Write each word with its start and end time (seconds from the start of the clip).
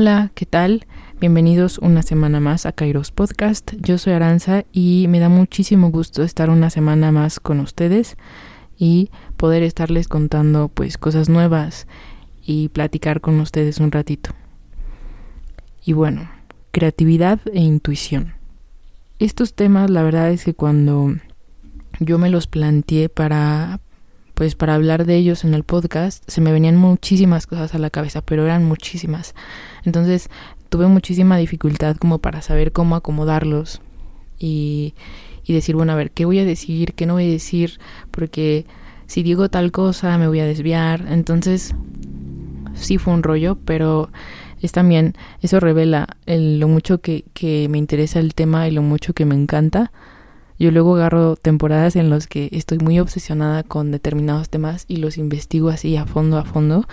Hola, 0.00 0.30
¿qué 0.36 0.46
tal? 0.46 0.86
Bienvenidos 1.18 1.78
una 1.78 2.02
semana 2.02 2.38
más 2.38 2.66
a 2.66 2.72
Kairos 2.72 3.10
Podcast. 3.10 3.72
Yo 3.80 3.98
soy 3.98 4.12
Aranza 4.12 4.62
y 4.70 5.06
me 5.08 5.18
da 5.18 5.28
muchísimo 5.28 5.90
gusto 5.90 6.22
estar 6.22 6.50
una 6.50 6.70
semana 6.70 7.10
más 7.10 7.40
con 7.40 7.58
ustedes 7.58 8.16
y 8.78 9.10
poder 9.36 9.64
estarles 9.64 10.06
contando 10.06 10.68
pues 10.68 10.98
cosas 10.98 11.28
nuevas 11.28 11.88
y 12.46 12.68
platicar 12.68 13.20
con 13.20 13.40
ustedes 13.40 13.78
un 13.78 13.90
ratito. 13.90 14.30
Y 15.84 15.94
bueno, 15.94 16.30
creatividad 16.70 17.40
e 17.52 17.58
intuición. 17.58 18.34
Estos 19.18 19.54
temas 19.54 19.90
la 19.90 20.04
verdad 20.04 20.30
es 20.30 20.44
que 20.44 20.54
cuando 20.54 21.16
yo 21.98 22.18
me 22.18 22.30
los 22.30 22.46
planteé 22.46 23.08
para 23.08 23.80
pues 24.38 24.54
para 24.54 24.76
hablar 24.76 25.04
de 25.04 25.16
ellos 25.16 25.42
en 25.42 25.52
el 25.52 25.64
podcast 25.64 26.22
se 26.28 26.40
me 26.40 26.52
venían 26.52 26.76
muchísimas 26.76 27.48
cosas 27.48 27.74
a 27.74 27.78
la 27.78 27.90
cabeza, 27.90 28.22
pero 28.22 28.44
eran 28.44 28.64
muchísimas. 28.64 29.34
Entonces 29.84 30.30
tuve 30.68 30.86
muchísima 30.86 31.36
dificultad 31.36 31.96
como 31.96 32.20
para 32.20 32.40
saber 32.40 32.70
cómo 32.70 32.94
acomodarlos 32.94 33.80
y, 34.38 34.94
y 35.44 35.54
decir, 35.54 35.74
bueno, 35.74 35.90
a 35.90 35.96
ver, 35.96 36.12
¿qué 36.12 36.24
voy 36.24 36.38
a 36.38 36.44
decir? 36.44 36.92
¿Qué 36.94 37.04
no 37.04 37.14
voy 37.14 37.26
a 37.26 37.32
decir? 37.32 37.80
Porque 38.12 38.64
si 39.08 39.24
digo 39.24 39.48
tal 39.48 39.72
cosa 39.72 40.16
me 40.18 40.28
voy 40.28 40.38
a 40.38 40.46
desviar. 40.46 41.04
Entonces 41.08 41.74
sí 42.74 42.96
fue 42.96 43.14
un 43.14 43.24
rollo, 43.24 43.58
pero 43.64 44.08
es 44.62 44.70
también, 44.70 45.14
eso 45.42 45.58
revela 45.58 46.16
lo 46.26 46.68
mucho 46.68 47.00
que, 47.00 47.24
que 47.34 47.68
me 47.68 47.78
interesa 47.78 48.20
el 48.20 48.34
tema 48.34 48.68
y 48.68 48.70
lo 48.70 48.82
mucho 48.82 49.14
que 49.14 49.24
me 49.24 49.34
encanta. 49.34 49.90
Yo 50.58 50.70
luego 50.72 50.96
agarro 50.96 51.36
temporadas 51.36 51.94
en 51.96 52.10
las 52.10 52.26
que 52.26 52.48
estoy 52.52 52.78
muy 52.78 52.98
obsesionada 52.98 53.62
con 53.62 53.92
determinados 53.92 54.48
temas 54.48 54.84
y 54.88 54.96
los 54.96 55.16
investigo 55.16 55.68
así 55.68 55.96
a 55.96 56.04
fondo, 56.04 56.36
a 56.36 56.44
fondo, 56.44 56.86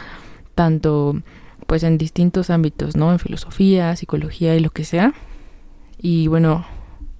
tanto 0.54 1.22
pues 1.66 1.84
en 1.84 1.98
distintos 1.98 2.50
ámbitos, 2.50 2.96
¿no? 2.96 3.12
En 3.12 3.20
filosofía, 3.20 3.96
psicología 3.96 4.56
y 4.56 4.60
lo 4.60 4.70
que 4.70 4.86
sea. 4.86 5.14
Y 6.00 6.28
bueno, 6.28 6.66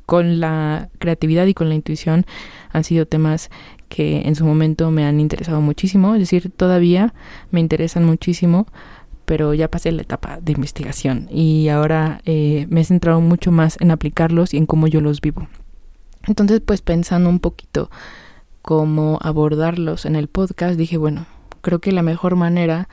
con 0.06 0.40
la 0.40 0.90
creatividad 1.00 1.48
y 1.48 1.54
con 1.54 1.70
la 1.70 1.76
intuición 1.76 2.26
han 2.72 2.84
sido 2.84 3.08
temas 3.08 3.50
que 3.90 4.22
en 4.22 4.36
su 4.36 4.46
momento 4.46 4.92
me 4.92 5.06
han 5.06 5.20
interesado 5.20 5.62
muchísimo, 5.62 6.14
es 6.16 6.20
decir, 6.20 6.52
todavía 6.56 7.14
me 7.52 7.60
interesan 7.60 8.06
muchísimo, 8.06 8.68
pero 9.26 9.54
ya 9.54 9.70
pasé 9.70 9.92
la 9.92 10.04
etapa 10.04 10.40
de 10.42 10.52
investigación 10.52 11.28
y 11.32 11.70
ahora 11.70 12.22
eh, 12.26 12.68
me 12.70 12.82
he 12.82 12.86
centrado 12.86 13.22
mucho 13.22 13.52
más 13.52 13.78
en 13.80 13.92
aplicarlos 13.92 14.54
y 14.54 14.58
en 14.58 14.66
cómo 14.68 14.88
yo 14.88 15.02
los 15.02 15.22
vivo. 15.22 15.48
Entonces, 16.28 16.62
pues 16.66 16.82
pensando 16.82 17.30
un 17.30 17.40
poquito 17.40 17.90
cómo 18.62 19.20
abordarlos 19.22 20.06
en 20.06 20.16
el 20.16 20.28
podcast, 20.28 20.78
dije, 20.78 20.98
bueno, 20.98 21.26
creo 21.62 21.80
que 21.80 21.92
la 21.92 22.02
mejor 22.02 22.36
manera 22.36 22.90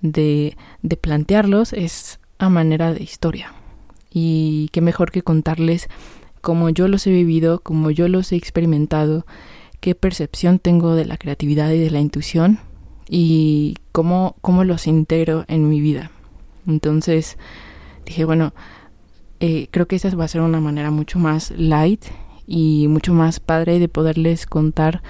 de, 0.00 0.56
de 0.82 0.96
plantearlos 0.96 1.72
es 1.72 2.20
a 2.38 2.48
manera 2.48 2.92
de 2.94 3.02
historia. 3.02 3.52
Y 4.12 4.70
qué 4.72 4.80
mejor 4.80 5.12
que 5.12 5.22
contarles 5.22 5.88
cómo 6.40 6.70
yo 6.70 6.88
los 6.88 7.06
he 7.06 7.10
vivido, 7.10 7.60
cómo 7.60 7.90
yo 7.90 8.08
los 8.08 8.32
he 8.32 8.36
experimentado, 8.36 9.26
qué 9.80 9.94
percepción 9.94 10.58
tengo 10.58 10.94
de 10.94 11.04
la 11.04 11.16
creatividad 11.16 11.70
y 11.70 11.78
de 11.78 11.90
la 11.90 12.00
intuición 12.00 12.58
y 13.08 13.76
cómo, 13.92 14.36
cómo 14.40 14.64
los 14.64 14.86
integro 14.86 15.44
en 15.48 15.68
mi 15.68 15.80
vida. 15.80 16.10
Entonces 16.66 17.36
dije, 18.06 18.24
bueno, 18.24 18.52
eh, 19.40 19.68
creo 19.70 19.86
que 19.86 19.96
esa 19.96 20.14
va 20.14 20.24
a 20.24 20.28
ser 20.28 20.40
una 20.42 20.60
manera 20.60 20.90
mucho 20.90 21.18
más 21.18 21.50
light 21.52 22.04
y 22.50 22.88
mucho 22.88 23.14
más 23.14 23.38
padre 23.38 23.78
de 23.78 23.88
poderles 23.88 24.44
contar 24.44 25.02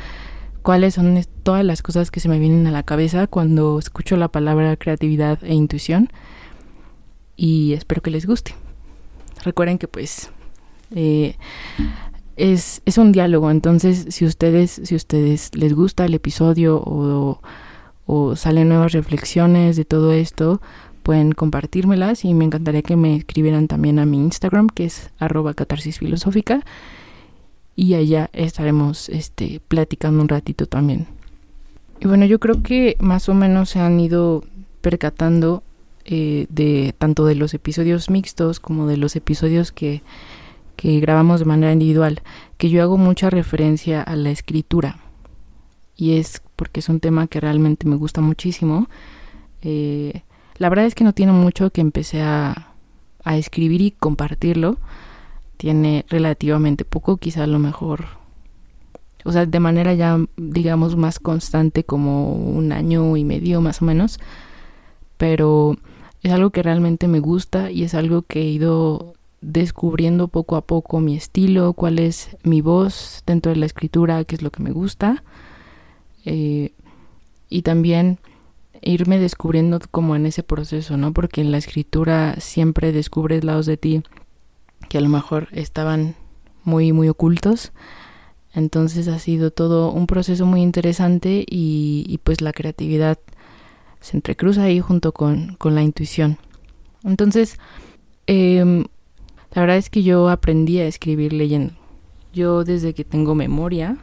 cuáles 0.61 0.95
son 0.95 1.19
todas 1.43 1.65
las 1.65 1.81
cosas 1.81 2.11
que 2.11 2.21
se 2.21 2.29
me 2.29 2.39
vienen 2.39 2.67
a 2.67 2.71
la 2.71 2.83
cabeza 2.83 3.27
cuando 3.27 3.79
escucho 3.79 4.19
la 4.19 4.29
palabra 4.29 4.77
creatividad 4.77 5.43
e 5.43 5.55
intuición. 5.55 6.11
Y 7.37 7.73
espero 7.73 8.03
que 8.03 8.11
les 8.11 8.27
guste. 8.27 8.55
Recuerden 9.43 9.79
que 9.79 9.89
pues 9.89 10.31
eh, 10.95 11.37
es, 12.37 12.83
es, 12.85 12.99
un 12.99 13.11
diálogo, 13.11 13.51
entonces 13.51 14.05
si 14.11 14.27
ustedes, 14.27 14.79
si 14.85 14.95
ustedes 14.95 15.55
les 15.55 15.73
gusta 15.73 16.05
el 16.05 16.13
episodio 16.13 16.83
o, 16.85 17.41
salen 18.37 18.69
nuevas 18.69 18.93
reflexiones 18.93 19.77
de 19.77 19.87
todo 19.87 20.13
esto, 20.13 20.61
pueden 21.03 21.33
compartírmelas. 21.33 22.27
Y 22.27 22.35
me 22.35 22.45
encantaría 22.45 22.83
que 22.83 22.97
me 22.97 23.17
escribieran 23.17 23.67
también 23.67 23.99
a 23.99 24.05
mi 24.05 24.19
Instagram 24.19 24.67
que 24.67 24.85
es 24.85 25.11
arroba 25.19 25.55
catarsis 25.55 26.01
filosófica 26.01 26.61
y 27.77 27.95
allá 27.95 28.31
estaremos 28.33 29.09
este, 29.09 29.61
platicando 29.69 30.23
un 30.23 30.29
ratito 30.29 30.67
también. 30.67 31.07
Y 32.01 32.07
bueno, 32.07 32.25
yo 32.25 32.41
creo 32.41 32.63
que 32.63 32.97
más 32.99 33.29
o 33.29 33.35
menos 33.35 33.71
se 33.71 33.81
han 33.81 34.01
ido 34.01 34.45
percatando 34.81 35.63
eh, 36.05 36.47
de 36.49 36.95
tanto 36.97 37.27
de 37.27 37.35
los 37.35 37.53
episodios 37.53 38.09
mixtos 38.09 38.59
como 38.59 38.87
de 38.87 38.97
los 38.97 39.17
episodios 39.17 39.71
que, 39.71 40.03
que 40.77 40.99
grabamos 41.01 41.41
de 41.41 41.47
manera 41.47 41.73
individual, 41.73 42.23
que 42.57 42.71
yo 42.71 42.83
hago 42.83 42.97
mucha 42.97 43.29
referencia 43.29 44.03
a 44.03 44.17
la 44.17 44.31
escritura. 44.31 44.99
Y 45.97 46.17
es 46.17 46.43
porque 46.57 46.81
es 46.81 46.89
un 46.89 47.01
tema 47.01 47.27
que 47.27 47.41
realmente 47.41 47.87
me 47.87 47.97
gusta 47.97 48.23
muchísimo. 48.23 48.89
Eh, 49.61 50.23
la 50.57 50.71
verdad 50.71 50.87
es 50.87 50.95
que 50.95 51.05
no 51.05 51.13
tiene 51.13 51.33
mucho 51.33 51.71
que 51.71 51.83
empecé 51.83 52.23
a, 52.23 52.75
a 53.25 53.37
escribir 53.37 53.83
y 53.83 53.91
compartirlo 53.91 54.79
tiene 55.61 56.07
relativamente 56.09 56.87
poco, 56.87 57.19
quizá 57.19 57.45
a 57.45 57.47
lo 57.47 57.59
mejor, 57.59 58.07
o 59.27 59.33
sea, 59.33 59.45
de 59.45 59.61
manera 59.61 59.93
ya, 59.93 60.19
digamos, 60.39 60.97
más 60.97 61.19
constante, 61.19 61.85
como 61.85 62.33
un 62.33 62.73
año 62.73 63.15
y 63.19 63.25
medio 63.25 63.61
más 63.61 63.83
o 63.83 63.85
menos, 63.85 64.19
pero 65.19 65.77
es 66.23 66.33
algo 66.33 66.49
que 66.49 66.63
realmente 66.63 67.09
me 67.09 67.21
gusta 67.21 67.71
y 67.71 67.83
es 67.83 67.93
algo 67.93 68.23
que 68.23 68.41
he 68.41 68.47
ido 68.47 69.13
descubriendo 69.43 70.29
poco 70.29 70.57
a 70.57 70.63
poco 70.63 70.99
mi 70.99 71.15
estilo, 71.15 71.75
cuál 71.75 71.99
es 71.99 72.39
mi 72.43 72.63
voz 72.63 73.23
dentro 73.27 73.53
de 73.53 73.57
la 73.57 73.67
escritura, 73.67 74.25
qué 74.25 74.37
es 74.37 74.43
lo 74.43 74.51
que 74.51 74.63
me 74.63 74.73
gusta. 74.73 75.23
Eh, 76.25 76.73
y 77.51 77.61
también 77.61 78.19
irme 78.81 79.19
descubriendo 79.19 79.79
como 79.91 80.17
en 80.17 80.25
ese 80.25 80.43
proceso, 80.43 80.97
¿no? 80.97 81.13
Porque 81.13 81.43
en 81.43 81.51
la 81.51 81.59
escritura 81.59 82.37
siempre 82.39 82.93
descubres 82.93 83.45
lados 83.45 83.67
de 83.67 83.77
ti 83.77 84.03
que 84.89 84.99
a 84.99 85.01
lo 85.01 85.09
mejor 85.09 85.49
estaban 85.53 86.15
muy, 86.65 86.93
muy 86.93 87.09
ocultos. 87.09 87.73
Entonces 88.53 89.09
ha 89.09 89.19
sido 89.19 89.51
todo 89.51 89.93
un 89.93 90.07
proceso 90.07 90.45
muy 90.45 90.63
interesante 90.63 91.45
y, 91.49 92.19
pues 92.25 92.41
la 92.41 92.53
creatividad 92.53 93.19
se 94.01 94.17
entrecruza 94.17 94.65
ahí 94.65 94.81
junto 94.81 95.13
con, 95.13 95.57
la 95.63 95.83
intuición. 95.83 96.39
Entonces, 97.05 97.59
em, 98.27 98.85
la 99.53 99.63
verdad 99.63 99.77
es 99.77 99.91
que 99.91 100.03
yo 100.03 100.29
aprendí 100.29 100.81
a 100.81 100.87
escribir 100.87 101.33
leyendo. 101.33 101.75
Yo 102.33 102.65
desde 102.65 102.95
que 102.95 103.05
tengo 103.05 103.35
memoria, 103.35 103.99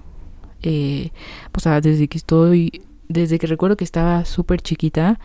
eh, 0.63 1.11
o 1.55 1.59
sea, 1.59 1.81
desde 1.81 2.07
que 2.07 2.17
estoy, 2.17 2.83
desde 3.07 3.39
que 3.39 3.47
recuerdo 3.47 3.77
que 3.77 3.83
estaba 3.83 4.25
súper 4.25 4.61
chiquita, 4.61 5.19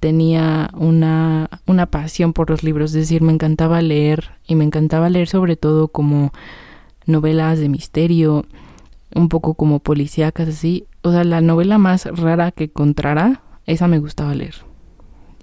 tenía 0.00 0.70
una, 0.74 1.50
una 1.66 1.86
pasión 1.86 2.32
por 2.32 2.50
los 2.50 2.64
libros, 2.64 2.90
es 2.90 3.02
decir, 3.02 3.22
me 3.22 3.32
encantaba 3.32 3.82
leer 3.82 4.32
y 4.46 4.54
me 4.54 4.64
encantaba 4.64 5.10
leer 5.10 5.28
sobre 5.28 5.56
todo 5.56 5.88
como 5.88 6.32
novelas 7.06 7.58
de 7.58 7.68
misterio, 7.68 8.46
un 9.14 9.28
poco 9.28 9.54
como 9.54 9.78
policíacas 9.78 10.48
así. 10.48 10.86
O 11.02 11.12
sea, 11.12 11.24
la 11.24 11.40
novela 11.40 11.78
más 11.78 12.06
rara 12.06 12.50
que 12.50 12.64
encontrara, 12.64 13.42
esa 13.66 13.88
me 13.88 13.98
gustaba 13.98 14.34
leer. 14.34 14.54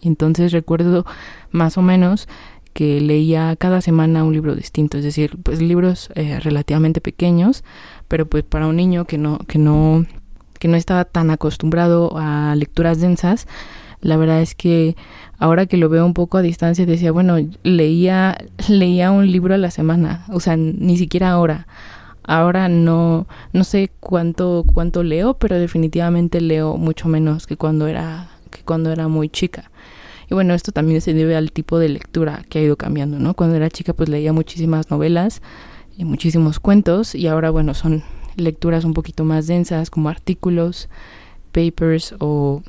Entonces 0.02 0.52
recuerdo 0.52 1.06
más 1.52 1.78
o 1.78 1.82
menos 1.82 2.28
que 2.74 3.02
leía 3.02 3.56
cada 3.56 3.82
semana 3.82 4.24
un 4.24 4.34
libro 4.34 4.56
distinto, 4.56 4.98
es 4.98 5.04
decir, 5.04 5.38
pues 5.42 5.62
libros 5.62 6.10
eh, 6.14 6.40
relativamente 6.40 7.02
pequeños, 7.02 7.64
pero 8.08 8.28
pues 8.28 8.44
para 8.44 8.68
un 8.68 8.76
niño 8.76 9.06
que 9.06 9.18
no, 9.18 9.40
que 9.40 9.58
no, 9.58 10.06
que 10.60 10.68
no 10.68 10.78
estaba 10.78 11.04
tan 11.06 11.32
acostumbrado 11.32 12.12
a 12.18 12.54
lecturas 12.56 13.02
densas, 13.02 13.48
la 14.02 14.18
verdad 14.18 14.42
es 14.42 14.56
que 14.56 14.96
ahora 15.38 15.66
que 15.66 15.78
lo 15.78 15.90
veo 15.90 16.06
un 16.06 16.14
poco 16.14 16.38
a 16.38 16.42
distancia 16.42 16.86
decía, 16.86 17.12
bueno, 17.12 17.38
leía 17.64 18.38
leía 18.70 19.12
un 19.12 19.32
libro 19.32 19.54
a 19.54 19.58
la 19.58 19.72
semana, 19.72 20.26
o 20.30 20.40
sea, 20.40 20.58
ni 20.58 20.98
siquiera 20.98 21.32
ahora. 21.32 21.68
Ahora 22.24 22.68
no 22.68 23.26
no 23.54 23.64
sé 23.64 23.90
cuánto 24.00 24.66
cuánto 24.74 25.02
leo, 25.04 25.36
pero 25.36 25.58
definitivamente 25.58 26.42
leo 26.42 26.76
mucho 26.78 27.08
menos 27.08 27.48
que 27.48 27.56
cuando 27.56 27.88
era 27.88 28.30
que 28.52 28.64
cuando 28.64 28.92
era 28.92 29.08
muy 29.08 29.30
chica. 29.30 29.72
Y 30.30 30.34
bueno, 30.34 30.54
esto 30.54 30.74
también 30.74 31.00
se 31.00 31.14
debe 31.14 31.38
al 31.38 31.54
tipo 31.54 31.80
de 31.80 31.88
lectura 31.88 32.44
que 32.50 32.60
ha 32.60 32.62
ido 32.62 32.76
cambiando, 32.76 33.18
¿no? 33.18 33.34
Cuando 33.34 33.56
era 33.56 33.70
chica 33.70 33.94
pues 33.94 34.10
leía 34.10 34.34
muchísimas 34.34 34.92
novelas 34.92 35.42
y 35.98 36.04
muchísimos 36.04 36.60
cuentos 36.60 37.16
y 37.16 37.28
ahora 37.28 37.50
bueno, 37.50 37.74
son 37.74 38.04
lecturas 38.36 38.84
un 38.84 38.94
poquito 38.94 39.24
más 39.24 39.48
densas 39.48 39.90
como 39.90 40.10
artículos, 40.10 40.90
papers 41.54 42.14
o 42.20 42.62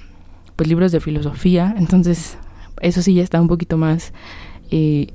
pues 0.58 0.68
libros 0.68 0.90
de 0.90 0.98
filosofía, 0.98 1.72
entonces 1.78 2.36
eso 2.82 3.00
sí 3.00 3.14
ya 3.14 3.22
está 3.22 3.40
un 3.40 3.46
poquito 3.46 3.78
más 3.78 4.12
eh, 4.72 5.06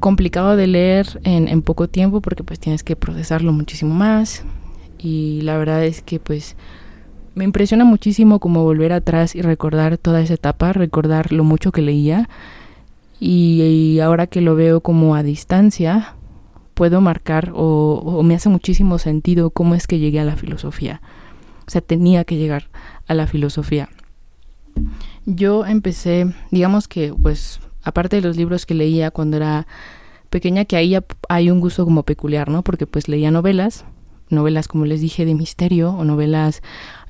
complicado 0.00 0.54
de 0.54 0.66
leer 0.66 1.18
en, 1.24 1.62
poco 1.62 1.88
tiempo 1.88 2.20
porque 2.20 2.44
pues 2.44 2.60
tienes 2.60 2.84
que 2.84 2.94
procesarlo 2.94 3.54
muchísimo 3.54 3.94
más 3.94 4.44
y 4.98 5.40
la 5.40 5.56
verdad 5.56 5.82
es 5.82 6.02
que 6.02 6.20
pues 6.20 6.56
me 7.34 7.44
impresiona 7.44 7.86
muchísimo 7.86 8.38
como 8.38 8.64
volver 8.64 8.92
atrás 8.92 9.34
y 9.34 9.40
recordar 9.40 9.96
toda 9.96 10.20
esa 10.20 10.34
etapa, 10.34 10.74
recordar 10.74 11.32
lo 11.32 11.42
mucho 11.42 11.72
que 11.72 11.80
leía 11.80 12.28
y, 13.18 13.98
ahora 14.00 14.26
que 14.26 14.42
lo 14.42 14.56
veo 14.56 14.82
como 14.82 15.14
a 15.14 15.22
distancia, 15.22 16.16
puedo 16.74 17.00
marcar 17.00 17.50
o, 17.54 18.02
o 18.04 18.22
me 18.22 18.34
hace 18.34 18.50
muchísimo 18.50 18.98
sentido 18.98 19.48
cómo 19.48 19.74
es 19.74 19.86
que 19.86 19.98
llegué 19.98 20.20
a 20.20 20.24
la 20.24 20.36
filosofía. 20.36 21.00
O 21.66 21.70
sea, 21.70 21.80
tenía 21.80 22.24
que 22.24 22.36
llegar 22.36 22.64
a 23.06 23.14
la 23.14 23.26
filosofía. 23.26 23.88
Yo 25.26 25.64
empecé, 25.66 26.32
digamos 26.50 26.88
que, 26.88 27.14
pues, 27.14 27.60
aparte 27.82 28.16
de 28.16 28.22
los 28.22 28.36
libros 28.36 28.66
que 28.66 28.74
leía 28.74 29.10
cuando 29.10 29.36
era 29.36 29.66
pequeña, 30.30 30.64
que 30.64 30.76
ahí 30.76 30.96
hay 31.28 31.50
un 31.50 31.60
gusto 31.60 31.84
como 31.84 32.02
peculiar, 32.02 32.48
¿no? 32.48 32.62
Porque 32.62 32.86
pues 32.86 33.08
leía 33.08 33.30
novelas, 33.30 33.84
novelas 34.30 34.66
como 34.66 34.84
les 34.84 35.00
dije 35.00 35.24
de 35.24 35.34
misterio 35.34 35.92
o 35.92 36.04
novelas 36.04 36.60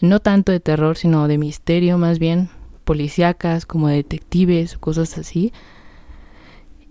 no 0.00 0.20
tanto 0.20 0.52
de 0.52 0.60
terror, 0.60 0.96
sino 0.96 1.26
de 1.26 1.38
misterio 1.38 1.96
más 1.96 2.18
bien, 2.18 2.50
policíacas, 2.84 3.64
como 3.64 3.88
detectives, 3.88 4.76
cosas 4.76 5.16
así. 5.16 5.52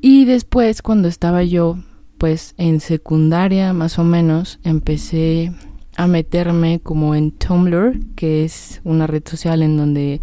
Y 0.02 0.26
después 0.26 0.81
cuando 0.81 1.08
estaba 1.08 1.44
yo 1.44 1.78
pues 2.18 2.56
en 2.58 2.80
secundaria 2.80 3.74
más 3.74 4.00
o 4.00 4.04
menos 4.04 4.60
empecé 4.64 5.54
a 5.96 6.08
meterme 6.08 6.80
como 6.80 7.16
en 7.16 7.31
Tumblr, 7.31 8.00
que 8.16 8.44
es 8.44 8.81
una 8.84 9.08
red 9.08 9.24
social 9.26 9.62
en 9.62 9.78
donde 9.78 10.22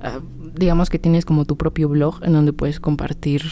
ah, 0.00 0.20
digamos 0.54 0.90
que 0.90 0.98
tienes 0.98 1.24
como 1.24 1.44
tu 1.44 1.56
propio 1.56 1.88
blog 1.88 2.22
en 2.22 2.32
donde 2.32 2.52
puedes 2.52 2.80
compartir 2.80 3.42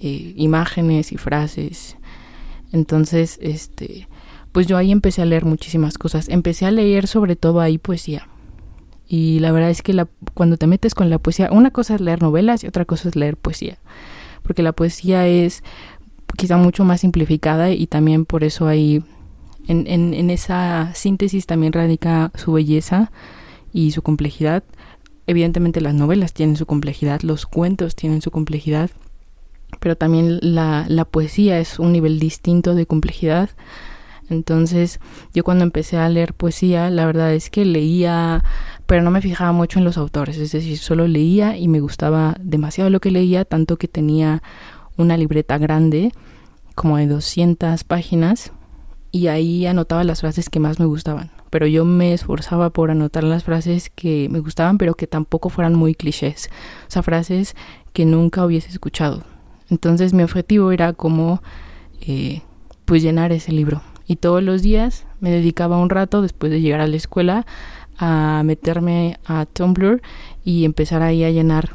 eh, 0.00 0.34
imágenes 0.36 1.12
y 1.12 1.16
frases. 1.16 1.96
Entonces, 2.72 3.38
este, 3.42 4.08
pues 4.52 4.66
yo 4.66 4.76
ahí 4.76 4.92
empecé 4.92 5.22
a 5.22 5.26
leer 5.26 5.44
muchísimas 5.44 5.98
cosas. 5.98 6.28
Empecé 6.28 6.66
a 6.66 6.70
leer 6.70 7.06
sobre 7.06 7.36
todo 7.36 7.60
ahí 7.60 7.78
poesía. 7.78 8.28
Y 9.06 9.40
la 9.40 9.52
verdad 9.52 9.70
es 9.70 9.82
que 9.82 9.92
la, 9.92 10.08
cuando 10.34 10.56
te 10.56 10.66
metes 10.66 10.94
con 10.94 11.10
la 11.10 11.18
poesía, 11.18 11.50
una 11.52 11.70
cosa 11.70 11.94
es 11.94 12.00
leer 12.00 12.22
novelas 12.22 12.64
y 12.64 12.66
otra 12.66 12.84
cosa 12.84 13.08
es 13.08 13.16
leer 13.16 13.36
poesía. 13.36 13.78
Porque 14.42 14.62
la 14.62 14.72
poesía 14.72 15.26
es 15.26 15.62
quizá 16.36 16.56
mucho 16.56 16.84
más 16.84 17.02
simplificada 17.02 17.70
y 17.70 17.86
también 17.86 18.24
por 18.24 18.42
eso 18.42 18.66
ahí 18.66 19.04
en, 19.68 19.86
en, 19.86 20.14
en 20.14 20.30
esa 20.30 20.92
síntesis 20.94 21.46
también 21.46 21.72
radica 21.72 22.32
su 22.34 22.52
belleza 22.52 23.12
y 23.72 23.92
su 23.92 24.02
complejidad. 24.02 24.64
Evidentemente 25.26 25.80
las 25.80 25.94
novelas 25.94 26.32
tienen 26.32 26.56
su 26.56 26.66
complejidad, 26.66 27.22
los 27.22 27.46
cuentos 27.46 27.94
tienen 27.94 28.22
su 28.22 28.30
complejidad, 28.30 28.90
pero 29.80 29.96
también 29.96 30.38
la, 30.42 30.84
la 30.88 31.04
poesía 31.04 31.58
es 31.58 31.78
un 31.78 31.92
nivel 31.92 32.18
distinto 32.18 32.74
de 32.74 32.86
complejidad. 32.86 33.50
Entonces, 34.28 35.00
yo 35.34 35.44
cuando 35.44 35.64
empecé 35.64 35.96
a 35.98 36.08
leer 36.08 36.34
poesía, 36.34 36.90
la 36.90 37.06
verdad 37.06 37.34
es 37.34 37.50
que 37.50 37.64
leía, 37.64 38.42
pero 38.86 39.02
no 39.02 39.10
me 39.10 39.20
fijaba 39.20 39.52
mucho 39.52 39.78
en 39.78 39.84
los 39.84 39.98
autores, 39.98 40.38
es 40.38 40.52
decir, 40.52 40.78
solo 40.78 41.06
leía 41.06 41.56
y 41.56 41.68
me 41.68 41.80
gustaba 41.80 42.36
demasiado 42.40 42.90
lo 42.90 43.00
que 43.00 43.10
leía, 43.10 43.44
tanto 43.44 43.76
que 43.76 43.88
tenía 43.88 44.42
una 44.96 45.16
libreta 45.16 45.58
grande, 45.58 46.12
como 46.74 46.96
de 46.96 47.06
200 47.06 47.84
páginas, 47.84 48.52
y 49.10 49.26
ahí 49.26 49.66
anotaba 49.66 50.04
las 50.04 50.20
frases 50.20 50.48
que 50.48 50.60
más 50.60 50.80
me 50.80 50.86
gustaban. 50.86 51.30
Pero 51.52 51.66
yo 51.66 51.84
me 51.84 52.14
esforzaba 52.14 52.70
por 52.70 52.90
anotar 52.90 53.24
las 53.24 53.44
frases 53.44 53.90
que 53.90 54.26
me 54.30 54.40
gustaban, 54.40 54.78
pero 54.78 54.94
que 54.94 55.06
tampoco 55.06 55.50
fueran 55.50 55.74
muy 55.74 55.94
clichés. 55.94 56.48
O 56.88 56.90
sea, 56.90 57.02
frases 57.02 57.54
que 57.92 58.06
nunca 58.06 58.46
hubiese 58.46 58.70
escuchado. 58.70 59.22
Entonces 59.68 60.14
mi 60.14 60.22
objetivo 60.22 60.72
era 60.72 60.94
como 60.94 61.42
eh, 62.00 62.40
pues 62.86 63.02
llenar 63.02 63.32
ese 63.32 63.52
libro. 63.52 63.82
Y 64.06 64.16
todos 64.16 64.42
los 64.42 64.62
días 64.62 65.04
me 65.20 65.30
dedicaba 65.30 65.76
un 65.76 65.90
rato 65.90 66.22
después 66.22 66.50
de 66.50 66.62
llegar 66.62 66.80
a 66.80 66.86
la 66.86 66.96
escuela 66.96 67.44
a 67.98 68.40
meterme 68.46 69.18
a 69.26 69.44
Tumblr 69.44 70.00
y 70.46 70.64
empezar 70.64 71.02
ahí 71.02 71.22
a 71.22 71.30
llenar 71.30 71.70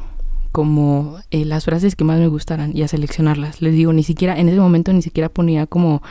como 0.52 1.20
eh, 1.30 1.46
las 1.46 1.66
frases 1.66 1.96
que 1.96 2.04
más 2.04 2.18
me 2.18 2.28
gustaran 2.30 2.76
y 2.76 2.82
a 2.82 2.88
seleccionarlas. 2.88 3.62
Les 3.62 3.76
digo, 3.76 3.94
ni 3.94 4.02
siquiera 4.02 4.40
en 4.40 4.50
ese 4.50 4.60
momento 4.60 4.92
ni 4.92 5.04
siquiera 5.04 5.30
ponía 5.30 5.68
como 5.68 6.02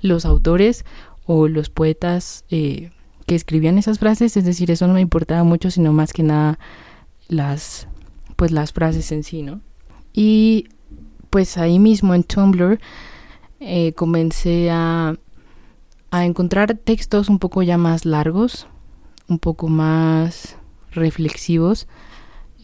los 0.00 0.24
autores 0.24 0.84
o 1.26 1.46
los 1.46 1.70
poetas 1.70 2.44
eh, 2.50 2.90
que 3.26 3.34
escribían 3.34 3.78
esas 3.78 3.98
frases, 3.98 4.36
es 4.36 4.44
decir, 4.44 4.70
eso 4.70 4.86
no 4.86 4.94
me 4.94 5.00
importaba 5.00 5.44
mucho, 5.44 5.70
sino 5.70 5.92
más 5.92 6.12
que 6.12 6.22
nada 6.22 6.58
las 7.28 7.88
pues 8.36 8.50
las 8.50 8.72
frases 8.72 9.10
en 9.12 9.22
sí, 9.22 9.42
¿no? 9.42 9.60
Y 10.12 10.68
pues 11.30 11.56
ahí 11.58 11.78
mismo 11.78 12.14
en 12.14 12.24
Tumblr 12.24 12.78
eh, 13.60 13.92
comencé 13.94 14.70
a, 14.70 15.16
a 16.10 16.24
encontrar 16.24 16.74
textos 16.74 17.28
un 17.28 17.38
poco 17.38 17.62
ya 17.62 17.78
más 17.78 18.04
largos, 18.04 18.66
un 19.28 19.38
poco 19.38 19.68
más 19.68 20.56
reflexivos. 20.92 21.86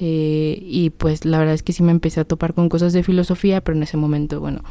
Eh, 0.02 0.58
y 0.62 0.90
pues 0.90 1.26
la 1.26 1.38
verdad 1.38 1.54
es 1.54 1.62
que 1.62 1.74
sí 1.74 1.82
me 1.82 1.92
empecé 1.92 2.20
a 2.20 2.24
topar 2.24 2.54
con 2.54 2.68
cosas 2.70 2.92
de 2.94 3.02
filosofía, 3.02 3.60
pero 3.60 3.76
en 3.76 3.82
ese 3.82 3.98
momento, 3.98 4.40
bueno, 4.40 4.62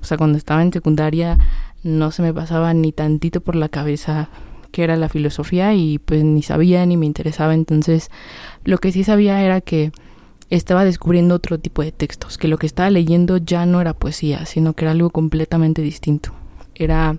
o 0.00 0.04
sea, 0.04 0.16
cuando 0.16 0.38
estaba 0.38 0.62
en 0.62 0.72
secundaria 0.72 1.36
no 1.82 2.10
se 2.10 2.22
me 2.22 2.32
pasaba 2.32 2.72
ni 2.72 2.92
tantito 2.92 3.40
por 3.40 3.54
la 3.54 3.68
cabeza 3.68 4.30
que 4.70 4.84
era 4.84 4.96
la 4.96 5.08
filosofía 5.08 5.74
y 5.74 5.98
pues 5.98 6.24
ni 6.24 6.42
sabía 6.42 6.84
ni 6.86 6.96
me 6.96 7.06
interesaba. 7.06 7.54
Entonces 7.54 8.10
lo 8.64 8.78
que 8.78 8.92
sí 8.92 9.04
sabía 9.04 9.42
era 9.42 9.60
que 9.60 9.92
estaba 10.50 10.84
descubriendo 10.84 11.34
otro 11.34 11.58
tipo 11.58 11.82
de 11.82 11.92
textos, 11.92 12.38
que 12.38 12.48
lo 12.48 12.58
que 12.58 12.66
estaba 12.66 12.90
leyendo 12.90 13.36
ya 13.36 13.66
no 13.66 13.80
era 13.80 13.94
poesía, 13.94 14.46
sino 14.46 14.74
que 14.74 14.84
era 14.84 14.92
algo 14.92 15.10
completamente 15.10 15.82
distinto. 15.82 16.32
Era 16.74 17.18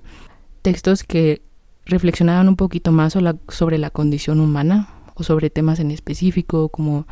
textos 0.62 1.04
que 1.04 1.41
reflexionaban 1.86 2.48
un 2.48 2.56
poquito 2.56 2.91
más 2.91 3.13
sobre 3.50 3.77
la 3.77 3.89
condición 3.89 4.39
humana 4.39 4.89
o 5.15 5.24
sobre 5.24 5.50
temas 5.50 5.79
en 5.79 5.91
específico 5.91 6.70
como 6.70 7.08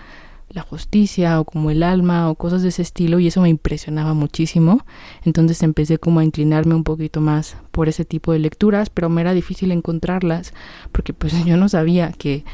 la 0.50 0.62
justicia 0.62 1.40
o 1.40 1.46
como 1.46 1.72
el 1.72 1.84
alma 1.84 2.30
o 2.30 2.36
cosas 2.36 2.62
de 2.62 2.70
ese 2.70 2.82
estilo 2.82 3.20
y 3.20 3.28
eso 3.28 3.42
me 3.42 3.50
impresionaba 3.50 4.14
muchísimo. 4.14 4.86
Entonces 5.24 5.62
empecé 5.64 5.98
como 5.98 6.20
a 6.20 6.24
inclinarme 6.24 6.76
un 6.76 6.84
poquito 6.84 7.22
más 7.22 7.58
por 7.72 7.90
ese 7.90 8.06
tipo 8.06 8.32
de 8.32 8.40
lecturas, 8.40 8.90
pero 8.90 9.10
me 9.10 9.22
era 9.22 9.34
difícil 9.34 9.72
encontrarlas 9.72 10.54
porque 10.92 11.14
pues 11.14 11.34
yo 11.46 11.58
no 11.58 11.70
sabía 11.70 12.12
que, 12.12 12.46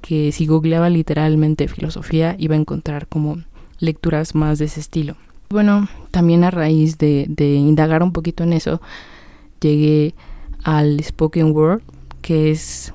que 0.00 0.32
si 0.32 0.46
googleaba 0.46 0.90
literalmente 0.90 1.68
filosofía 1.68 2.36
iba 2.38 2.54
a 2.54 2.58
encontrar 2.58 3.08
como 3.08 3.38
lecturas 3.78 4.34
más 4.34 4.58
de 4.58 4.66
ese 4.66 4.80
estilo. 4.80 5.16
Bueno, 5.50 5.88
también 6.10 6.44
a 6.44 6.50
raíz 6.50 6.98
de, 6.98 7.26
de 7.28 7.54
indagar 7.54 8.02
un 8.02 8.12
poquito 8.12 8.44
en 8.44 8.52
eso, 8.52 8.80
llegué 9.60 10.14
al 10.62 11.02
spoken 11.02 11.52
word, 11.52 11.82
que 12.22 12.50
es, 12.50 12.94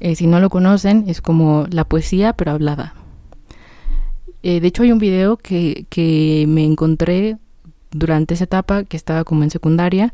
eh, 0.00 0.16
si 0.16 0.26
no 0.26 0.40
lo 0.40 0.50
conocen, 0.50 1.04
es 1.08 1.20
como 1.20 1.66
la 1.70 1.84
poesía 1.84 2.32
pero 2.32 2.52
hablada. 2.52 2.94
Eh, 4.48 4.60
de 4.60 4.68
hecho, 4.68 4.84
hay 4.84 4.92
un 4.92 5.00
video 5.00 5.36
que, 5.38 5.86
que 5.88 6.44
me 6.46 6.64
encontré 6.64 7.36
durante 7.90 8.34
esa 8.34 8.44
etapa 8.44 8.84
que 8.84 8.96
estaba 8.96 9.24
como 9.24 9.42
en 9.42 9.50
secundaria 9.50 10.12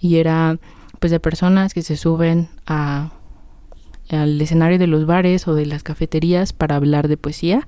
y 0.00 0.16
era 0.16 0.58
pues 0.98 1.12
de 1.12 1.20
personas 1.20 1.74
que 1.74 1.82
se 1.82 1.98
suben 1.98 2.48
a 2.66 3.12
al 4.08 4.40
escenario 4.40 4.78
de 4.78 4.86
los 4.86 5.04
bares 5.04 5.46
o 5.46 5.54
de 5.54 5.66
las 5.66 5.82
cafeterías 5.82 6.54
para 6.54 6.76
hablar 6.76 7.06
de 7.08 7.18
poesía 7.18 7.66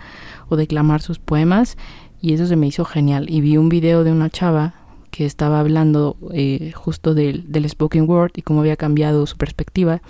o 0.48 0.56
declamar 0.56 1.02
sus 1.02 1.18
poemas 1.18 1.76
y 2.22 2.32
eso 2.32 2.46
se 2.46 2.56
me 2.56 2.68
hizo 2.68 2.86
genial. 2.86 3.28
Y 3.28 3.42
vi 3.42 3.58
un 3.58 3.68
video 3.68 4.02
de 4.02 4.10
una 4.10 4.30
chava 4.30 4.72
que 5.10 5.26
estaba 5.26 5.60
hablando 5.60 6.16
eh, 6.32 6.72
justo 6.74 7.12
del, 7.12 7.52
del 7.52 7.68
spoken 7.68 8.08
word 8.08 8.32
y 8.36 8.40
cómo 8.40 8.60
había 8.60 8.76
cambiado 8.76 9.26
su 9.26 9.36
perspectiva 9.36 10.00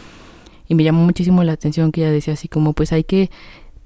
y 0.69 0.75
me 0.75 0.85
llamó 0.85 1.03
muchísimo 1.03 1.43
la 1.43 1.53
atención 1.53 1.91
que 1.91 2.03
ella 2.03 2.13
decía 2.13 2.35
así 2.35 2.47
como 2.47 2.75
pues 2.75 2.93
hay 2.93 3.03
que 3.03 3.31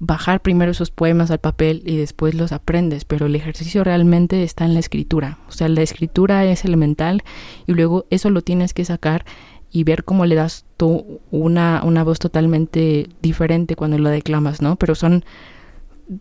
bajar 0.05 0.41
primero 0.41 0.71
esos 0.71 0.91
poemas 0.91 1.31
al 1.31 1.39
papel 1.39 1.81
y 1.85 1.95
después 1.95 2.35
los 2.35 2.51
aprendes, 2.51 3.05
pero 3.05 3.27
el 3.27 3.35
ejercicio 3.35 3.83
realmente 3.83 4.43
está 4.43 4.65
en 4.65 4.73
la 4.73 4.81
escritura. 4.81 5.39
O 5.47 5.51
sea, 5.51 5.69
la 5.69 5.81
escritura 5.81 6.45
es 6.45 6.65
elemental 6.65 7.23
y 7.67 7.73
luego 7.73 8.05
eso 8.09 8.29
lo 8.29 8.41
tienes 8.41 8.73
que 8.73 8.83
sacar 8.83 9.25
y 9.71 9.85
ver 9.85 10.03
cómo 10.03 10.25
le 10.25 10.35
das 10.35 10.65
tú 10.77 11.21
una, 11.31 11.81
una 11.85 12.03
voz 12.03 12.19
totalmente 12.19 13.07
diferente 13.21 13.75
cuando 13.75 13.97
lo 13.97 14.09
declamas, 14.09 14.61
¿no? 14.61 14.75
Pero 14.75 14.93
son 14.93 15.23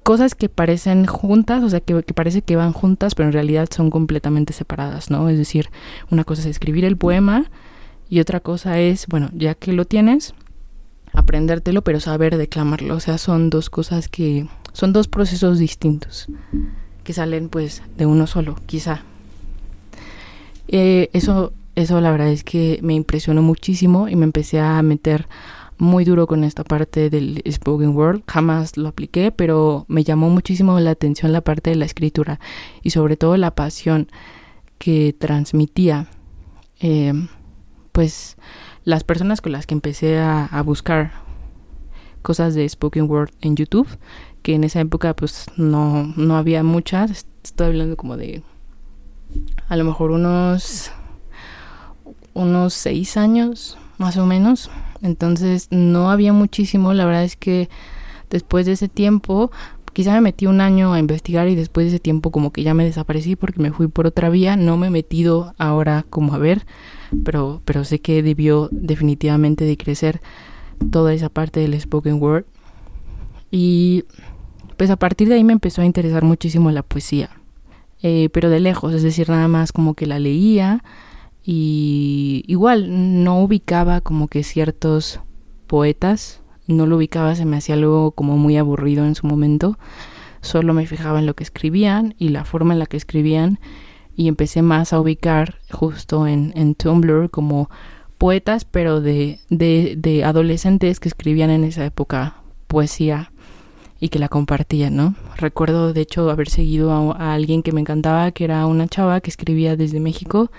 cosas 0.04 0.36
que 0.36 0.48
parecen 0.48 1.06
juntas, 1.06 1.64
o 1.64 1.68
sea, 1.68 1.80
que, 1.80 2.04
que, 2.04 2.14
parece 2.14 2.42
que 2.42 2.54
van 2.54 2.72
juntas, 2.72 3.16
pero 3.16 3.28
en 3.28 3.32
realidad 3.32 3.68
son 3.74 3.90
completamente 3.90 4.52
separadas, 4.52 5.10
¿no? 5.10 5.28
Es 5.28 5.38
decir, 5.38 5.70
una 6.08 6.22
cosa 6.22 6.42
es 6.42 6.46
escribir 6.46 6.84
el 6.84 6.96
poema 6.96 7.50
y 8.08 8.20
otra 8.20 8.38
cosa 8.38 8.78
es, 8.78 9.06
bueno, 9.08 9.28
ya 9.34 9.54
que 9.54 9.72
lo 9.72 9.86
tienes, 9.86 10.34
aprendértelo, 11.12 11.82
pero 11.82 12.00
saber 12.00 12.36
declamarlo. 12.36 12.96
O 12.96 13.00
sea, 13.00 13.18
son 13.18 13.50
dos 13.50 13.70
cosas 13.70 14.08
que 14.08 14.46
son 14.72 14.92
dos 14.92 15.08
procesos 15.08 15.58
distintos 15.58 16.28
que 17.04 17.12
salen 17.12 17.48
pues 17.48 17.82
de 17.96 18.06
uno 18.06 18.26
solo, 18.26 18.56
quizá. 18.66 19.02
Eh, 20.68 21.10
eso, 21.12 21.52
eso 21.74 22.00
la 22.00 22.10
verdad 22.10 22.28
es 22.28 22.44
que 22.44 22.78
me 22.82 22.94
impresionó 22.94 23.42
muchísimo 23.42 24.08
y 24.08 24.16
me 24.16 24.24
empecé 24.24 24.60
a 24.60 24.80
meter 24.82 25.26
muy 25.78 26.04
duro 26.04 26.26
con 26.26 26.44
esta 26.44 26.64
parte 26.64 27.10
del 27.10 27.42
spoken 27.50 27.96
word. 27.96 28.22
Jamás 28.26 28.76
lo 28.76 28.88
apliqué, 28.88 29.32
pero 29.32 29.84
me 29.88 30.04
llamó 30.04 30.30
muchísimo 30.30 30.78
la 30.80 30.90
atención 30.90 31.32
la 31.32 31.40
parte 31.40 31.70
de 31.70 31.76
la 31.76 31.86
escritura 31.86 32.38
y 32.82 32.90
sobre 32.90 33.16
todo 33.16 33.36
la 33.36 33.54
pasión 33.54 34.08
que 34.78 35.14
transmitía. 35.18 36.06
Eh, 36.80 37.12
pues 37.92 38.36
las 38.84 39.04
personas 39.04 39.40
con 39.40 39.52
las 39.52 39.66
que 39.66 39.74
empecé 39.74 40.18
a, 40.18 40.62
buscar 40.64 41.12
cosas 42.22 42.54
de 42.54 42.68
spoken 42.68 43.08
word 43.10 43.30
en 43.40 43.56
YouTube, 43.56 43.88
que 44.42 44.54
en 44.54 44.64
esa 44.64 44.80
época 44.80 45.14
pues 45.14 45.46
no, 45.56 46.12
no 46.16 46.36
había 46.36 46.62
muchas, 46.62 47.26
estoy 47.42 47.66
hablando 47.68 47.96
como 47.96 48.16
de 48.16 48.42
a 49.68 49.76
lo 49.76 49.84
mejor 49.84 50.10
unos 50.10 50.92
unos 52.34 52.74
seis 52.74 53.16
años 53.16 53.78
más 53.98 54.16
o 54.16 54.26
menos. 54.26 54.70
Entonces 55.00 55.68
no 55.70 56.10
había 56.10 56.32
muchísimo. 56.32 56.92
La 56.94 57.04
verdad 57.04 57.24
es 57.24 57.36
que 57.36 57.68
después 58.30 58.66
de 58.66 58.72
ese 58.72 58.88
tiempo 58.88 59.50
quizá 59.92 60.12
me 60.14 60.20
metí 60.20 60.46
un 60.46 60.60
año 60.60 60.92
a 60.92 60.98
investigar 60.98 61.48
y 61.48 61.54
después 61.54 61.84
de 61.84 61.90
ese 61.90 62.00
tiempo 62.00 62.30
como 62.30 62.52
que 62.52 62.62
ya 62.62 62.74
me 62.74 62.84
desaparecí 62.84 63.36
porque 63.36 63.60
me 63.60 63.72
fui 63.72 63.88
por 63.88 64.06
otra 64.06 64.30
vía. 64.30 64.56
No 64.56 64.76
me 64.76 64.88
he 64.88 64.90
metido 64.90 65.54
ahora 65.58 66.04
como 66.08 66.34
a 66.34 66.38
ver 66.38 66.66
pero 67.24 67.60
pero 67.64 67.84
sé 67.84 68.00
que 68.00 68.22
debió 68.22 68.68
definitivamente 68.70 69.64
de 69.64 69.76
crecer 69.76 70.20
toda 70.90 71.12
esa 71.12 71.28
parte 71.28 71.60
del 71.60 71.78
spoken 71.80 72.20
word. 72.22 72.44
Y 73.50 74.04
pues 74.76 74.90
a 74.90 74.96
partir 74.96 75.28
de 75.28 75.34
ahí 75.34 75.44
me 75.44 75.52
empezó 75.52 75.82
a 75.82 75.84
interesar 75.84 76.24
muchísimo 76.24 76.70
la 76.70 76.82
poesía 76.82 77.30
eh, 78.02 78.30
pero 78.32 78.50
de 78.50 78.58
lejos, 78.58 78.92
es 78.94 79.02
decir, 79.02 79.28
nada 79.28 79.46
más 79.46 79.72
como 79.72 79.94
que 79.94 80.06
la 80.06 80.18
leía 80.18 80.82
y 81.44 82.44
igual 82.48 83.22
no 83.22 83.40
ubicaba 83.42 84.00
como 84.00 84.26
que 84.26 84.42
ciertos 84.42 85.20
poetas, 85.68 86.41
no 86.66 86.86
lo 86.86 86.96
ubicaba, 86.96 87.34
se 87.34 87.44
me 87.44 87.56
hacía 87.56 87.74
algo 87.74 88.12
como 88.12 88.36
muy 88.36 88.56
aburrido 88.56 89.04
en 89.04 89.14
su 89.14 89.26
momento, 89.26 89.78
solo 90.40 90.74
me 90.74 90.86
fijaba 90.86 91.18
en 91.18 91.26
lo 91.26 91.34
que 91.34 91.44
escribían 91.44 92.14
y 92.18 92.30
la 92.30 92.44
forma 92.44 92.72
en 92.72 92.78
la 92.78 92.86
que 92.86 92.96
escribían 92.96 93.58
y 94.14 94.28
empecé 94.28 94.62
más 94.62 94.92
a 94.92 95.00
ubicar 95.00 95.58
justo 95.70 96.26
en, 96.26 96.52
en 96.56 96.74
Tumblr 96.74 97.30
como 97.30 97.70
poetas, 98.18 98.64
pero 98.64 99.00
de, 99.00 99.40
de, 99.48 99.94
de 99.96 100.24
adolescentes 100.24 101.00
que 101.00 101.08
escribían 101.08 101.50
en 101.50 101.64
esa 101.64 101.84
época 101.84 102.36
poesía 102.66 103.32
y 104.02 104.08
que 104.08 104.18
la 104.18 104.28
compartía, 104.28 104.90
¿no? 104.90 105.14
Recuerdo 105.36 105.92
de 105.92 106.00
hecho 106.00 106.28
haber 106.28 106.48
seguido 106.48 106.90
a, 106.90 107.34
alguien 107.34 107.62
que 107.62 107.70
me 107.70 107.80
encantaba, 107.80 108.32
que 108.32 108.42
era 108.42 108.66
una 108.66 108.88
chava 108.88 109.20
que 109.20 109.30
escribía 109.30 109.76
desde 109.76 110.00
México 110.00 110.50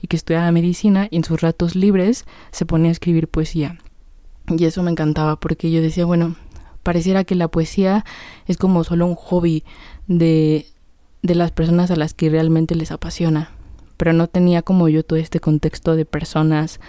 y 0.00 0.06
que 0.06 0.16
estudiaba 0.16 0.50
medicina 0.50 1.06
y 1.10 1.16
en 1.16 1.24
sus 1.24 1.42
ratos 1.42 1.76
libres 1.76 2.24
se 2.52 2.64
ponía 2.64 2.88
a 2.88 2.92
escribir 2.92 3.28
poesía. 3.28 3.78
Y 4.48 4.64
eso 4.64 4.82
me 4.82 4.90
encantaba 4.90 5.36
porque 5.36 5.70
yo 5.70 5.82
decía, 5.82 6.04
bueno, 6.04 6.36
pareciera 6.82 7.24
que 7.24 7.34
la 7.34 7.48
poesía 7.48 8.04
es 8.46 8.56
como 8.56 8.84
solo 8.84 9.06
un 9.06 9.14
hobby 9.14 9.64
de, 10.06 10.66
de 11.22 11.34
las 11.34 11.50
personas 11.50 11.90
a 11.90 11.96
las 11.96 12.14
que 12.14 12.30
realmente 12.30 12.74
les 12.74 12.92
apasiona, 12.92 13.50
pero 13.96 14.12
no 14.12 14.28
tenía 14.28 14.62
como 14.62 14.88
yo 14.88 15.04
todo 15.04 15.18
este 15.18 15.40
contexto 15.40 15.96
de 15.96 16.04
personas, 16.04 16.80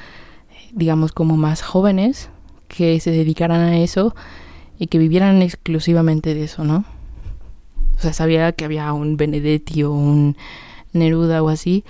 digamos, 0.71 1.11
como 1.11 1.37
más 1.37 1.61
jóvenes 1.61 2.29
que 2.67 2.99
se 2.99 3.11
dedicaran 3.11 3.61
a 3.61 3.79
eso 3.79 4.15
y 4.77 4.87
que 4.87 4.99
vivieran 4.99 5.41
exclusivamente 5.41 6.33
de 6.35 6.43
eso, 6.43 6.63
¿no? 6.63 6.85
O 7.97 7.99
sea, 7.99 8.13
sabía 8.13 8.51
que 8.51 8.65
había 8.65 8.93
un 8.93 9.17
Benedetti 9.17 9.83
o 9.83 9.91
un 9.91 10.37
Neruda 10.93 11.41
o 11.41 11.49
así, 11.49 11.83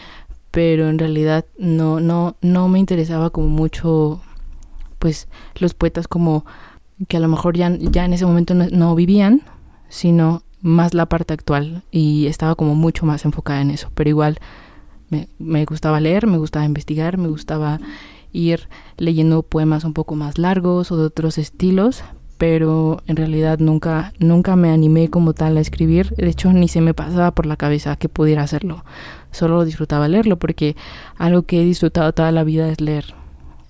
pero 0.52 0.90
en 0.90 0.98
realidad 0.98 1.46
no, 1.58 2.00
no, 2.00 2.38
no 2.42 2.68
me 2.70 2.80
interesaba 2.80 3.30
como 3.30 3.48
mucho, 3.50 4.22
pues, 5.08 5.30
los 5.56 5.74
poetas 5.74 6.10
como 6.10 6.46
que 7.08 7.16
a 7.16 7.22
lo 7.22 7.30
mejor 7.30 7.56
ya, 7.56 7.74
ya 7.80 8.04
en 8.04 8.12
ese 8.12 8.26
momento 8.26 8.54
no, 8.54 8.94
vivían, 8.94 9.42
sino 9.88 10.44
más 10.60 10.94
la 10.94 11.06
parte 11.06 11.34
actual 11.34 11.84
y 11.92 12.26
estaba 12.26 12.56
como 12.56 12.76
mucho 12.76 13.06
más 13.06 13.24
enfocada 13.24 13.62
en 13.62 13.72
eso, 13.72 13.90
pero 13.96 14.10
igual 14.10 14.38
me, 15.10 15.30
me 15.40 15.64
gustaba 15.64 16.02
leer, 16.02 16.28
me 16.28 16.38
gustaba 16.38 16.66
investigar, 16.66 17.18
me 17.18 17.30
gustaba 17.30 17.80
ir 18.34 18.68
leyendo 18.98 19.44
poemas 19.44 19.86
un 19.86 19.94
poco 19.94 20.16
más 20.16 20.38
largos 20.38 20.92
o 20.92 20.98
de 20.98 21.06
otros 21.06 21.38
estilos, 21.38 22.04
pero 22.38 23.02
en 23.08 23.16
realidad 23.16 23.60
nunca, 23.60 24.12
nunca 24.20 24.58
me 24.58 24.72
animé 24.72 25.10
como 25.10 25.32
tal 25.32 25.56
a 25.56 25.62
escribir. 25.62 26.14
De 26.18 26.28
hecho, 26.28 26.52
ni 26.52 26.68
se 26.68 26.82
me 26.82 26.94
pasaba 26.94 27.32
por 27.32 27.46
la 27.46 27.56
cabeza 27.56 27.96
que 27.96 28.10
pudiera 28.10 28.44
hacerlo. 28.44 28.84
Solo 29.32 29.64
disfrutaba 29.64 30.10
leerlo 30.10 30.38
porque 30.38 30.76
algo 31.18 31.44
que 31.44 31.62
he 31.62 31.66
disfrutado 31.66 32.12
toda 32.12 32.34
la 32.34 32.44
vida 32.44 32.70
es 32.70 32.82
leer. 32.82 33.16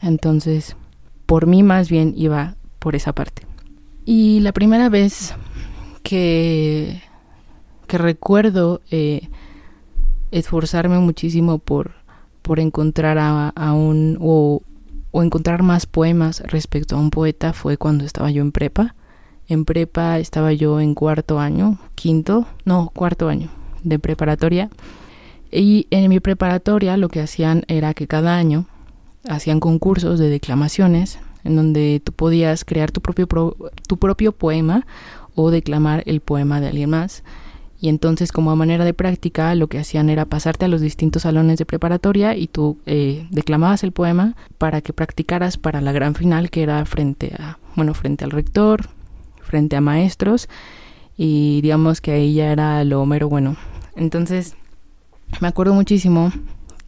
Entonces, 0.01 0.75
por 1.27 1.46
mí 1.46 1.62
más 1.62 1.89
bien 1.89 2.13
iba 2.17 2.55
por 2.79 2.96
esa 2.96 3.13
parte. 3.13 3.43
Y 4.05 4.39
la 4.39 4.51
primera 4.51 4.89
vez 4.89 5.36
que, 6.01 7.03
que 7.86 7.98
recuerdo 8.00 8.81
eh, 8.89 9.29
esforzarme 10.31 10.98
muchísimo 10.98 11.60
por, 11.60 11.91
por 12.41 12.60
encontrar 12.60 13.19
a, 13.19 13.50
a 13.50 13.74
un 13.74 14.17
o 14.19 14.63
o 15.12 15.24
encontrar 15.24 15.63
más 15.63 15.88
poemas 15.88 16.41
respecto 16.46 16.96
a 16.96 17.00
un 17.00 17.10
poeta 17.10 17.53
fue 17.53 17.77
cuando 17.77 18.05
estaba 18.05 18.29
yo 18.29 18.41
en 18.41 18.51
prepa. 18.51 18.93
En 19.48 19.65
prepa 19.65 20.19
estaba 20.19 20.53
yo 20.53 20.79
en 20.79 20.93
cuarto 20.93 21.39
año, 21.39 21.79
quinto, 21.96 22.46
no, 22.65 22.91
cuarto 22.93 23.27
año 23.29 23.50
de 23.84 23.98
preparatoria. 23.98 24.69
Y 25.50 25.88
en 25.89 26.10
mi 26.10 26.19
preparatoria 26.19 26.98
lo 26.98 27.10
que 27.10 27.22
hacían 27.22 27.63
era 27.67 27.93
que 27.96 28.05
cada 28.05 28.38
año 28.38 28.65
hacían 29.27 29.60
concursos 29.60 30.19
de 30.19 30.29
declamaciones 30.29 31.19
en 31.43 31.55
donde 31.55 32.01
tú 32.03 32.12
podías 32.12 32.65
crear 32.65 32.91
tu 32.91 33.01
propio, 33.01 33.27
tu 33.88 33.98
propio 33.98 34.31
poema 34.31 34.86
o 35.36 35.51
declamar 35.51 36.03
el 36.05 36.19
poema 36.19 36.60
de 36.60 36.67
alguien 36.67 36.89
más. 36.89 37.24
Y 37.79 37.89
entonces 37.89 38.31
como 38.31 38.51
a 38.51 38.55
manera 38.55 38.86
de 38.86 38.93
práctica 38.93 39.53
lo 39.53 39.67
que 39.67 39.77
hacían 39.77 40.10
era 40.10 40.25
pasarte 40.25 40.65
a 40.65 40.67
los 40.67 40.81
distintos 40.81 41.22
salones 41.22 41.60
de 41.60 41.65
preparatoria 41.65 42.36
y 42.36 42.48
tú 42.48 42.79
eh, 42.86 43.27
declamabas 43.29 43.84
el 43.84 43.91
poema 43.91 44.36
para 44.57 44.81
que 44.81 44.93
practicaras 44.93 45.57
para 45.57 45.79
la 45.79 45.91
gran 45.91 46.15
final 46.15 46.50
que 46.50 46.63
era 46.63 46.84
frente 46.86 47.34
a, 47.39 47.60
bueno, 47.75 47.93
frente 47.93 48.25
al 48.25 48.31
rector, 48.31 48.89
frente 49.41 49.75
a 49.75 49.81
maestros 49.81 50.50
y 51.17 51.62
digamos 51.62 52.01
que 52.01 52.12
ahí 52.12 52.34
ya 52.34 52.51
era 52.51 52.84
lo 52.84 53.05
mero 53.05 53.29
bueno. 53.29 53.55
Entonces 53.96 54.55
me 55.39 55.48
acuerdo 55.48 55.74
muchísimo 55.74 56.31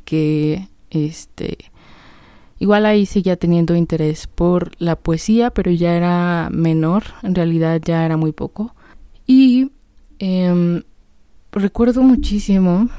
que 0.05 0.67
este 0.89 1.57
igual 2.59 2.85
ahí 2.85 3.05
seguía 3.05 3.35
teniendo 3.35 3.75
interés 3.75 4.27
por 4.27 4.71
la 4.79 4.95
poesía, 4.95 5.49
pero 5.49 5.71
ya 5.71 5.95
era 5.95 6.49
menor, 6.51 7.03
en 7.23 7.35
realidad 7.35 7.81
ya 7.83 8.05
era 8.05 8.17
muy 8.17 8.31
poco. 8.31 8.75
Y 9.25 9.71
Em, 10.19 10.83
recuerdo 11.53 12.01
muchísimo 12.01 12.89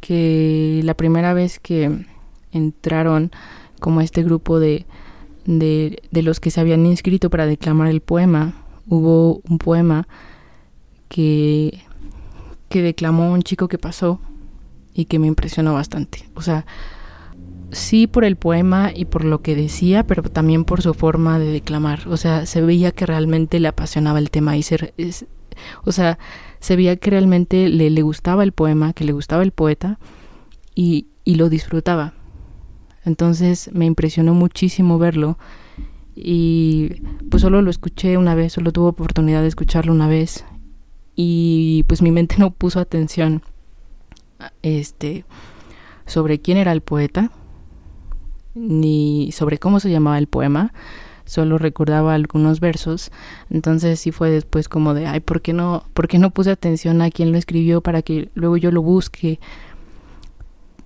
que 0.00 0.80
la 0.84 0.94
primera 0.94 1.34
vez 1.34 1.58
que 1.58 2.06
entraron 2.52 3.32
como 3.80 4.00
este 4.00 4.22
grupo 4.22 4.60
de, 4.60 4.86
de, 5.44 6.00
de, 6.12 6.22
los 6.22 6.38
que 6.38 6.52
se 6.52 6.60
habían 6.60 6.86
inscrito 6.86 7.28
para 7.28 7.46
declamar 7.46 7.88
el 7.88 8.00
poema, 8.00 8.54
hubo 8.86 9.40
un 9.48 9.58
poema 9.58 10.06
que, 11.08 11.80
que 12.68 12.82
declamó 12.82 13.32
un 13.32 13.42
chico 13.42 13.66
que 13.66 13.78
pasó 13.78 14.20
y 14.94 15.06
que 15.06 15.18
me 15.18 15.26
impresionó 15.26 15.74
bastante. 15.74 16.28
O 16.34 16.42
sea, 16.42 16.66
sí 17.70 18.06
por 18.06 18.24
el 18.24 18.36
poema 18.36 18.90
y 18.94 19.04
por 19.04 19.24
lo 19.24 19.42
que 19.42 19.54
decía, 19.54 20.06
pero 20.06 20.22
también 20.22 20.64
por 20.64 20.82
su 20.82 20.94
forma 20.94 21.38
de 21.38 21.52
declamar. 21.52 22.08
O 22.08 22.16
sea, 22.16 22.46
se 22.46 22.60
veía 22.60 22.92
que 22.92 23.06
realmente 23.06 23.60
le 23.60 23.68
apasionaba 23.68 24.18
el 24.18 24.30
tema 24.30 24.56
y 24.56 24.62
ser, 24.62 24.94
o 25.84 25.92
sea, 25.92 26.18
se 26.60 26.76
veía 26.76 26.96
que 26.96 27.10
realmente 27.10 27.68
le, 27.68 27.90
le 27.90 28.02
gustaba 28.02 28.42
el 28.42 28.52
poema, 28.52 28.92
que 28.92 29.04
le 29.04 29.12
gustaba 29.12 29.42
el 29.42 29.52
poeta 29.52 29.98
y, 30.74 31.06
y 31.24 31.36
lo 31.36 31.48
disfrutaba. 31.48 32.14
Entonces 33.04 33.70
me 33.72 33.86
impresionó 33.86 34.34
muchísimo 34.34 34.98
verlo 34.98 35.38
y 36.14 37.02
pues 37.30 37.42
solo 37.42 37.62
lo 37.62 37.70
escuché 37.70 38.16
una 38.16 38.34
vez, 38.34 38.52
solo 38.52 38.72
tuve 38.72 38.88
oportunidad 38.88 39.42
de 39.42 39.48
escucharlo 39.48 39.92
una 39.92 40.08
vez 40.08 40.44
y 41.14 41.84
pues 41.86 42.02
mi 42.02 42.10
mente 42.10 42.36
no 42.38 42.50
puso 42.50 42.80
atención 42.80 43.42
este 44.62 45.24
sobre 46.06 46.40
quién 46.40 46.58
era 46.58 46.72
el 46.72 46.80
poeta 46.80 47.30
ni 48.58 49.32
sobre 49.32 49.58
cómo 49.58 49.80
se 49.80 49.90
llamaba 49.90 50.18
el 50.18 50.26
poema 50.26 50.72
solo 51.28 51.58
recordaba 51.58 52.14
algunos 52.14 52.58
versos, 52.58 53.12
entonces 53.50 54.00
sí 54.00 54.12
fue 54.12 54.30
después 54.30 54.68
como 54.68 54.94
de, 54.94 55.06
ay, 55.06 55.20
¿por 55.20 55.42
qué 55.42 55.52
no, 55.52 55.84
por 55.92 56.08
qué 56.08 56.18
no 56.18 56.30
puse 56.30 56.50
atención 56.50 57.02
a 57.02 57.10
quién 57.10 57.32
lo 57.32 57.38
escribió 57.38 57.82
para 57.82 58.00
que 58.00 58.30
luego 58.34 58.56
yo 58.56 58.72
lo 58.72 58.80
busque? 58.82 59.38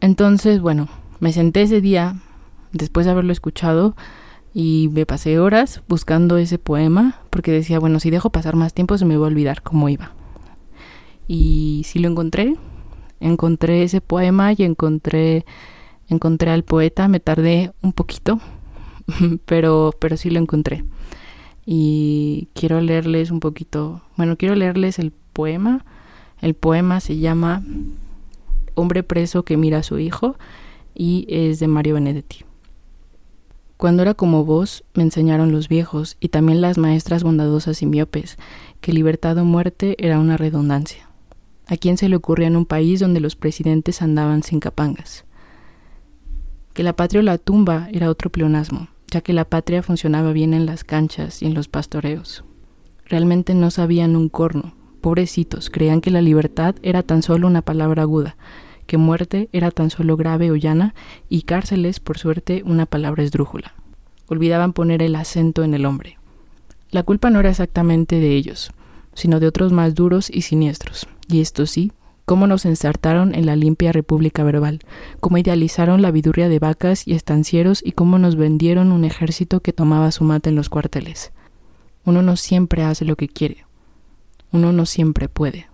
Entonces, 0.01 0.61
bueno, 0.61 0.89
me 1.21 1.33
senté 1.33 1.63
ese 1.63 1.81
día, 1.81 2.17
después 2.73 3.07
de 3.07 3.13
haberlo 3.13 3.33
escuchado, 3.33 3.95
y 4.53 4.91
me 4.93 5.07
pasé 5.07 5.39
horas 5.39 5.81
buscando 5.89 6.37
ese 6.37 6.59
poema, 6.59 7.21
porque 7.31 7.53
decía, 7.53 7.79
bueno, 7.79 8.01
si 8.01 8.11
dejo 8.11 8.31
pasar 8.31 8.57
más 8.57 8.75
tiempo 8.75 8.99
se 8.99 9.05
me 9.05 9.17
va 9.17 9.27
a 9.27 9.29
olvidar 9.29 9.63
cómo 9.63 9.89
iba. 9.89 10.13
Y 11.29 11.83
sí 11.87 12.01
lo 12.01 12.09
encontré, 12.09 12.57
encontré 13.21 13.85
ese 13.85 14.01
poema 14.01 14.53
y 14.53 14.65
encontré 14.65 15.47
encontré 16.13 16.51
al 16.51 16.65
poeta, 16.65 17.09
me 17.09 17.21
tardé 17.21 17.73
un 17.83 17.93
poquito, 17.93 18.41
pero, 19.47 19.93
pero 19.99 20.17
sí 20.17 20.31
lo 20.31 20.39
encontré. 20.39 20.85
Y 21.65 22.49
quiero 22.55 22.81
leerles 22.81 23.31
un 23.31 23.41
poquito, 23.41 24.03
bueno, 24.17 24.37
quiero 24.37 24.55
leerles 24.55 24.99
el 24.99 25.13
poema. 25.33 25.85
El 26.41 26.55
poema 26.55 27.01
se 27.01 27.19
llama 27.19 27.63
Hombre 28.75 29.03
preso 29.03 29.45
que 29.45 29.57
mira 29.57 29.79
a 29.79 29.83
su 29.83 29.99
hijo 29.99 30.37
y 30.95 31.27
es 31.29 31.61
de 31.61 31.69
Mario 31.69 31.95
Benedetti. 31.95 32.45
Cuando 33.77 34.03
era 34.03 34.15
como 34.15 34.45
vos, 34.45 34.85
me 34.95 35.03
enseñaron 35.03 35.51
los 35.51 35.69
viejos 35.69 36.17
y 36.21 36.29
también 36.29 36.61
las 36.61 36.79
maestras 36.79 37.25
bondadosas 37.25 37.83
y 37.83 37.87
miopes 37.87 38.39
que 38.81 38.93
libertad 38.93 39.37
o 39.39 39.45
muerte 39.45 39.97
era 39.99 40.21
una 40.21 40.37
redundancia. 40.37 41.09
¿A 41.67 41.77
quién 41.77 41.97
se 41.97 42.09
le 42.09 42.17
ocurría 42.17 42.47
en 42.47 42.57
un 42.57 42.67
país 42.67 43.01
donde 43.01 43.21
los 43.21 43.35
presidentes 43.35 44.03
andaban 44.03 44.43
sin 44.43 44.61
capangas? 44.61 45.25
Que 46.75 46.83
la 46.83 46.95
patria 46.95 47.21
o 47.21 47.23
la 47.23 47.39
tumba 47.39 47.89
era 47.93 48.09
otro 48.09 48.31
pleonasmo, 48.31 48.89
ya 49.11 49.21
que 49.21 49.33
la 49.33 49.45
patria 49.45 49.83
funcionaba 49.83 50.33
bien 50.33 50.55
en 50.55 50.67
las 50.67 50.85
canchas 50.85 51.43
y 51.43 51.47
en 51.47 51.55
los 51.55 51.69
pastoreos. 51.69 52.45
Realmente 53.05 53.55
no 53.55 53.71
sabían 53.71 54.17
un 54.17 54.31
corno, 54.31 54.75
pobrecitos, 55.03 55.69
creían 55.69 56.01
que 56.01 56.11
la 56.11 56.23
libertad 56.23 56.77
era 56.83 57.03
tan 57.03 57.23
solo 57.23 57.47
una 57.47 57.61
palabra 57.61 58.03
aguda, 58.03 58.37
que 58.87 58.97
muerte 58.97 59.51
era 59.53 59.71
tan 59.71 59.91
solo 59.91 60.17
grave 60.17 60.51
o 60.51 60.57
llana 60.57 60.95
y 61.29 61.43
cárceles, 61.43 62.01
por 62.01 62.19
suerte, 62.19 62.63
una 62.65 62.87
palabra 62.87 63.23
esdrújula. 63.23 63.75
Olvidaban 64.29 64.73
poner 64.73 65.03
el 65.03 65.15
acento 65.15 65.65
en 65.65 65.75
el 65.75 65.85
hombre. 65.85 66.19
La 66.91 67.03
culpa 67.03 67.29
no 67.29 67.41
era 67.41 67.51
exactamente 67.51 68.19
de 68.19 68.35
ellos, 68.35 68.71
sino 69.15 69.41
de 69.41 69.47
otros 69.47 69.73
más 69.73 69.95
duros 69.95 70.31
y 70.31 70.43
siniestros. 70.43 71.07
Y 71.29 71.41
esto 71.41 71.67
sí, 71.67 71.93
cómo 72.25 72.47
nos 72.47 72.65
ensartaron 72.65 73.35
en 73.35 73.47
la 73.47 73.57
limpia 73.57 73.93
república 73.93 74.45
verbal, 74.45 74.81
cómo 75.21 75.39
idealizaron 75.39 76.03
la 76.03 76.11
vidurria 76.11 76.49
de 76.49 76.59
vacas 76.59 77.07
y 77.07 77.15
estancieros 77.15 77.83
y 77.85 77.93
cómo 77.93 78.19
nos 78.19 78.37
vendieron 78.37 78.93
un 78.93 79.05
ejército 79.05 79.61
que 79.61 79.73
tomaba 79.73 80.11
su 80.13 80.25
mate 80.25 80.51
en 80.51 80.57
los 80.57 80.69
cuarteles. 80.69 81.33
Uno 82.05 82.23
no 82.23 82.37
siempre 82.37 82.83
hace 82.83 83.05
lo 83.05 83.17
que 83.17 83.29
quiere. 83.29 83.65
Uno 84.51 84.73
no 84.73 84.87
siempre 84.87 85.29
puede. 85.29 85.67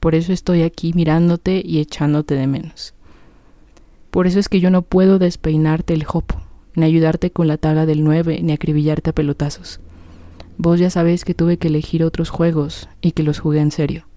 Por 0.00 0.14
eso 0.14 0.32
estoy 0.32 0.62
aquí 0.62 0.92
mirándote 0.94 1.62
y 1.64 1.78
echándote 1.78 2.34
de 2.34 2.46
menos. 2.46 2.94
Por 4.10 4.26
eso 4.26 4.40
es 4.40 4.48
que 4.48 4.60
yo 4.60 4.70
no 4.70 4.82
puedo 4.82 5.18
despeinarte 5.18 5.94
el 5.94 6.04
jopo, 6.04 6.40
ni 6.74 6.84
ayudarte 6.84 7.30
con 7.30 7.46
la 7.46 7.58
tabla 7.58 7.86
del 7.86 8.02
nueve, 8.02 8.40
ni 8.42 8.52
acribillarte 8.52 9.10
a 9.10 9.14
pelotazos. 9.14 9.80
Vos 10.56 10.80
ya 10.80 10.90
sabéis 10.90 11.24
que 11.24 11.34
tuve 11.34 11.58
que 11.58 11.68
elegir 11.68 12.02
otros 12.02 12.30
juegos 12.30 12.88
y 13.00 13.12
que 13.12 13.22
los 13.22 13.38
jugué 13.38 13.60
en 13.60 13.70
serio. 13.70 14.09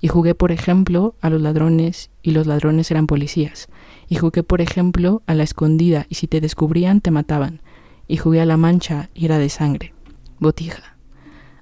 Y 0.00 0.08
jugué, 0.08 0.34
por 0.34 0.52
ejemplo, 0.52 1.14
a 1.20 1.30
los 1.30 1.40
ladrones 1.40 2.10
y 2.22 2.30
los 2.30 2.46
ladrones 2.46 2.90
eran 2.90 3.06
policías. 3.06 3.68
Y 4.08 4.16
jugué, 4.16 4.42
por 4.42 4.60
ejemplo, 4.60 5.22
a 5.26 5.34
la 5.34 5.42
escondida 5.42 6.06
y 6.08 6.14
si 6.14 6.28
te 6.28 6.40
descubrían 6.40 7.00
te 7.00 7.10
mataban. 7.10 7.60
Y 8.06 8.16
jugué 8.16 8.40
a 8.40 8.46
la 8.46 8.56
mancha 8.56 9.10
y 9.14 9.24
era 9.24 9.38
de 9.38 9.48
sangre. 9.48 9.92
Botija. 10.38 10.96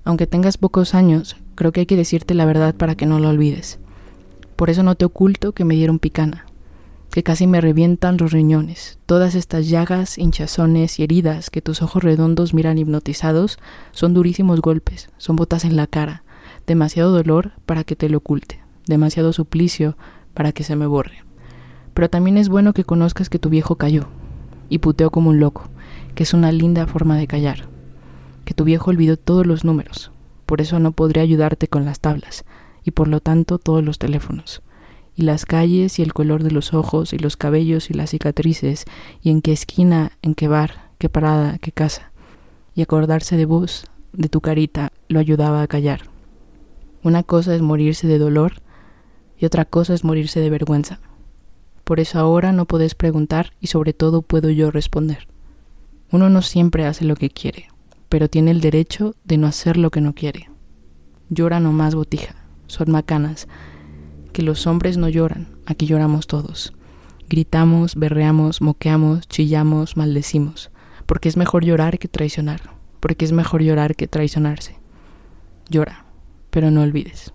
Aunque 0.05 0.27
tengas 0.27 0.59
pocos 0.59 0.95
años, 0.95 1.37
creo 1.55 1.73
que 1.73 1.81
hay 1.81 1.87
que 1.87 1.97
decirte 1.97 2.35
la 2.35 2.45
verdad 2.45 2.75
para 2.75 2.95
que 2.95 3.07
no 3.07 3.19
lo 3.19 3.31
olvides. 3.31 3.81
Por 4.55 4.71
eso 4.71 4.83
no 4.83 4.95
te 4.95 5.05
oculto 5.05 5.53
que 5.53 5.65
me 5.65 5.75
dieron 5.75 5.99
picana, 5.99 6.47
que 7.11 7.23
casi 7.23 7.47
me 7.47 7.61
revientan 7.61 8.17
los 8.19 8.33
riñones. 8.33 8.99
Todas 9.07 9.35
estas 9.35 9.69
llagas, 9.69 10.17
hinchazones 10.17 10.99
y 10.99 11.03
heridas 11.03 11.51
que 11.51 11.63
tus 11.63 11.83
ojos 11.83 12.05
redondos 12.05 12.55
miran 12.55 12.79
hipnotizados 12.79 13.59
son 13.93 14.15
durísimos 14.15 14.61
golpes, 14.61 15.11
son 15.19 15.37
botas 15.37 15.65
en 15.65 15.77
la 15.77 15.87
cara, 15.87 16.25
demasiado 16.67 17.13
dolor 17.13 17.53
para 17.67 17.85
que 17.85 17.97
te 17.97 18.09
lo 18.09 18.19
oculte, 18.19 18.61
demasiado 18.87 19.33
suplicio 19.33 19.97
para 20.35 20.53
que 20.53 20.65
se 20.65 20.77
me 20.77 20.87
borre. 20.87 21.25
Pero 21.95 22.11
también 22.11 22.37
es 22.37 22.49
bueno 22.49 22.73
que 22.73 22.85
conozcas 22.85 23.31
que 23.31 23.39
tu 23.39 23.49
viejo 23.49 23.77
cayó, 23.77 24.07
y 24.69 24.79
puteó 24.79 25.11
como 25.11 25.31
un 25.31 25.41
loco, 25.41 25.69
que 26.15 26.25
es 26.25 26.35
una 26.35 26.53
linda 26.53 26.87
forma 26.87 27.17
de 27.17 27.27
callar 27.27 27.69
que 28.47 28.55
tu 28.55 28.65
viejo 28.65 28.91
olvidó 28.91 29.19
todos 29.19 29.45
los 29.45 29.65
números, 29.65 30.13
por 30.47 30.63
eso 30.63 30.79
no 30.79 30.93
podría 30.93 31.23
ayudarte 31.25 31.69
con 31.69 31.85
las 31.85 32.01
tablas, 32.01 32.45
y 32.85 32.93
por 32.93 33.09
lo 33.09 33.21
tanto 33.21 33.59
todos 33.59 33.85
los 33.85 33.99
teléfonos, 33.99 34.63
y 35.17 35.23
las 35.23 35.45
calles 35.45 35.99
y 35.99 36.03
el 36.03 36.15
color 36.15 36.45
de 36.45 36.53
los 36.53 36.73
ojos 36.73 37.13
y 37.13 37.19
los 37.19 37.37
cabellos 37.37 37.91
y 37.91 37.95
las 37.95 38.11
cicatrices, 38.11 38.85
y 39.21 39.31
en 39.31 39.43
qué 39.43 39.53
esquina, 39.53 40.13
en 40.23 40.35
qué 40.35 40.47
bar, 40.47 40.91
qué 40.99 41.09
parada, 41.09 41.59
qué 41.59 41.73
casa. 41.73 42.13
Y 42.77 42.83
acordarse 42.83 43.37
de 43.37 43.47
vos, 43.47 43.87
de 44.13 44.29
tu 44.29 44.41
carita, 44.41 44.93
lo 45.09 45.19
ayudaba 45.19 45.63
a 45.63 45.67
callar. 45.67 46.03
Una 47.07 47.23
cosa 47.23 47.55
es 47.55 47.63
morirse 47.63 48.09
de 48.09 48.19
dolor 48.19 48.63
y 49.39 49.47
otra 49.47 49.65
cosa 49.65 49.95
es 49.95 50.03
morirse 50.03 50.41
de 50.41 50.51
vergüenza. 50.51 50.99
Por 51.85 52.01
eso 52.01 52.19
ahora 52.19 52.51
no 52.51 52.67
podés 52.67 52.97
preguntar 52.97 53.53
y 53.61 53.69
sobre 53.69 53.93
todo 53.93 54.23
puedo 54.23 54.51
yo 54.51 54.73
responder. 54.73 55.29
Uno 56.11 56.29
no 56.29 56.43
siempre 56.43 56.85
hace 56.85 57.05
lo 57.05 57.15
que 57.15 57.31
quiere 57.31 57.69
pero 58.09 58.29
tiene 58.29 58.51
el 58.51 58.63
derecho 58.63 59.15
de 59.25 59.37
no 59.37 59.47
hacer 59.47 59.77
lo 59.77 59.91
que 59.91 60.01
no 60.01 60.15
quiere. 60.15 60.49
Llora 61.29 61.61
nomás 61.61 61.95
botija, 61.95 62.37
son 62.67 62.91
macanas, 62.91 63.49
que 64.33 64.43
los 64.43 64.67
hombres 64.67 64.97
no 64.97 65.09
lloran, 65.09 65.49
aquí 65.67 65.87
lloramos 65.87 66.27
todos. 66.27 66.73
Gritamos, 67.29 67.97
berreamos, 67.97 68.63
moqueamos, 68.63 69.29
chillamos, 69.29 69.97
maldecimos, 69.97 70.71
porque 71.07 71.29
es 71.29 71.37
mejor 71.37 71.65
llorar 71.65 71.99
que 71.99 72.09
traicionar, 72.09 72.61
porque 73.01 73.25
es 73.25 73.33
mejor 73.33 73.63
llorar 73.63 73.97
que 73.97 74.07
traicionarse. 74.07 74.77
Llora, 75.69 76.06
pero 76.57 76.71
no 76.71 76.81
olvides. 76.81 77.35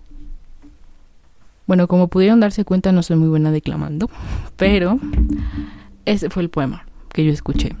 Bueno, 1.68 1.86
como 1.86 2.08
pudieron 2.08 2.40
darse 2.40 2.64
cuenta, 2.64 2.90
no 2.90 3.04
soy 3.04 3.14
muy 3.14 3.28
buena 3.28 3.52
declamando, 3.52 4.10
pero 4.56 4.98
ese 6.04 6.28
fue 6.28 6.42
el 6.42 6.50
poema 6.50 6.86
que 7.12 7.24
yo 7.24 7.30
escuché. 7.30 7.76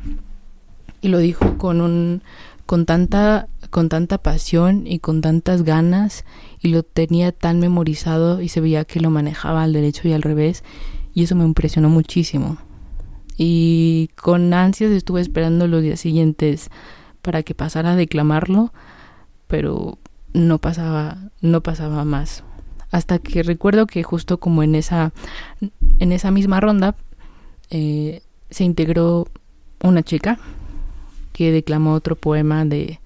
Y 1.00 1.08
lo 1.08 1.18
dijo 1.18 1.58
con 1.58 1.80
un 1.80 2.22
con 2.64 2.86
tanta, 2.86 3.48
con 3.70 3.88
tanta 3.88 4.18
pasión 4.18 4.86
y 4.86 5.00
con 5.00 5.20
tantas 5.20 5.64
ganas 5.64 6.24
y 6.60 6.68
lo 6.68 6.84
tenía 6.84 7.32
tan 7.32 7.58
memorizado 7.58 8.40
y 8.40 8.48
se 8.48 8.60
veía 8.60 8.84
que 8.84 9.00
lo 9.00 9.10
manejaba 9.10 9.64
al 9.64 9.72
derecho 9.72 10.06
y 10.06 10.12
al 10.12 10.22
revés 10.22 10.62
y 11.12 11.24
eso 11.24 11.34
me 11.34 11.44
impresionó 11.44 11.88
muchísimo. 11.88 12.56
Y 13.36 14.10
con 14.14 14.54
ansias 14.54 14.92
estuve 14.92 15.20
esperando 15.20 15.66
los 15.66 15.82
días 15.82 15.98
siguientes 15.98 16.70
para 17.20 17.42
que 17.42 17.56
pasara 17.56 17.94
a 17.94 17.96
declamarlo, 17.96 18.72
pero 19.48 19.98
no 20.32 20.58
pasaba, 20.58 21.18
no 21.40 21.60
pasaba 21.60 22.04
más. 22.04 22.44
Hasta 22.90 23.18
que 23.18 23.42
recuerdo 23.42 23.86
que 23.86 24.02
justo 24.02 24.38
como 24.38 24.62
en 24.62 24.74
esa, 24.74 25.12
en 25.98 26.12
esa 26.12 26.30
misma 26.30 26.60
ronda 26.60 26.94
eh, 27.70 28.22
se 28.50 28.64
integró 28.64 29.28
una 29.82 30.02
chica 30.02 30.38
que 31.32 31.50
declamó 31.50 31.94
otro 31.94 32.16
poema 32.16 32.64
de, 32.64 33.00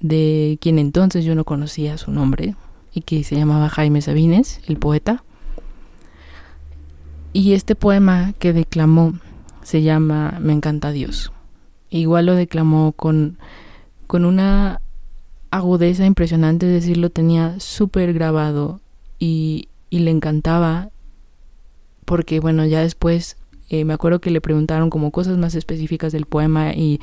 de 0.00 0.58
quien 0.60 0.78
entonces 0.78 1.24
yo 1.24 1.34
no 1.34 1.44
conocía 1.44 1.98
su 1.98 2.12
nombre 2.12 2.54
y 2.92 3.00
que 3.00 3.24
se 3.24 3.36
llamaba 3.36 3.68
Jaime 3.68 4.00
Sabines, 4.00 4.60
el 4.68 4.76
poeta. 4.76 5.24
Y 7.32 7.54
este 7.54 7.74
poema 7.74 8.32
que 8.38 8.52
declamó 8.52 9.14
se 9.62 9.82
llama 9.82 10.38
Me 10.40 10.52
encanta 10.52 10.92
Dios. 10.92 11.32
Igual 11.90 12.26
lo 12.26 12.34
declamó 12.36 12.92
con, 12.92 13.38
con 14.06 14.24
una 14.24 14.80
agudeza 15.56 16.04
impresionante, 16.04 16.66
es 16.66 16.82
decir, 16.82 16.96
lo 16.96 17.10
tenía 17.10 17.60
súper 17.60 18.12
grabado 18.12 18.80
y, 19.20 19.68
y 19.88 20.00
le 20.00 20.10
encantaba 20.10 20.90
porque 22.04 22.40
bueno, 22.40 22.66
ya 22.66 22.80
después 22.80 23.36
eh, 23.70 23.84
me 23.84 23.94
acuerdo 23.94 24.20
que 24.20 24.32
le 24.32 24.40
preguntaron 24.40 24.90
como 24.90 25.12
cosas 25.12 25.38
más 25.38 25.54
específicas 25.54 26.12
del 26.12 26.26
poema 26.26 26.74
y, 26.74 27.00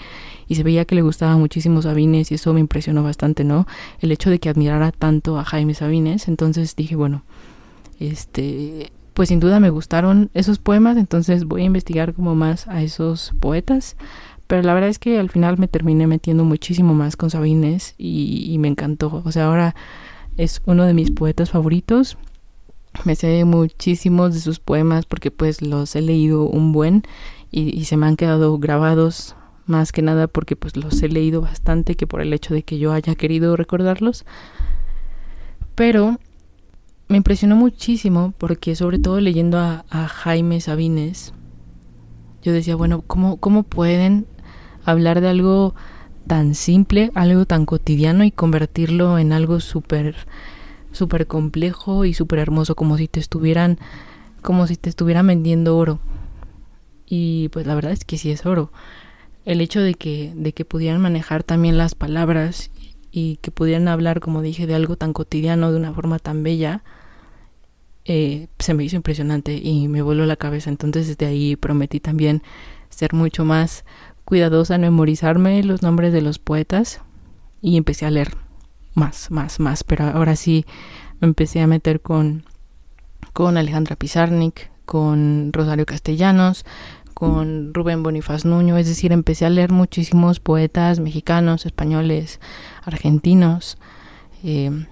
y, 0.49 0.55
se 0.55 0.63
veía 0.63 0.83
que 0.83 0.95
le 0.95 1.01
gustaba 1.01 1.37
muchísimo 1.37 1.81
Sabines 1.81 2.29
y 2.31 2.35
eso 2.35 2.53
me 2.53 2.59
impresionó 2.59 3.03
bastante, 3.03 3.45
¿no? 3.45 3.67
El 4.01 4.11
hecho 4.11 4.29
de 4.29 4.39
que 4.39 4.49
admirara 4.49 4.91
tanto 4.91 5.39
a 5.39 5.45
Jaime 5.45 5.73
Sabines. 5.73 6.27
Entonces 6.27 6.75
dije, 6.75 6.97
bueno, 6.97 7.23
este, 7.99 8.91
pues 9.13 9.29
sin 9.29 9.39
duda 9.39 9.61
me 9.61 9.69
gustaron 9.69 10.29
esos 10.33 10.59
poemas, 10.59 10.97
entonces 10.97 11.45
voy 11.45 11.61
a 11.61 11.65
investigar 11.65 12.13
como 12.13 12.35
más 12.35 12.67
a 12.67 12.83
esos 12.83 13.33
poetas. 13.39 13.95
Pero 14.51 14.63
la 14.63 14.73
verdad 14.73 14.89
es 14.89 14.99
que 14.99 15.17
al 15.17 15.29
final 15.29 15.57
me 15.57 15.69
terminé 15.69 16.07
metiendo 16.07 16.43
muchísimo 16.43 16.93
más 16.93 17.15
con 17.15 17.29
Sabines 17.29 17.95
y, 17.97 18.57
me 18.59 18.67
encantó. 18.67 19.21
O 19.23 19.31
sea, 19.31 19.45
ahora 19.45 19.75
es 20.35 20.61
uno 20.65 20.83
de 20.83 20.93
mis 20.93 21.09
poetas 21.09 21.51
favoritos 21.51 22.17
me 23.05 23.15
sé 23.15 23.45
muchísimos 23.45 24.33
de 24.33 24.41
sus 24.41 24.59
poemas 24.59 25.05
porque 25.05 25.31
pues 25.31 25.61
los 25.61 25.95
he 25.95 26.01
leído 26.01 26.43
un 26.43 26.73
buen 26.73 27.03
y, 27.49 27.85
se 27.85 27.95
me 27.95 28.07
han 28.07 28.17
quedado 28.17 28.59
grabados 28.59 29.37
más 29.67 29.93
que 29.93 30.01
nada 30.01 30.27
porque 30.27 30.57
pues 30.57 30.75
los 30.75 31.01
he 31.01 31.07
leído 31.07 31.39
bastante 31.39 31.95
que 31.95 32.05
por 32.05 32.19
el 32.19 32.33
hecho 32.33 32.53
de 32.53 32.63
que 32.63 32.77
yo 32.77 32.91
haya 32.91 33.15
querido 33.15 33.55
recordarlos. 33.55 34.25
Pero 35.75 36.19
me 37.07 37.15
impresionó 37.15 37.55
muchísimo 37.55 38.33
porque 38.37 38.75
sobre 38.75 38.99
todo 38.99 39.21
leyendo 39.21 39.59
a, 39.59 39.85
Jaime 40.09 40.59
Sabines, 40.59 41.33
yo 42.41 42.51
decía, 42.51 42.75
bueno, 42.75 43.01
¿cómo, 43.07 43.37
¿cómo 43.37 43.63
pueden 43.63 44.27
hablar 44.85 45.21
de 45.21 45.29
algo 45.29 45.75
tan 46.27 46.55
simple, 46.55 47.11
algo 47.15 47.45
tan 47.45 47.65
cotidiano 47.65 48.23
y 48.23 48.31
convertirlo 48.31 49.17
en 49.17 49.33
algo 49.33 49.59
súper 49.59 50.15
súper 50.91 51.27
complejo 51.27 52.05
y 52.05 52.13
súper 52.13 52.39
hermoso, 52.39 52.75
como 52.75 52.97
si 52.97 53.07
te 53.07 53.19
estuvieran, 53.19 53.79
como 54.41 54.67
si 54.67 54.75
te 54.75 54.89
estuvieran 54.89 55.27
vendiendo 55.27 55.77
oro. 55.77 55.99
Y 57.05 57.49
pues 57.49 57.65
la 57.65 57.75
verdad 57.75 57.91
es 57.91 58.05
que 58.05 58.17
sí 58.17 58.31
es 58.31 58.45
oro. 58.45 58.71
El 59.45 59.61
hecho 59.61 59.81
de 59.81 59.95
que, 59.95 60.33
de 60.35 60.53
que 60.53 60.65
pudieran 60.65 61.01
manejar 61.01 61.43
también 61.43 61.77
las 61.77 61.95
palabras 61.95 62.71
y 63.11 63.37
que 63.37 63.51
pudieran 63.51 63.87
hablar, 63.87 64.19
como 64.19 64.41
dije, 64.41 64.67
de 64.67 64.75
algo 64.75 64.95
tan 64.95 65.13
cotidiano, 65.13 65.71
de 65.71 65.77
una 65.77 65.93
forma 65.93 66.19
tan 66.19 66.43
bella, 66.43 66.83
eh, 68.05 68.47
se 68.59 68.73
me 68.73 68.83
hizo 68.83 68.95
impresionante 68.95 69.53
y 69.55 69.87
me 69.87 70.01
voló 70.01 70.25
la 70.25 70.35
cabeza. 70.35 70.69
Entonces 70.69 71.07
desde 71.07 71.25
ahí 71.25 71.55
prometí 71.55 71.99
también 71.99 72.43
ser 72.89 73.13
mucho 73.13 73.45
más 73.45 73.85
cuidadosa 74.31 74.75
en 74.75 74.81
memorizarme 74.81 75.61
los 75.61 75.81
nombres 75.81 76.13
de 76.13 76.21
los 76.21 76.39
poetas 76.39 77.01
y 77.61 77.75
empecé 77.75 78.05
a 78.05 78.11
leer 78.11 78.37
más, 78.93 79.29
más, 79.29 79.59
más, 79.59 79.83
pero 79.83 80.05
ahora 80.05 80.37
sí 80.37 80.65
me 81.19 81.27
empecé 81.27 81.59
a 81.59 81.67
meter 81.67 81.99
con, 81.99 82.45
con 83.33 83.57
Alejandra 83.57 83.97
Pizarnik, 83.97 84.71
con 84.85 85.51
Rosario 85.51 85.85
Castellanos, 85.85 86.63
con 87.13 87.73
Rubén 87.73 88.03
Bonifaz 88.03 88.45
Nuño, 88.45 88.77
es 88.77 88.87
decir, 88.87 89.11
empecé 89.11 89.45
a 89.45 89.49
leer 89.49 89.73
muchísimos 89.73 90.39
poetas 90.39 91.01
mexicanos, 91.01 91.65
españoles, 91.65 92.39
argentinos. 92.85 93.77
Eh, 94.45 94.85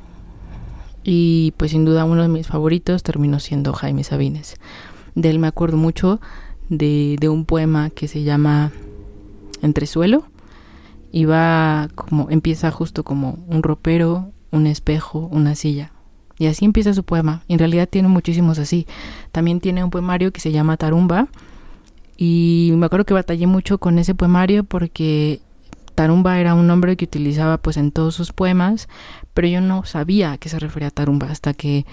y 1.06 1.54
pues 1.56 1.72
sin 1.72 1.86
duda 1.86 2.04
uno 2.04 2.24
de 2.24 2.28
mis 2.28 2.48
favoritos 2.48 3.04
terminó 3.04 3.40
siendo 3.40 3.72
Jaime 3.72 4.04
Sabines. 4.04 4.56
De 5.16 5.30
él 5.30 5.40
me 5.40 5.48
acuerdo 5.48 5.78
mucho 5.78 6.20
de, 6.68 7.16
de 7.22 7.30
un 7.30 7.46
poema 7.46 7.90
que 7.90 8.10
se 8.10 8.24
llama 8.24 8.74
Entresuelo. 9.62 10.26
Y 11.12 11.26
va 11.26 11.90
como, 11.96 12.30
empieza 12.30 12.72
justo 12.72 13.04
como 13.04 13.40
un 13.48 13.64
ropero, 13.64 14.32
un 14.52 14.68
espejo, 14.68 15.28
una 15.32 15.56
silla. 15.56 15.92
Y 16.38 16.48
así 16.48 16.66
empieza 16.66 16.94
su 16.94 17.04
poema. 17.04 17.44
En 17.48 17.60
realidad 17.60 17.90
tiene 17.90 18.08
muchísimos 18.08 18.60
así. 18.60 18.88
También 19.32 19.60
tiene 19.60 19.84
un 19.84 19.90
poemario 19.90 20.32
que 20.32 20.40
se 20.40 20.52
llama 20.52 20.78
Tarumba. 20.78 21.28
Y 22.16 22.72
me 22.76 22.86
acuerdo 22.86 23.06
que 23.06 23.14
batallé 23.14 23.48
mucho 23.48 23.78
con 23.78 24.00
ese 24.00 24.16
poemario 24.16 24.64
porque 24.64 25.42
Tarumba 25.96 26.40
era 26.40 26.54
un 26.54 26.66
nombre 26.66 26.96
que 26.96 27.04
utilizaba 27.04 27.58
pues 27.58 27.76
en 27.76 27.92
todos 27.92 28.16
sus 28.16 28.32
poemas, 28.32 28.88
pero 29.34 29.50
yo 29.50 29.60
no 29.60 29.84
sabía 29.84 30.32
a 30.32 30.38
qué 30.38 30.48
se 30.48 30.58
refería 30.58 30.92
Tarumba 30.92 31.28
hasta 31.28 31.54
que 31.54 31.86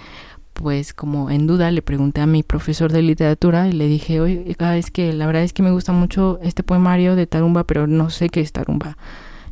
pues 0.57 0.95
como 0.95 1.31
en 1.31 1.47
duda 1.47 1.71
le 1.71 1.83
pregunté 1.83 2.23
a 2.23 2.27
mi 2.27 2.42
profesor 2.42 2.90
de 2.90 3.03
literatura 3.03 3.69
y 3.69 3.73
le 3.73 3.87
dije, 3.88 4.21
oye, 4.23 4.57
es 4.59 4.90
que 4.90 5.12
la 5.12 5.27
verdad 5.27 5.42
es 5.42 5.53
que 5.53 5.62
me 5.62 5.71
gusta 5.71 5.92
mucho 5.92 6.38
este 6.42 6.62
poemario 6.62 7.14
de 7.14 7.27
Tarumba, 7.27 7.64
pero 7.64 7.87
no 7.87 8.09
sé 8.09 8.31
qué 8.31 8.40
es 8.40 8.53
Tarumba. 8.53 8.97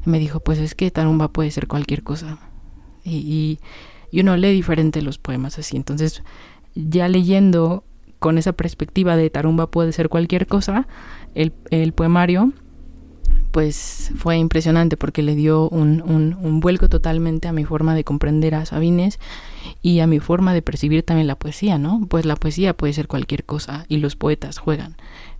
Y 0.04 0.10
me 0.10 0.18
dijo, 0.18 0.40
pues 0.40 0.58
es 0.58 0.74
que 0.74 0.90
Tarumba 0.90 1.28
puede 1.28 1.50
ser 1.50 1.68
cualquier 1.68 2.02
cosa. 2.02 2.38
Y, 3.04 3.58
y, 4.10 4.20
uno 4.20 4.36
lee 4.36 4.52
diferente 4.52 5.02
los 5.02 5.18
poemas 5.18 5.58
así. 5.58 5.76
Entonces, 5.76 6.22
ya 6.74 7.06
leyendo 7.08 7.84
con 8.18 8.38
esa 8.38 8.54
perspectiva 8.54 9.16
de 9.16 9.28
Tarumba 9.28 9.70
puede 9.70 9.92
ser 9.92 10.08
cualquier 10.08 10.46
cosa, 10.46 10.88
el, 11.34 11.52
el 11.70 11.92
poemario 11.92 12.52
pues 13.50 14.10
fue 14.16 14.38
impresionante 14.38 14.96
porque 14.96 15.22
le 15.22 15.36
dio 15.36 15.68
un, 15.68 16.02
un, 16.02 16.36
un, 16.40 16.60
vuelco 16.60 16.88
totalmente 16.88 17.46
a 17.46 17.52
mi 17.52 17.64
forma 17.64 17.94
de 17.94 18.02
comprender 18.02 18.54
a 18.56 18.64
Sabines 18.64 19.20
y 19.82 20.00
a 20.00 20.06
mi 20.06 20.20
forma 20.20 20.54
de 20.54 20.62
percibir 20.62 21.02
también 21.02 21.26
la 21.26 21.38
poesía, 21.38 21.78
¿no? 21.78 22.06
Pues 22.08 22.24
la 22.24 22.36
poesía 22.36 22.76
puede 22.76 22.92
ser 22.92 23.08
cualquier 23.08 23.44
cosa 23.44 23.84
y 23.88 23.98
los 23.98 24.16
poetas 24.16 24.58
juegan 24.58 24.96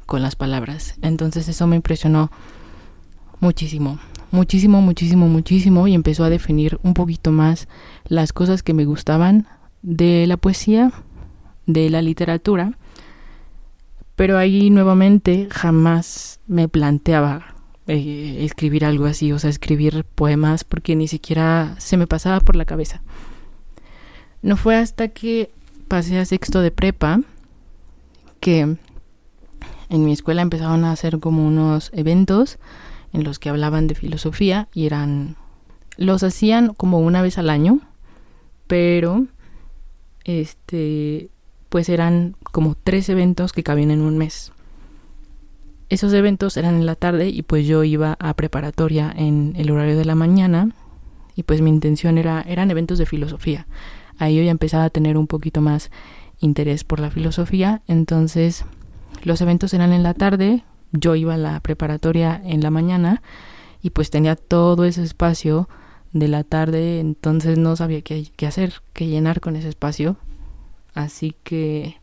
con 0.06 0.22
las 0.22 0.37
palabras. 0.37 0.96
Entonces 1.02 1.48
eso 1.48 1.66
me 1.66 1.76
impresionó 1.76 2.30
muchísimo, 3.40 3.98
muchísimo, 4.30 4.80
muchísimo, 4.80 5.28
muchísimo 5.28 5.87
y 5.87 5.94
empezó 5.94 6.24
a 6.24 6.30
definir 6.30 6.78
un 6.82 6.94
poquito 6.94 7.32
más 7.32 7.68
las 8.06 8.32
cosas 8.32 8.62
que 8.62 8.74
me 8.74 8.84
gustaban 8.84 9.46
de 9.82 10.26
la 10.26 10.37
poesía, 10.37 10.92
de 11.66 11.90
la 11.90 12.02
literatura. 12.02 12.78
Pero 14.16 14.38
ahí 14.38 14.70
nuevamente 14.70 15.48
jamás 15.50 16.40
me 16.46 16.68
planteaba 16.68 17.54
eh, 17.87 18.38
escribir 18.40 18.84
algo 18.84 19.06
así, 19.06 19.32
o 19.32 19.38
sea, 19.38 19.50
escribir 19.50 20.04
poemas, 20.14 20.64
porque 20.64 20.96
ni 20.96 21.08
siquiera 21.08 21.74
se 21.78 21.96
me 21.96 22.06
pasaba 22.06 22.40
por 22.40 22.56
la 22.56 22.64
cabeza. 22.64 23.02
No 24.44 24.59
fue 24.59 24.76
hasta 24.76 25.09
que 25.09 25.50
pasé 25.88 26.18
a 26.18 26.26
sexto 26.26 26.61
de 26.61 26.70
prepa 26.70 27.22
que 28.40 28.76
en 29.88 30.04
mi 30.04 30.12
escuela 30.12 30.42
empezaron 30.42 30.85
a 30.85 30.92
hacer 30.92 31.18
como 31.18 31.46
unos 31.46 31.90
eventos 31.94 32.59
en 33.14 33.24
los 33.24 33.38
que 33.38 33.48
hablaban 33.48 33.87
de 33.87 33.94
filosofía 33.94 34.68
y 34.74 34.85
eran 34.85 35.37
los 35.96 36.22
hacían 36.22 36.74
como 36.74 36.98
una 36.98 37.22
vez 37.22 37.38
al 37.38 37.48
año, 37.48 37.80
pero 38.66 39.26
este 40.24 41.30
pues 41.70 41.88
eran 41.88 42.37
como 42.52 42.74
tres 42.76 43.09
eventos 43.09 43.52
que 43.52 43.62
cabían 43.62 43.90
en 43.90 44.02
un 44.02 44.18
mes 44.18 44.52
esos 45.88 46.12
eventos 46.12 46.59
eran 46.59 46.74
en 46.74 46.85
la 46.87 46.96
tarde 46.96 47.28
y 47.28 47.40
pues 47.42 47.66
yo 47.66 47.83
iba 47.83 48.16
a 48.18 48.35
preparatoria 48.35 49.11
en 49.16 49.54
el 49.57 49.70
horario 49.70 49.96
de 49.96 50.04
la 50.04 50.14
mañana 50.14 50.74
y 51.35 51.44
pues 51.44 51.62
mi 51.62 51.70
intención 51.70 52.18
era 52.18 52.44
eran 52.46 52.70
eventos 52.70 52.98
de 52.98 53.07
filosofía. 53.07 53.66
Ahí 54.18 54.37
yo 54.37 54.42
ya 54.42 54.50
empezaba 54.50 54.85
a 54.85 54.90
tener 54.90 55.16
un 55.16 55.27
poquito 55.27 55.61
más 55.61 55.90
interés 56.40 56.85
por 56.85 57.00
la 57.00 57.11
filosofía, 57.11 57.83
entonces 57.87 58.64
los 59.22 59.40
eventos 59.40 59.72
eran 59.74 59.92
en 59.92 60.03
la 60.03 60.14
tarde, 60.14 60.64
yo 60.92 61.14
iba 61.14 61.35
a 61.35 61.38
la 61.38 61.61
preparatoria 61.61 62.40
en 62.44 62.61
la 62.61 62.70
mañana 62.70 63.22
y 63.83 63.90
pues 63.90 64.11
tenía 64.11 64.37
todo 64.37 64.85
ese 64.85 65.03
espacio 65.03 65.68
de 66.12 66.29
la 66.29 66.44
tarde, 66.44 67.00
entonces 67.00 67.59
no 67.59 67.74
sabía 67.77 68.03
qué, 68.03 68.29
qué 68.37 68.46
hacer, 68.46 68.74
qué 68.92 69.07
llenar 69.07 69.40
con 69.40 69.57
ese 69.57 69.68
espacio. 69.68 70.16
Así 70.94 71.35
que 71.42 71.96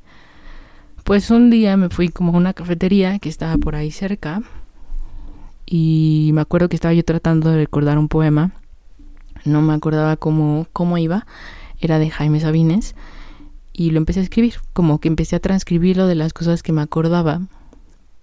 pues 1.04 1.32
un 1.32 1.50
día 1.50 1.78
me 1.78 1.89
fui 1.89 2.10
como 2.10 2.34
a 2.34 2.38
una 2.38 2.54
cafetería 2.54 3.17
que 3.19 3.30
estaba 3.30 3.58
por 3.58 3.76
ahí 3.76 3.91
cerca 3.91 4.41
y 5.65 6.32
me 6.34 6.41
acuerdo 6.41 6.69
que 6.69 6.76
estaba 6.76 6.93
yo 6.93 7.04
tratando 7.04 7.50
de 7.50 7.58
recordar 7.58 7.97
un 7.97 8.08
poema. 8.08 8.52
No 9.45 9.62
me 9.62 9.74
acordaba 9.74 10.17
cómo, 10.17 10.67
cómo 10.74 10.97
iba. 10.97 11.26
Era 11.82 12.00
de 12.00 12.10
Jaime 12.10 12.39
Sabines 12.39 12.96
y 13.74 13.91
lo 13.91 13.98
empecé 13.98 14.22
a 14.22 14.24
escribir. 14.24 14.56
Como 14.74 15.00
que 15.00 15.08
empecé 15.08 15.36
a 15.36 15.39
transcribirlo 15.39 16.08
de 16.08 16.15
las 16.15 16.34
cosas 16.34 16.63
que 16.63 16.72
me 16.72 16.82
acordaba. 16.82 17.41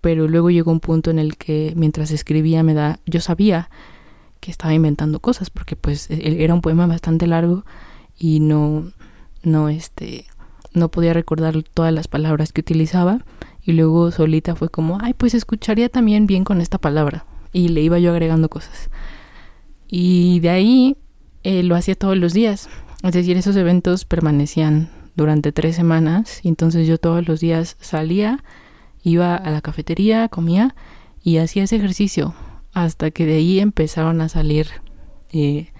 Pero 0.00 0.28
luego 0.28 0.50
llegó 0.50 0.70
un 0.70 0.80
punto 0.80 1.10
en 1.10 1.18
el 1.18 1.36
que 1.36 1.72
mientras 1.76 2.10
escribía 2.10 2.62
me 2.62 2.74
da... 2.74 3.00
Yo 3.04 3.20
sabía 3.20 3.68
que 4.40 4.50
estaba 4.50 4.72
inventando 4.72 5.20
cosas 5.20 5.50
porque 5.50 5.74
pues 5.74 6.08
e-, 6.10 6.44
era 6.44 6.54
un 6.54 6.62
poema 6.62 6.86
bastante 6.86 7.26
largo 7.26 7.64
y 8.18 8.40
no... 8.40 8.92
No 9.42 9.68
este 9.68 10.26
no 10.74 10.90
podía 10.90 11.12
recordar 11.12 11.62
todas 11.62 11.92
las 11.92 12.08
palabras 12.08 12.52
que 12.52 12.60
utilizaba 12.60 13.24
y 13.62 13.72
luego 13.72 14.10
solita 14.10 14.54
fue 14.54 14.70
como, 14.70 14.98
ay, 15.00 15.14
pues 15.14 15.34
escucharía 15.34 15.88
también 15.88 16.26
bien 16.26 16.44
con 16.44 16.60
esta 16.60 16.78
palabra 16.78 17.24
y 17.52 17.68
le 17.68 17.82
iba 17.82 17.98
yo 17.98 18.10
agregando 18.10 18.48
cosas. 18.48 18.90
Y 19.88 20.40
de 20.40 20.50
ahí 20.50 20.96
eh, 21.42 21.62
lo 21.62 21.74
hacía 21.74 21.94
todos 21.94 22.16
los 22.16 22.32
días, 22.32 22.68
es 23.02 23.12
decir, 23.12 23.36
esos 23.36 23.56
eventos 23.56 24.04
permanecían 24.04 24.90
durante 25.14 25.52
tres 25.52 25.76
semanas 25.76 26.40
y 26.42 26.48
entonces 26.48 26.86
yo 26.86 26.98
todos 26.98 27.26
los 27.26 27.40
días 27.40 27.76
salía, 27.80 28.42
iba 29.02 29.36
a 29.36 29.50
la 29.50 29.60
cafetería, 29.60 30.28
comía 30.28 30.74
y 31.22 31.38
hacía 31.38 31.64
ese 31.64 31.76
ejercicio 31.76 32.34
hasta 32.72 33.10
que 33.10 33.26
de 33.26 33.34
ahí 33.34 33.60
empezaron 33.60 34.20
a 34.20 34.28
salir 34.28 34.68
eh, 35.32 35.72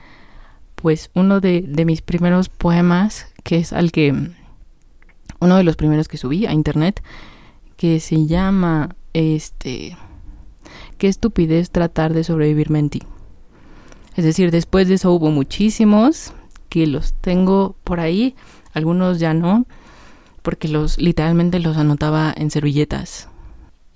pues 0.75 1.11
uno 1.15 1.41
de, 1.41 1.63
de 1.63 1.85
mis 1.85 2.03
primeros 2.03 2.49
poemas 2.49 3.33
que 3.43 3.59
es 3.59 3.73
al 3.73 3.93
que 3.93 4.33
uno 5.41 5.57
de 5.57 5.65
los 5.65 5.77
primeros 5.77 6.09
que 6.09 6.17
subí 6.17 6.47
a 6.47 6.53
internet, 6.53 7.03
que 7.77 8.01
se 8.01 8.27
llama 8.27 8.97
este 9.13 9.97
qué 10.99 11.09
estupidez 11.09 11.71
tratar 11.71 12.13
de 12.13 12.25
sobrevivirme 12.25 12.81
en 12.81 12.91
ti. 12.91 13.03
Es 14.17 14.25
decir, 14.25 14.51
después 14.51 14.89
de 14.89 14.95
eso 14.95 15.13
hubo 15.13 15.31
muchísimos 15.31 16.33
que 16.69 16.87
los 16.87 17.15
tengo 17.15 17.77
por 17.85 18.01
ahí, 18.01 18.35
algunos 18.73 19.19
ya 19.19 19.35
no, 19.35 19.67
porque 20.43 20.69
los 20.69 20.99
literalmente 20.99 21.59
los 21.61 21.77
anotaba 21.77 22.33
en 22.37 22.51
servilletas. 22.51 23.29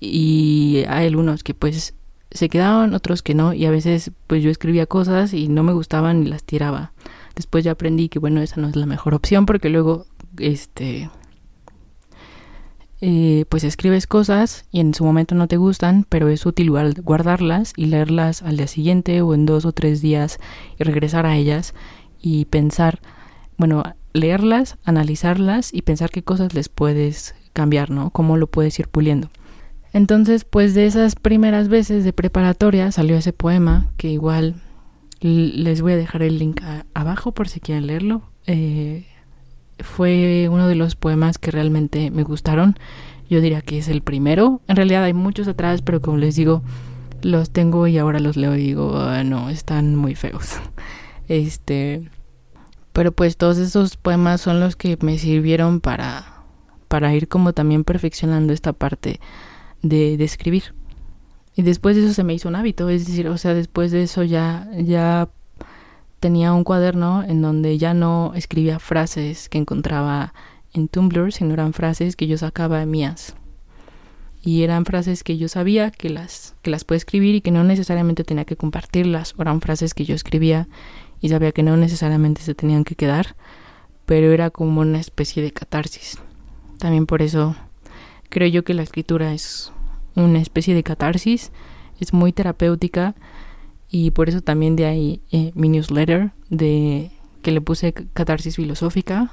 Y 0.00 0.84
hay 0.88 1.06
algunos 1.06 1.44
que 1.44 1.54
pues 1.54 1.94
se 2.30 2.48
quedaron, 2.48 2.94
otros 2.94 3.22
que 3.22 3.34
no, 3.34 3.52
y 3.52 3.66
a 3.66 3.70
veces 3.70 4.10
pues 4.26 4.42
yo 4.42 4.50
escribía 4.50 4.86
cosas 4.86 5.34
y 5.34 5.48
no 5.48 5.62
me 5.62 5.72
gustaban 5.72 6.22
y 6.22 6.26
las 6.26 6.44
tiraba. 6.44 6.92
Después 7.36 7.64
ya 7.64 7.72
aprendí 7.72 8.08
que 8.08 8.18
bueno, 8.18 8.40
esa 8.40 8.60
no 8.60 8.68
es 8.68 8.76
la 8.76 8.86
mejor 8.86 9.14
opción 9.14 9.46
porque 9.46 9.68
luego 9.68 10.06
este 10.38 11.10
eh, 13.04 13.46
pues 13.48 13.64
escribes 13.64 14.06
cosas 14.06 14.64
y 14.70 14.78
en 14.78 14.94
su 14.94 15.04
momento 15.04 15.34
no 15.34 15.48
te 15.48 15.56
gustan, 15.56 16.06
pero 16.08 16.28
es 16.28 16.46
útil 16.46 16.70
guardarlas 16.70 17.72
y 17.76 17.86
leerlas 17.86 18.42
al 18.42 18.56
día 18.56 18.68
siguiente 18.68 19.22
o 19.22 19.34
en 19.34 19.44
dos 19.44 19.64
o 19.64 19.72
tres 19.72 20.00
días 20.00 20.38
y 20.78 20.84
regresar 20.84 21.26
a 21.26 21.36
ellas 21.36 21.74
y 22.22 22.46
pensar, 22.46 23.00
bueno, 23.58 23.82
leerlas, 24.14 24.78
analizarlas 24.84 25.74
y 25.74 25.82
pensar 25.82 26.10
qué 26.10 26.22
cosas 26.22 26.54
les 26.54 26.68
puedes 26.68 27.34
cambiar, 27.52 27.90
¿no? 27.90 28.10
Cómo 28.10 28.36
lo 28.36 28.46
puedes 28.46 28.78
ir 28.78 28.88
puliendo. 28.88 29.28
Entonces, 29.92 30.44
pues 30.44 30.74
de 30.74 30.86
esas 30.86 31.16
primeras 31.16 31.68
veces 31.68 32.04
de 32.04 32.14
preparatoria 32.14 32.90
salió 32.92 33.16
ese 33.16 33.32
poema 33.32 33.90
que 33.98 34.08
igual 34.08 34.54
les 35.20 35.82
voy 35.82 35.92
a 35.92 35.96
dejar 35.96 36.22
el 36.22 36.38
link 36.38 36.62
abajo 36.94 37.32
por 37.32 37.48
si 37.48 37.60
quieren 37.60 37.86
leerlo. 37.86 38.22
Eh, 38.46 39.06
fue 39.78 40.48
uno 40.50 40.66
de 40.66 40.74
los 40.74 40.96
poemas 40.96 41.38
que 41.38 41.50
realmente 41.50 42.10
me 42.10 42.22
gustaron. 42.22 42.76
Yo 43.28 43.40
diría 43.40 43.60
que 43.60 43.78
es 43.78 43.88
el 43.88 44.02
primero. 44.02 44.60
En 44.66 44.76
realidad 44.76 45.04
hay 45.04 45.12
muchos 45.12 45.46
atrás, 45.46 45.82
pero 45.82 46.00
como 46.00 46.16
les 46.16 46.36
digo, 46.36 46.62
los 47.22 47.50
tengo 47.50 47.86
y 47.86 47.98
ahora 47.98 48.18
los 48.18 48.36
leo 48.36 48.56
y 48.56 48.62
digo, 48.62 48.96
ah, 48.96 49.24
no, 49.24 49.50
están 49.50 49.96
muy 49.96 50.14
feos. 50.14 50.56
Este, 51.28 52.10
pero 52.92 53.12
pues 53.12 53.36
todos 53.36 53.58
esos 53.58 53.96
poemas 53.96 54.40
son 54.40 54.60
los 54.60 54.76
que 54.76 54.98
me 55.00 55.18
sirvieron 55.18 55.80
para 55.80 56.32
para 56.92 57.14
ir 57.14 57.26
como 57.26 57.54
también 57.54 57.84
perfeccionando 57.84 58.52
esta 58.52 58.74
parte 58.74 59.18
de, 59.80 60.12
escribir. 60.22 60.74
Y 61.56 61.62
después 61.62 61.96
de 61.96 62.04
eso 62.04 62.12
se 62.12 62.22
me 62.22 62.34
hizo 62.34 62.50
un 62.50 62.54
hábito, 62.54 62.90
es 62.90 63.06
decir, 63.06 63.28
o 63.28 63.38
sea, 63.38 63.54
después 63.54 63.92
de 63.92 64.02
eso 64.02 64.24
ya 64.24 64.68
ya 64.76 65.30
tenía 66.20 66.52
un 66.52 66.64
cuaderno 66.64 67.22
en 67.22 67.40
donde 67.40 67.78
ya 67.78 67.94
no 67.94 68.32
escribía 68.34 68.78
frases 68.78 69.48
que 69.48 69.56
encontraba 69.56 70.34
en 70.74 70.88
Tumblr, 70.88 71.32
sino 71.32 71.54
eran 71.54 71.72
frases 71.72 72.14
que 72.14 72.26
yo 72.26 72.36
sacaba 72.36 72.84
mías. 72.84 73.36
Y 74.42 74.62
eran 74.62 74.84
frases 74.84 75.24
que 75.24 75.38
yo 75.38 75.48
sabía 75.48 75.90
que 75.90 76.10
las, 76.10 76.56
que 76.60 76.70
las 76.70 76.84
puedo 76.84 76.98
escribir 76.98 77.36
y 77.36 77.40
que 77.40 77.52
no 77.52 77.64
necesariamente 77.64 78.22
tenía 78.22 78.44
que 78.44 78.56
compartirlas. 78.56 79.34
Eran 79.38 79.62
frases 79.62 79.94
que 79.94 80.04
yo 80.04 80.14
escribía 80.14 80.68
y 81.22 81.30
sabía 81.30 81.52
que 81.52 81.62
no 81.62 81.78
necesariamente 81.78 82.42
se 82.42 82.54
tenían 82.54 82.84
que 82.84 82.96
quedar, 82.96 83.36
pero 84.04 84.32
era 84.32 84.50
como 84.50 84.82
una 84.82 84.98
especie 84.98 85.42
de 85.42 85.52
catarsis. 85.52 86.18
También 86.78 87.06
por 87.06 87.22
eso 87.22 87.56
creo 88.28 88.48
yo 88.48 88.64
que 88.64 88.74
la 88.74 88.82
escritura 88.82 89.32
es 89.32 89.72
una 90.16 90.40
especie 90.40 90.74
de 90.74 90.82
catarsis, 90.82 91.52
es 92.00 92.12
muy 92.12 92.32
terapéutica 92.32 93.14
y 93.88 94.10
por 94.10 94.28
eso 94.28 94.42
también 94.42 94.74
de 94.76 94.86
ahí 94.86 95.20
eh, 95.30 95.52
mi 95.54 95.68
newsletter 95.68 96.32
de 96.50 97.12
que 97.42 97.52
le 97.52 97.60
puse 97.60 97.92
catarsis 97.92 98.56
filosófica, 98.56 99.32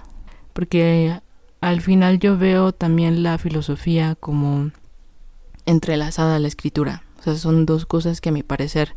porque 0.54 1.20
al 1.62 1.82
final 1.82 2.20
yo 2.20 2.38
veo 2.38 2.72
también 2.72 3.24
la 3.24 3.38
filosofía 3.38 4.16
como 4.16 4.72
entrelazada 5.66 6.36
a 6.36 6.40
la 6.40 6.48
escritura. 6.48 7.04
O 7.20 7.24
sea, 7.24 7.36
son 7.36 7.66
dos 7.66 7.86
cosas 7.86 8.22
que 8.22 8.30
a 8.30 8.32
mi 8.32 8.44
parecer, 8.44 8.96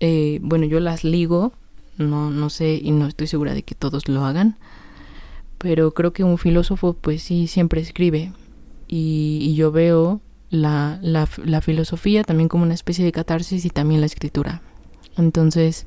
eh, 0.00 0.38
bueno, 0.42 0.66
yo 0.66 0.80
las 0.80 1.04
ligo, 1.04 1.52
no, 1.96 2.30
no 2.30 2.50
sé 2.50 2.80
y 2.82 2.90
no 2.90 3.06
estoy 3.06 3.26
segura 3.26 3.54
de 3.54 3.62
que 3.62 3.74
todos 3.74 4.08
lo 4.08 4.24
hagan, 4.24 4.56
pero 5.58 5.94
creo 5.94 6.12
que 6.12 6.24
un 6.24 6.38
filósofo 6.38 6.94
pues 6.94 7.22
sí 7.22 7.46
siempre 7.46 7.80
escribe 7.80 8.32
y, 8.88 9.54
yo 9.54 9.72
veo 9.72 10.20
la, 10.50 10.98
la, 11.02 11.28
la, 11.44 11.60
filosofía 11.62 12.24
también 12.24 12.48
como 12.48 12.64
una 12.64 12.74
especie 12.74 13.04
de 13.04 13.12
catarsis 13.12 13.64
y 13.64 13.70
también 13.70 14.00
la 14.00 14.06
escritura. 14.06 14.60
Entonces, 15.16 15.86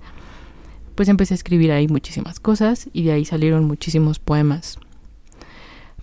pues 0.95 1.09
empecé 1.09 1.33
a 1.33 1.35
escribir 1.35 1.71
ahí 1.71 1.87
muchísimas 1.87 2.39
cosas 2.39 2.89
y 2.93 3.03
de 3.03 3.11
ahí 3.11 3.25
salieron 3.25 3.65
muchísimos 3.65 4.17
poemas. 4.17 4.79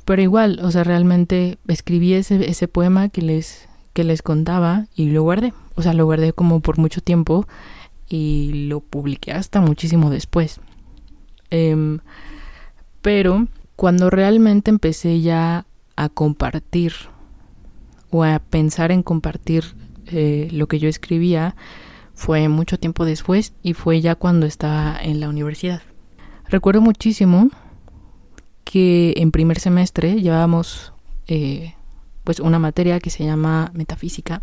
Pero 0.05 0.23
igual, 0.23 0.61
o 0.63 0.71
sea, 0.71 0.85
realmente 0.85 1.59
escribí 1.67 2.13
ese, 2.15 2.49
ese 2.49 2.69
poema 2.69 3.09
que 3.09 3.23
les, 3.23 3.69
que 3.93 4.05
les 4.05 4.23
contaba 4.23 4.87
y 4.95 5.11
lo 5.11 5.23
guardé. 5.23 5.55
O 5.75 5.83
sea, 5.83 5.95
lo 5.95 6.05
guardé 6.05 6.33
como 6.33 6.61
por 6.61 6.79
mucho 6.79 7.01
tiempo 7.01 7.47
y 8.09 8.67
lo 8.69 8.81
publiqué 8.81 9.33
hasta 9.33 9.61
muchísimo 9.61 10.11
después. 10.11 10.61
Em, 11.51 11.99
pero 13.01 13.47
cuando 13.77 14.11
realmente 14.11 14.71
empecé 14.71 15.21
ya 15.21 15.67
a 15.97 16.09
compartir 16.09 16.93
o 18.11 18.25
a 18.25 18.39
pensar 18.39 18.93
en 18.93 19.03
compartir 19.03 19.65
eh, 20.07 20.49
lo 20.53 20.67
que 20.67 20.79
yo 20.79 20.89
escribía, 20.89 21.57
fue 22.15 22.49
mucho 22.49 22.79
tiempo 22.79 23.05
después 23.05 23.53
y 23.63 23.75
fue 23.75 24.01
ya 24.01 24.15
cuando 24.15 24.47
estaba 24.47 24.99
en 25.03 25.21
la 25.21 25.29
universidad. 25.29 25.83
Recuerdo 26.49 26.81
muchísimo 26.81 27.51
que 28.65 29.15
en 29.17 29.33
primer 29.33 29.59
semestre 29.59 30.21
llevábamos 30.21 30.93
eh, 31.27 31.75
pues 32.25 32.41
una 32.41 32.59
materia 32.59 33.01
que 33.01 33.11
se 33.11 33.25
llama 33.25 33.71
metafísica 33.75 34.43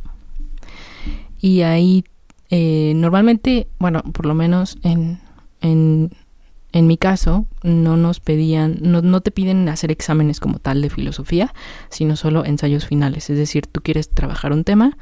y 1.40 1.62
ahí 1.62 2.04
eh, 2.50 2.94
normalmente, 2.96 3.68
bueno, 3.80 4.02
por 4.02 4.26
lo 4.26 4.34
menos 4.34 4.78
en, 4.84 5.20
en, 5.62 6.12
en 6.72 6.88
mi 6.88 6.98
caso, 6.98 7.46
no 7.64 7.98
nos 7.98 8.20
pedían, 8.20 8.78
no, 8.82 9.02
no, 9.02 9.22
te 9.22 9.32
piden 9.32 9.70
hacer 9.70 9.92
exámenes 9.92 10.40
como 10.40 10.60
tal 10.60 10.82
de 10.82 10.90
filosofía, 10.90 11.54
sino 11.90 12.16
solo 12.16 12.46
ensayos 12.46 12.86
finales. 12.86 13.30
Es 13.30 13.38
decir, 13.38 13.68
tú 13.68 13.82
quieres 13.82 14.10
trabajar 14.10 14.52
un 14.52 14.64
tema 14.64 14.98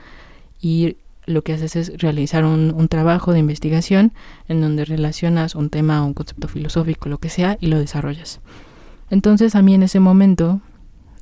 y 0.61 0.97
lo 1.25 1.43
que 1.43 1.53
haces 1.53 1.75
es 1.75 2.01
realizar 2.01 2.45
un, 2.45 2.73
un 2.75 2.87
trabajo 2.87 3.33
de 3.33 3.39
investigación 3.39 4.13
en 4.47 4.61
donde 4.61 4.85
relacionas 4.85 5.55
un 5.55 5.69
tema, 5.69 6.03
un 6.03 6.13
concepto 6.13 6.47
filosófico, 6.47 7.09
lo 7.09 7.17
que 7.17 7.29
sea, 7.29 7.57
y 7.59 7.67
lo 7.67 7.79
desarrollas. 7.79 8.39
Entonces 9.09 9.55
a 9.55 9.61
mí 9.61 9.73
en 9.73 9.83
ese 9.83 9.99
momento, 9.99 10.61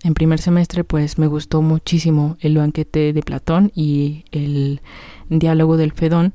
en 0.03 0.13
primer 0.13 0.39
semestre, 0.39 0.83
pues 0.83 1.17
me 1.17 1.27
gustó 1.27 1.61
muchísimo 1.61 2.37
el 2.39 2.57
banquete 2.57 3.13
de 3.13 3.21
Platón 3.21 3.71
y 3.75 4.25
el 4.31 4.81
diálogo 5.29 5.77
del 5.77 5.91
Fedón, 5.91 6.33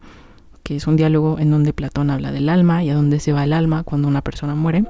que 0.62 0.76
es 0.76 0.86
un 0.86 0.96
diálogo 0.96 1.38
en 1.38 1.50
donde 1.50 1.72
Platón 1.72 2.10
habla 2.10 2.32
del 2.32 2.48
alma 2.48 2.84
y 2.84 2.90
a 2.90 2.94
dónde 2.94 3.20
se 3.20 3.32
va 3.32 3.44
el 3.44 3.52
alma 3.52 3.82
cuando 3.82 4.08
una 4.08 4.22
persona 4.22 4.54
muere. 4.54 4.84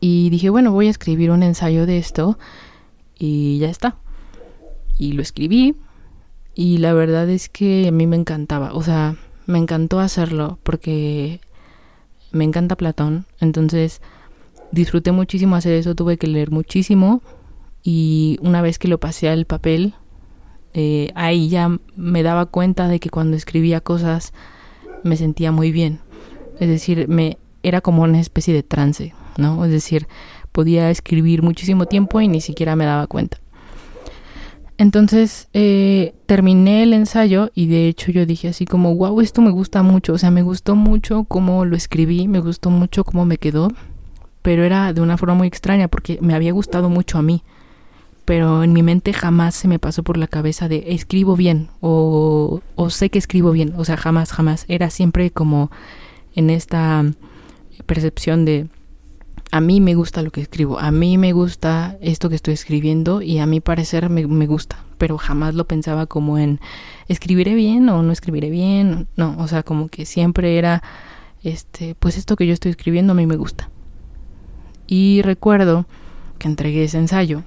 Y 0.00 0.30
dije, 0.30 0.50
bueno, 0.50 0.72
voy 0.72 0.88
a 0.88 0.90
escribir 0.90 1.30
un 1.30 1.42
ensayo 1.42 1.86
de 1.86 1.98
esto 1.98 2.38
y 3.18 3.58
ya 3.58 3.70
está. 3.70 3.96
Y 4.98 5.12
lo 5.12 5.22
escribí 5.22 5.76
y 6.54 6.78
la 6.78 6.92
verdad 6.92 7.28
es 7.30 7.48
que 7.48 7.88
a 7.88 7.92
mí 7.92 8.06
me 8.06 8.16
encantaba, 8.16 8.74
o 8.74 8.82
sea, 8.82 9.16
me 9.46 9.58
encantó 9.58 10.00
hacerlo 10.00 10.58
porque 10.62 11.40
me 12.30 12.44
encanta 12.44 12.76
Platón, 12.76 13.26
entonces 13.40 14.00
disfruté 14.70 15.12
muchísimo 15.12 15.56
hacer 15.56 15.74
eso, 15.74 15.94
tuve 15.94 16.18
que 16.18 16.26
leer 16.26 16.50
muchísimo 16.50 17.22
y 17.82 18.38
una 18.42 18.62
vez 18.62 18.78
que 18.78 18.88
lo 18.88 18.98
pasé 18.98 19.28
al 19.28 19.44
papel, 19.44 19.94
eh, 20.74 21.10
ahí 21.14 21.48
ya 21.48 21.76
me 21.96 22.22
daba 22.22 22.46
cuenta 22.46 22.88
de 22.88 23.00
que 23.00 23.10
cuando 23.10 23.36
escribía 23.36 23.80
cosas 23.80 24.32
me 25.02 25.16
sentía 25.16 25.52
muy 25.52 25.72
bien. 25.72 26.00
Es 26.60 26.68
decir, 26.68 27.08
me 27.08 27.38
era 27.62 27.80
como 27.80 28.02
una 28.02 28.20
especie 28.20 28.52
de 28.54 28.62
trance, 28.62 29.14
¿no? 29.36 29.64
Es 29.64 29.70
decir, 29.70 30.08
podía 30.50 30.90
escribir 30.90 31.42
muchísimo 31.42 31.86
tiempo 31.86 32.20
y 32.20 32.28
ni 32.28 32.40
siquiera 32.40 32.76
me 32.76 32.84
daba 32.84 33.06
cuenta. 33.06 33.38
Entonces 34.78 35.48
eh, 35.52 36.14
terminé 36.26 36.82
el 36.82 36.92
ensayo 36.92 37.50
y 37.54 37.66
de 37.66 37.88
hecho 37.88 38.10
yo 38.10 38.26
dije 38.26 38.48
así 38.48 38.64
como, 38.64 38.94
wow, 38.96 39.20
esto 39.20 39.40
me 39.40 39.50
gusta 39.50 39.82
mucho, 39.82 40.14
o 40.14 40.18
sea, 40.18 40.30
me 40.30 40.42
gustó 40.42 40.74
mucho 40.74 41.24
cómo 41.24 41.64
lo 41.64 41.76
escribí, 41.76 42.26
me 42.26 42.40
gustó 42.40 42.70
mucho 42.70 43.04
cómo 43.04 43.24
me 43.24 43.38
quedó 43.38 43.68
pero 44.42 44.64
era 44.64 44.92
de 44.92 45.00
una 45.00 45.16
forma 45.16 45.34
muy 45.34 45.46
extraña 45.48 45.88
porque 45.88 46.18
me 46.20 46.34
había 46.34 46.52
gustado 46.52 46.88
mucho 46.90 47.16
a 47.16 47.22
mí. 47.22 47.42
Pero 48.32 48.64
en 48.64 48.72
mi 48.72 48.82
mente 48.82 49.12
jamás 49.12 49.54
se 49.54 49.68
me 49.68 49.78
pasó 49.78 50.02
por 50.02 50.16
la 50.16 50.26
cabeza 50.26 50.66
de 50.66 50.84
escribo 50.86 51.36
bien 51.36 51.68
o, 51.82 52.62
o 52.76 52.88
sé 52.88 53.10
que 53.10 53.18
escribo 53.18 53.50
bien. 53.50 53.74
O 53.76 53.84
sea, 53.84 53.98
jamás, 53.98 54.32
jamás. 54.32 54.64
Era 54.68 54.88
siempre 54.88 55.30
como 55.30 55.70
en 56.34 56.48
esta 56.48 57.04
percepción 57.84 58.46
de 58.46 58.68
a 59.50 59.60
mí 59.60 59.82
me 59.82 59.94
gusta 59.94 60.22
lo 60.22 60.30
que 60.30 60.40
escribo, 60.40 60.78
a 60.78 60.90
mí 60.90 61.18
me 61.18 61.34
gusta 61.34 61.98
esto 62.00 62.30
que 62.30 62.36
estoy 62.36 62.54
escribiendo 62.54 63.20
y 63.20 63.38
a 63.38 63.44
mi 63.44 63.60
parecer 63.60 64.08
me, 64.08 64.26
me, 64.26 64.46
gusta, 64.46 64.82
pero 64.96 65.18
jamás 65.18 65.54
lo 65.54 65.66
pensaba 65.66 66.06
como 66.06 66.38
en 66.38 66.58
escribiré 67.08 67.54
bien 67.54 67.86
o 67.90 68.02
no 68.02 68.12
escribiré 68.12 68.48
bien, 68.48 69.08
no, 69.14 69.36
o 69.40 69.46
sea, 69.46 69.62
como 69.62 69.88
que 69.88 70.06
siempre 70.06 70.56
era, 70.56 70.82
este, 71.42 71.94
pues 71.96 72.16
esto 72.16 72.36
que 72.36 72.46
yo 72.46 72.54
estoy 72.54 72.70
escribiendo 72.70 73.12
a 73.12 73.16
mí 73.16 73.26
me 73.26 73.36
gusta. 73.36 73.68
Y 74.86 75.20
recuerdo 75.20 75.84
que 76.38 76.48
entregué 76.48 76.84
ese 76.84 76.96
ensayo. 76.96 77.42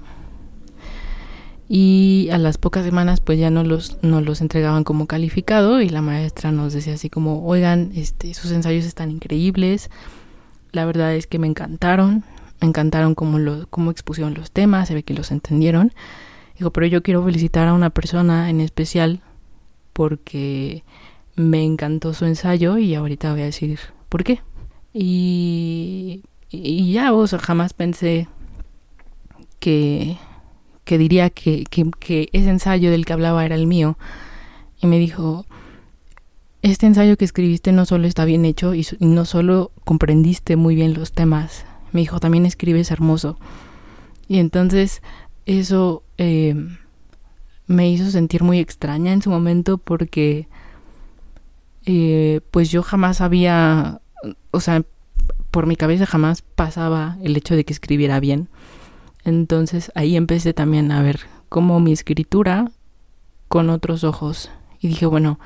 Y 1.68 2.28
a 2.30 2.38
las 2.38 2.58
pocas 2.58 2.84
semanas 2.84 3.20
pues 3.20 3.38
ya 3.38 3.50
no 3.50 3.64
los, 3.64 3.98
no 4.02 4.20
los 4.20 4.40
entregaban 4.40 4.84
como 4.84 5.06
calificado 5.06 5.80
y 5.80 5.88
la 5.88 6.02
maestra 6.02 6.52
nos 6.52 6.72
decía 6.72 6.94
así 6.94 7.10
como, 7.10 7.44
oigan, 7.46 7.90
este, 7.94 8.34
sus 8.34 8.52
ensayos 8.52 8.84
están 8.84 9.10
increíbles. 9.10 9.90
La 10.72 10.84
verdad 10.84 11.14
es 11.14 11.26
que 11.26 11.38
me 11.38 11.46
encantaron, 11.46 12.24
me 12.60 12.68
encantaron 12.68 13.14
cómo, 13.14 13.38
lo, 13.38 13.66
cómo 13.68 13.90
expusieron 13.90 14.34
los 14.34 14.50
temas, 14.50 14.88
se 14.88 14.94
ve 14.94 15.02
que 15.02 15.14
los 15.14 15.30
entendieron. 15.30 15.92
Dijo, 16.58 16.70
pero 16.72 16.86
yo 16.86 17.02
quiero 17.02 17.24
felicitar 17.24 17.68
a 17.68 17.74
una 17.74 17.90
persona 17.90 18.48
en 18.48 18.60
especial 18.60 19.20
porque 19.92 20.84
me 21.34 21.64
encantó 21.64 22.14
su 22.14 22.26
ensayo 22.26 22.78
y 22.78 22.94
ahorita 22.94 23.32
voy 23.32 23.42
a 23.42 23.46
decir 23.46 23.78
por 24.08 24.24
qué. 24.24 24.40
Y 24.92 26.22
y 26.50 26.92
ya, 26.92 27.12
o 27.12 27.26
sea, 27.26 27.38
jamás 27.38 27.72
pensé 27.72 28.28
que, 29.58 30.16
que 30.86 30.98
diría 30.98 31.30
que, 31.30 31.64
que, 31.64 32.28
ese 32.32 32.48
ensayo 32.48 32.92
del 32.92 33.04
que 33.04 33.12
hablaba 33.12 33.44
era 33.44 33.56
el 33.56 33.66
mío. 33.66 33.98
Y 34.80 34.86
me 34.86 34.98
dijo, 34.98 35.44
este 36.62 36.86
ensayo 36.86 37.16
que 37.16 37.24
escribiste 37.24 37.72
no 37.72 37.84
solo 37.86 38.06
está 38.06 38.24
bien 38.24 38.44
hecho 38.44 38.72
y, 38.72 38.86
no 39.00 39.24
solo 39.24 39.72
comprendiste 39.84 40.54
muy 40.54 40.76
bien 40.76 40.94
los 40.94 41.10
temas, 41.12 41.66
me 41.90 42.00
dijo, 42.00 42.20
también 42.20 42.46
escribes 42.46 42.92
hermoso. 42.92 43.36
Y 44.28 44.38
entonces 44.38 45.02
eso 45.44 46.04
eh, 46.18 46.54
me 47.66 47.90
hizo 47.90 48.08
sentir 48.12 48.44
muy 48.44 48.60
extraña 48.60 49.12
en 49.12 49.22
su 49.22 49.30
momento 49.30 49.78
porque 49.78 50.46
eh, 51.84 52.42
pues 52.52 52.70
yo 52.70 52.84
jamás 52.84 53.20
había, 53.20 54.00
o 54.52 54.60
sea, 54.60 54.84
por 55.50 55.66
mi 55.66 55.74
cabeza 55.74 56.06
jamás 56.06 56.42
pasaba 56.42 57.18
el 57.24 57.36
hecho 57.36 57.56
de 57.56 57.64
que 57.64 57.72
escribiera 57.72 58.20
bien. 58.20 58.48
Entonces 59.26 59.90
ahí 59.96 60.16
empecé 60.16 60.54
también 60.54 60.92
a 60.92 61.02
ver 61.02 61.18
cómo 61.48 61.80
mi 61.80 61.92
escritura 61.92 62.70
con 63.48 63.70
otros 63.70 64.04
ojos. 64.04 64.52
Y 64.80 64.86
dije, 64.86 65.04
bueno, 65.04 65.40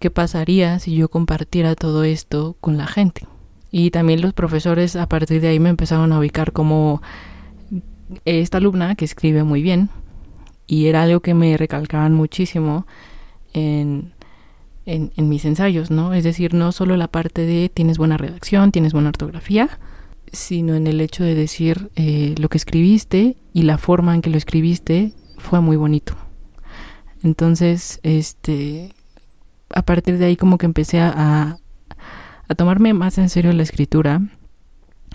¿qué 0.00 0.10
pasaría 0.10 0.80
si 0.80 0.96
yo 0.96 1.08
compartiera 1.08 1.76
todo 1.76 2.02
esto 2.02 2.56
con 2.60 2.76
la 2.76 2.88
gente? 2.88 3.28
Y 3.70 3.92
también 3.92 4.20
los 4.20 4.32
profesores 4.32 4.96
a 4.96 5.08
partir 5.08 5.40
de 5.40 5.48
ahí 5.48 5.60
me 5.60 5.68
empezaron 5.68 6.12
a 6.12 6.18
ubicar 6.18 6.52
como 6.52 7.02
esta 8.24 8.58
alumna 8.58 8.96
que 8.96 9.04
escribe 9.04 9.44
muy 9.44 9.62
bien. 9.62 9.90
Y 10.66 10.86
era 10.86 11.04
algo 11.04 11.20
que 11.20 11.34
me 11.34 11.56
recalcaban 11.56 12.14
muchísimo 12.14 12.84
en, 13.52 14.12
en, 14.86 15.12
en, 15.16 15.28
mis 15.28 15.44
ensayos, 15.44 15.92
¿no? 15.92 16.14
Es 16.14 16.24
decir, 16.24 16.52
no 16.52 16.72
solo 16.72 16.96
la 16.96 17.06
parte 17.06 17.46
de 17.46 17.68
tienes 17.68 17.96
buena 17.96 18.16
redacción, 18.16 18.72
tienes 18.72 18.92
buena 18.92 19.10
ortografía, 19.10 19.78
sino 20.34 20.74
en 20.74 20.86
el 20.86 21.00
hecho 21.00 21.24
de 21.24 21.34
decir 21.34 21.90
eh, 21.96 22.34
lo 22.38 22.48
que 22.48 22.58
escribiste 22.58 23.36
y 23.52 23.62
la 23.62 23.78
forma 23.78 24.14
en 24.14 24.22
que 24.22 24.30
lo 24.30 24.38
escribiste 24.38 25.12
fue 25.38 25.60
muy 25.60 25.76
bonito. 25.76 26.14
Entonces, 27.22 28.00
este, 28.02 28.94
a 29.70 29.82
partir 29.82 30.18
de 30.18 30.26
ahí 30.26 30.36
como 30.36 30.58
que 30.58 30.66
empecé 30.66 31.00
a, 31.00 31.58
a 32.48 32.54
tomarme 32.54 32.92
más 32.94 33.18
en 33.18 33.28
serio 33.28 33.52
la 33.52 33.62
escritura, 33.62 34.20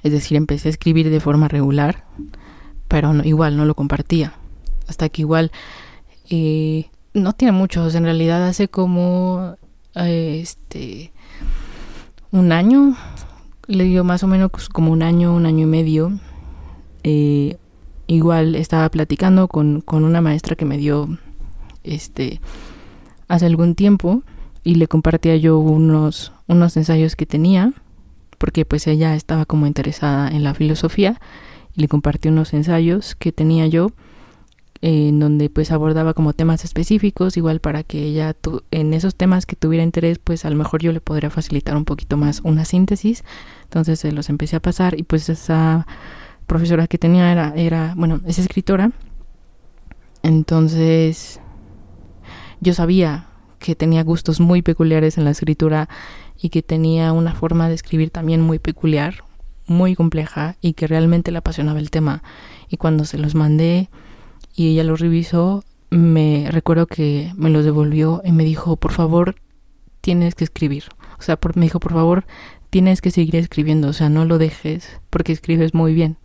es 0.03 0.12
decir, 0.12 0.38
empecé 0.38 0.69
a 0.69 0.71
escribir 0.71 1.10
de 1.10 1.19
forma 1.19 1.47
regular, 1.47 2.05
pero 2.88 3.13
igual 3.23 3.58
no 3.58 3.65
lo 3.65 3.75
compartía, 3.75 4.34
hasta 4.88 5.10
que 5.10 5.21
igual 5.21 5.51
eh, 6.29 6.89
no 7.13 7.34
tiene 7.34 7.51
muchos, 7.51 7.95
en 7.95 8.03
realidad 8.03 8.47
hace 8.47 8.67
como 8.67 9.55
eh, 9.95 10.39
este 10.41 11.12
un 12.32 12.51
año, 12.51 12.95
le 13.69 13.84
dio 13.84 14.03
más 14.03 14.23
o 14.23 14.27
menos 14.27 14.49
como 14.69 14.91
un 14.91 15.03
año, 15.03 15.34
un 15.34 15.45
año 15.45 15.63
y 15.63 15.69
medio. 15.69 16.19
Eh, 17.03 17.58
igual 18.08 18.55
estaba 18.55 18.89
platicando 18.89 19.47
con, 19.47 19.82
con, 19.82 20.03
una 20.03 20.21
maestra 20.21 20.55
que 20.55 20.65
me 20.65 20.77
dio 20.77 21.19
este 21.84 22.41
hace 23.27 23.45
algún 23.45 23.75
tiempo 23.75 24.23
y 24.63 24.75
le 24.75 24.88
compartía 24.88 25.38
yo 25.38 25.60
unos, 25.60 26.34
unos 26.47 26.75
ensayos 26.77 27.15
que 27.15 27.27
tenía, 27.27 27.73
porque 28.39 28.65
pues 28.65 28.88
ella 28.88 29.15
estaba 29.15 29.45
como 29.45 29.67
interesada 29.67 30.29
en 30.29 30.43
la 30.43 30.55
filosofía 30.55 31.21
y 31.75 31.82
le 31.82 31.88
compartí 31.88 32.27
unos 32.27 32.53
ensayos 32.53 33.13
que 33.13 33.32
tenía 33.32 33.67
yo 33.67 33.91
en 34.82 35.20
donde 35.20 35.50
pues 35.50 35.72
abordaba 35.72 36.13
como 36.13 36.34
temas 36.34 36.63
específicos, 36.63 37.36
igual 37.36 37.60
para 37.60 37.84
que 37.84 38.04
ella 38.04 38.36
en 38.72 38.94
esos 38.94 39.15
temas 39.15 39.46
que 39.46 39.56
tuviera 39.56 39.84
interés, 39.84 40.20
pues 40.20 40.46
a 40.46 40.50
lo 40.50 40.56
mejor 40.56 40.82
yo 40.82 40.94
le 40.94 41.02
podría 41.02 41.30
facilitar 41.30 41.76
un 41.76 41.86
poquito 41.86 42.15
más 42.15 42.42
una 42.44 42.63
síntesis. 42.65 43.24
Entonces 43.63 44.00
se 44.00 44.12
los 44.12 44.30
empecé 44.30 44.56
a 44.56 44.62
pasar 44.62 44.98
y 44.98 45.04
pues 45.04 45.28
esa 45.30 45.86
profesora 46.48 46.88
que 46.88 46.98
tenía 46.98 47.32
era, 47.32 47.54
era 47.56 47.94
bueno, 47.98 48.22
es 48.26 48.39
escritora. 48.39 48.92
Entonces 50.24 51.42
yo 52.62 52.74
sabía 52.74 53.28
que 53.60 53.76
tenía 53.76 54.04
gustos 54.04 54.39
muy 54.39 54.62
peculiares 54.62 55.18
en 55.18 55.26
la 55.26 55.32
escritura 55.32 55.89
y 56.42 56.50
que 56.50 56.63
tenía 56.63 57.12
una 57.12 57.34
forma 57.34 57.68
de 57.68 57.76
escribir 57.76 58.12
también 58.12 58.42
muy 58.42 58.60
peculiar, 58.60 59.24
muy 59.68 59.96
compleja 59.96 60.56
y 60.62 60.74
que 60.74 60.88
realmente 60.88 61.32
le 61.32 61.39
apasionaba 61.39 61.80
el 61.80 61.92
tema. 61.92 62.24
Y 62.70 62.78
cuando 62.78 63.04
se 63.04 63.18
los 63.18 63.36
mandé, 63.36 63.89
y 64.60 64.67
ella 64.67 64.84
lo 64.84 64.98
revisó, 64.98 65.63
me 65.89 66.50
recuerdo 66.52 66.86
que 66.86 67.32
me 67.38 67.50
lo 67.50 67.63
devolvió 67.63 68.22
y 68.26 68.34
me 68.34 68.43
dijo, 68.43 68.76
por 68.76 68.91
favor, 68.91 69.36
tienes 70.02 70.36
que 70.36 70.43
escribir. 70.43 70.84
O 71.17 71.22
sea, 71.22 71.39
me 71.56 71.62
dijo, 71.62 71.80
por 71.80 71.93
favor, 71.93 72.26
tienes 72.69 73.00
que 73.00 73.10
seguir 73.10 73.38
escribiendo, 73.38 73.88
o 73.88 73.93
sea, 73.93 74.10
no 74.10 74.26
lo 74.26 74.38
dejes 74.38 75.00
porque 75.10 75.32
escribes 75.32 75.74
muy 75.74 75.93
bien. 75.93 76.17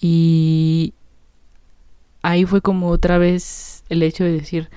Y 0.00 0.94
ahí 2.22 2.44
fue 2.44 2.60
como 2.60 2.88
otra 2.88 3.18
vez 3.18 3.84
el 3.88 4.02
hecho 4.02 4.24
de 4.24 4.32
decir, 4.32 4.68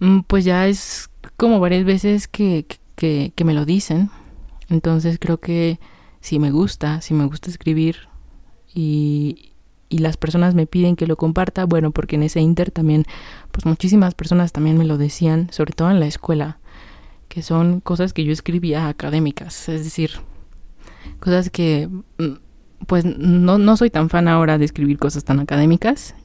mm, 0.00 0.20
pues 0.20 0.46
ya 0.46 0.66
es 0.66 1.10
como 1.36 1.60
varias 1.60 1.84
veces 1.84 2.28
que, 2.28 2.64
que, 2.96 3.34
que 3.36 3.44
me 3.44 3.52
lo 3.52 3.66
dicen. 3.66 4.08
Entonces 4.70 5.18
creo 5.20 5.36
que 5.36 5.78
si 6.22 6.38
me 6.38 6.50
gusta, 6.50 7.02
si 7.02 7.12
me 7.12 7.26
gusta 7.26 7.50
escribir 7.50 8.08
y, 8.74 9.53
y 9.94 9.98
las 9.98 10.16
personas 10.16 10.56
me 10.56 10.66
piden 10.66 10.96
que 10.96 11.06
lo 11.06 11.14
comparta, 11.14 11.66
bueno, 11.66 11.92
porque 11.92 12.16
en 12.16 12.24
ese 12.24 12.40
inter 12.40 12.72
también, 12.72 13.04
pues 13.52 13.64
muchísimas 13.64 14.12
personas 14.16 14.50
también 14.50 14.76
me 14.76 14.84
lo 14.84 14.98
decían, 14.98 15.46
sobre 15.52 15.72
todo 15.72 15.88
en 15.88 16.00
la 16.00 16.08
escuela, 16.08 16.58
que 17.28 17.42
son 17.42 17.78
cosas 17.78 18.12
que 18.12 18.24
yo 18.24 18.32
escribía 18.32 18.88
académicas, 18.88 19.68
es 19.68 19.84
decir, 19.84 20.10
cosas 21.20 21.48
que, 21.48 21.88
mm, 22.18 22.84
pues 22.88 23.04
no, 23.04 23.58
no 23.58 23.76
soy 23.76 23.88
tan 23.88 24.10
fan 24.10 24.26
ahora 24.26 24.58
de 24.58 24.64
escribir 24.64 24.98
cosas 24.98 25.22
tan 25.22 25.38
académicas, 25.38 26.16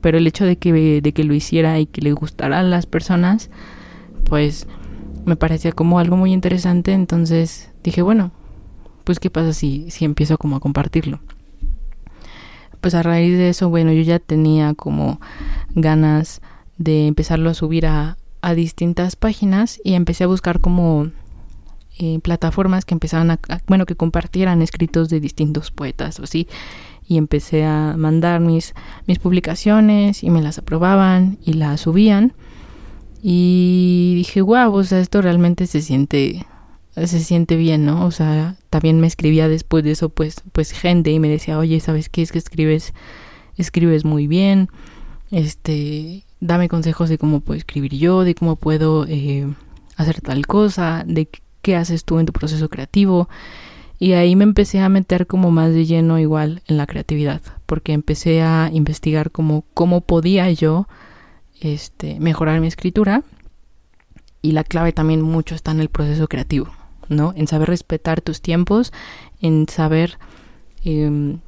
pero 0.00 0.18
el 0.18 0.26
hecho 0.28 0.44
de 0.44 0.56
que, 0.56 1.00
de 1.02 1.12
que 1.12 1.24
lo 1.24 1.34
hiciera 1.34 1.80
y 1.80 1.86
que 1.86 2.02
le 2.02 2.12
gustara 2.12 2.60
a 2.60 2.62
las 2.62 2.86
personas, 2.86 3.50
pues 4.22 4.68
me 5.24 5.34
parecía 5.34 5.72
como 5.72 5.98
algo 5.98 6.16
muy 6.16 6.32
interesante, 6.32 6.92
entonces 6.92 7.72
dije, 7.82 8.02
bueno, 8.02 8.30
pues 9.02 9.18
qué 9.18 9.30
pasa 9.30 9.52
si, 9.52 9.90
si 9.90 10.04
empiezo 10.04 10.38
como 10.38 10.54
a 10.54 10.60
compartirlo 10.60 11.18
pues 12.86 12.94
a 12.94 13.02
raíz 13.02 13.36
de 13.36 13.48
eso, 13.48 13.68
bueno, 13.68 13.90
yo 13.90 14.02
ya 14.02 14.20
tenía 14.20 14.72
como 14.72 15.20
ganas 15.74 16.40
de 16.78 17.08
empezarlo 17.08 17.50
a 17.50 17.54
subir 17.54 17.84
a, 17.84 18.16
a 18.42 18.54
distintas 18.54 19.16
páginas 19.16 19.80
y 19.82 19.94
empecé 19.94 20.22
a 20.22 20.28
buscar 20.28 20.60
como 20.60 21.10
eh, 21.98 22.20
plataformas 22.22 22.84
que 22.84 22.94
empezaban 22.94 23.32
a, 23.32 23.40
bueno, 23.66 23.86
que 23.86 23.96
compartieran 23.96 24.62
escritos 24.62 25.08
de 25.08 25.18
distintos 25.18 25.72
poetas 25.72 26.20
o 26.20 26.22
así. 26.22 26.46
Y 27.08 27.18
empecé 27.18 27.64
a 27.64 27.96
mandar 27.96 28.38
mis, 28.38 28.72
mis 29.08 29.18
publicaciones 29.18 30.22
y 30.22 30.30
me 30.30 30.40
las 30.40 30.58
aprobaban 30.58 31.38
y 31.44 31.54
las 31.54 31.80
subían. 31.80 32.34
Y 33.20 34.12
dije, 34.14 34.42
wow, 34.42 34.72
o 34.72 34.84
sea, 34.84 35.00
esto 35.00 35.22
realmente 35.22 35.66
se 35.66 35.82
siente 35.82 36.46
se 37.04 37.20
siente 37.20 37.56
bien, 37.56 37.84
¿no? 37.84 38.06
O 38.06 38.10
sea, 38.10 38.56
también 38.70 39.00
me 39.00 39.06
escribía 39.06 39.48
después 39.48 39.84
de 39.84 39.90
eso, 39.90 40.08
pues, 40.08 40.42
pues 40.52 40.72
gente 40.72 41.10
y 41.10 41.18
me 41.18 41.28
decía, 41.28 41.58
oye, 41.58 41.78
¿sabes 41.80 42.08
qué? 42.08 42.22
Es 42.22 42.32
que 42.32 42.38
escribes, 42.38 42.94
escribes 43.56 44.04
muy 44.04 44.26
bien, 44.26 44.68
este, 45.30 46.24
dame 46.40 46.68
consejos 46.68 47.08
de 47.08 47.18
cómo 47.18 47.40
puedo 47.40 47.58
escribir 47.58 47.94
yo, 47.94 48.24
de 48.24 48.34
cómo 48.34 48.56
puedo 48.56 49.06
eh, 49.06 49.46
hacer 49.96 50.20
tal 50.22 50.46
cosa, 50.46 51.04
de 51.06 51.28
qué 51.62 51.76
haces 51.76 52.04
tú 52.04 52.18
en 52.18 52.26
tu 52.26 52.32
proceso 52.32 52.68
creativo. 52.68 53.28
Y 53.98 54.12
ahí 54.12 54.36
me 54.36 54.44
empecé 54.44 54.80
a 54.80 54.88
meter 54.88 55.26
como 55.26 55.50
más 55.50 55.72
de 55.72 55.86
lleno 55.86 56.18
igual 56.18 56.62
en 56.66 56.76
la 56.76 56.86
creatividad, 56.86 57.40
porque 57.66 57.92
empecé 57.92 58.42
a 58.42 58.70
investigar 58.72 59.30
como 59.30 59.64
cómo 59.74 60.02
podía 60.02 60.50
yo 60.50 60.86
este, 61.60 62.20
mejorar 62.20 62.60
mi 62.60 62.68
escritura. 62.68 63.22
Y 64.42 64.52
la 64.52 64.64
clave 64.64 64.92
también 64.92 65.22
mucho 65.22 65.54
está 65.54 65.72
en 65.72 65.80
el 65.80 65.88
proceso 65.88 66.28
creativo. 66.28 66.68
¿No? 67.08 67.32
En 67.36 67.46
saber 67.46 67.68
respetar 67.68 68.20
tus 68.20 68.40
tiempos, 68.40 68.92
en 69.40 69.68
saber 69.68 70.18
em, 70.84 71.40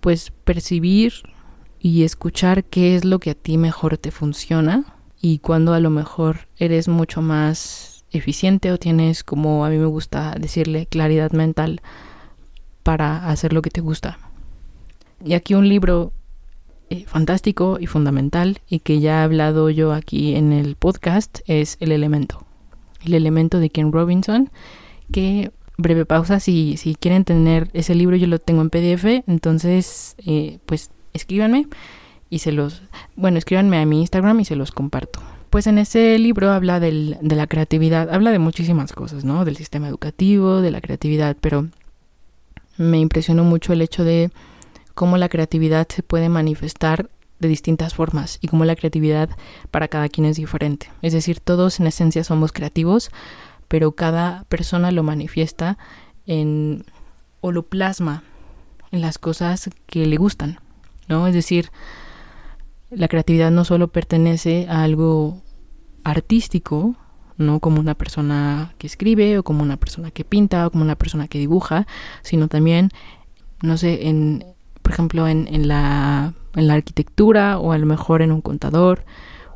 pues 0.00 0.32
percibir 0.44 1.12
y 1.78 2.04
escuchar 2.04 2.64
qué 2.64 2.96
es 2.96 3.04
lo 3.04 3.18
que 3.18 3.30
a 3.30 3.34
ti 3.34 3.58
mejor 3.58 3.98
te 3.98 4.10
funciona 4.10 4.96
y 5.20 5.38
cuando 5.38 5.74
a 5.74 5.80
lo 5.80 5.90
mejor 5.90 6.48
eres 6.56 6.88
mucho 6.88 7.22
más 7.22 8.04
eficiente 8.10 8.72
o 8.72 8.78
tienes 8.78 9.24
como 9.24 9.64
a 9.64 9.70
mí 9.70 9.78
me 9.78 9.86
gusta 9.86 10.34
decirle 10.38 10.86
claridad 10.86 11.32
mental 11.32 11.80
para 12.82 13.28
hacer 13.28 13.52
lo 13.52 13.62
que 13.62 13.70
te 13.70 13.80
gusta. 13.80 14.18
Y 15.24 15.34
aquí 15.34 15.54
un 15.54 15.68
libro 15.68 16.12
eh, 16.90 17.04
fantástico 17.06 17.78
y 17.80 17.86
fundamental 17.86 18.60
y 18.68 18.80
que 18.80 19.00
ya 19.00 19.20
he 19.20 19.24
hablado 19.24 19.70
yo 19.70 19.92
aquí 19.92 20.34
en 20.34 20.52
el 20.52 20.76
podcast 20.76 21.38
es 21.46 21.76
El 21.80 21.92
elemento 21.92 22.44
el 23.04 23.14
elemento 23.14 23.58
de 23.58 23.70
Ken 23.70 23.92
Robinson, 23.92 24.50
que 25.12 25.50
breve 25.78 26.06
pausa, 26.06 26.40
si, 26.40 26.76
si 26.76 26.94
quieren 26.94 27.24
tener 27.24 27.68
ese 27.72 27.94
libro 27.94 28.16
yo 28.16 28.26
lo 28.26 28.38
tengo 28.38 28.62
en 28.62 28.70
PDF, 28.70 29.24
entonces 29.26 30.14
eh, 30.24 30.58
pues 30.66 30.90
escríbanme 31.12 31.66
y 32.30 32.38
se 32.38 32.52
los, 32.52 32.82
bueno, 33.16 33.38
escríbanme 33.38 33.78
a 33.78 33.86
mi 33.86 34.00
Instagram 34.00 34.40
y 34.40 34.44
se 34.44 34.56
los 34.56 34.70
comparto. 34.70 35.20
Pues 35.50 35.66
en 35.66 35.76
ese 35.76 36.18
libro 36.18 36.50
habla 36.50 36.80
del, 36.80 37.18
de 37.20 37.36
la 37.36 37.46
creatividad, 37.46 38.08
habla 38.10 38.30
de 38.30 38.38
muchísimas 38.38 38.92
cosas, 38.94 39.24
¿no? 39.24 39.44
Del 39.44 39.56
sistema 39.56 39.86
educativo, 39.86 40.62
de 40.62 40.70
la 40.70 40.80
creatividad, 40.80 41.36
pero 41.38 41.68
me 42.78 42.98
impresionó 42.98 43.44
mucho 43.44 43.74
el 43.74 43.82
hecho 43.82 44.02
de 44.02 44.30
cómo 44.94 45.18
la 45.18 45.28
creatividad 45.28 45.86
se 45.88 46.02
puede 46.02 46.30
manifestar 46.30 47.10
de 47.42 47.48
distintas 47.48 47.94
formas 47.94 48.38
y 48.40 48.48
como 48.48 48.64
la 48.64 48.76
creatividad 48.76 49.28
para 49.70 49.88
cada 49.88 50.08
quien 50.08 50.24
es 50.24 50.36
diferente. 50.36 50.90
Es 51.02 51.12
decir, 51.12 51.40
todos 51.40 51.80
en 51.80 51.88
esencia 51.88 52.24
somos 52.24 52.52
creativos, 52.52 53.10
pero 53.68 53.92
cada 53.92 54.44
persona 54.44 54.90
lo 54.92 55.02
manifiesta 55.02 55.76
en 56.26 56.86
o 57.40 57.52
lo 57.52 57.64
plasma 57.64 58.22
en 58.92 59.00
las 59.00 59.18
cosas 59.18 59.68
que 59.86 60.06
le 60.06 60.16
gustan, 60.16 60.60
¿no? 61.08 61.26
Es 61.26 61.34
decir, 61.34 61.70
la 62.90 63.08
creatividad 63.08 63.50
no 63.50 63.64
solo 63.64 63.88
pertenece 63.88 64.66
a 64.68 64.84
algo 64.84 65.42
artístico, 66.04 66.94
no 67.38 67.58
como 67.58 67.80
una 67.80 67.94
persona 67.94 68.74
que 68.78 68.86
escribe 68.86 69.38
o 69.38 69.42
como 69.42 69.62
una 69.62 69.76
persona 69.78 70.10
que 70.10 70.24
pinta 70.24 70.66
o 70.66 70.70
como 70.70 70.84
una 70.84 70.96
persona 70.96 71.26
que 71.26 71.38
dibuja, 71.38 71.86
sino 72.22 72.46
también, 72.46 72.90
no 73.62 73.76
sé, 73.76 74.08
en, 74.08 74.44
por 74.82 74.92
ejemplo, 74.92 75.26
en, 75.26 75.48
en 75.48 75.66
la 75.66 76.34
en 76.54 76.68
la 76.68 76.74
arquitectura 76.74 77.58
o 77.58 77.72
a 77.72 77.78
lo 77.78 77.86
mejor 77.86 78.22
en 78.22 78.32
un 78.32 78.40
contador 78.40 79.04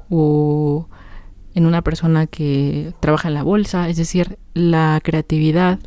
o 0.08 0.88
en 1.54 1.66
una 1.66 1.82
persona 1.82 2.26
que 2.26 2.94
trabaja 3.00 3.28
en 3.28 3.34
la 3.34 3.42
bolsa. 3.42 3.88
Es 3.88 3.96
decir, 3.96 4.38
la 4.54 5.00
creatividad 5.02 5.78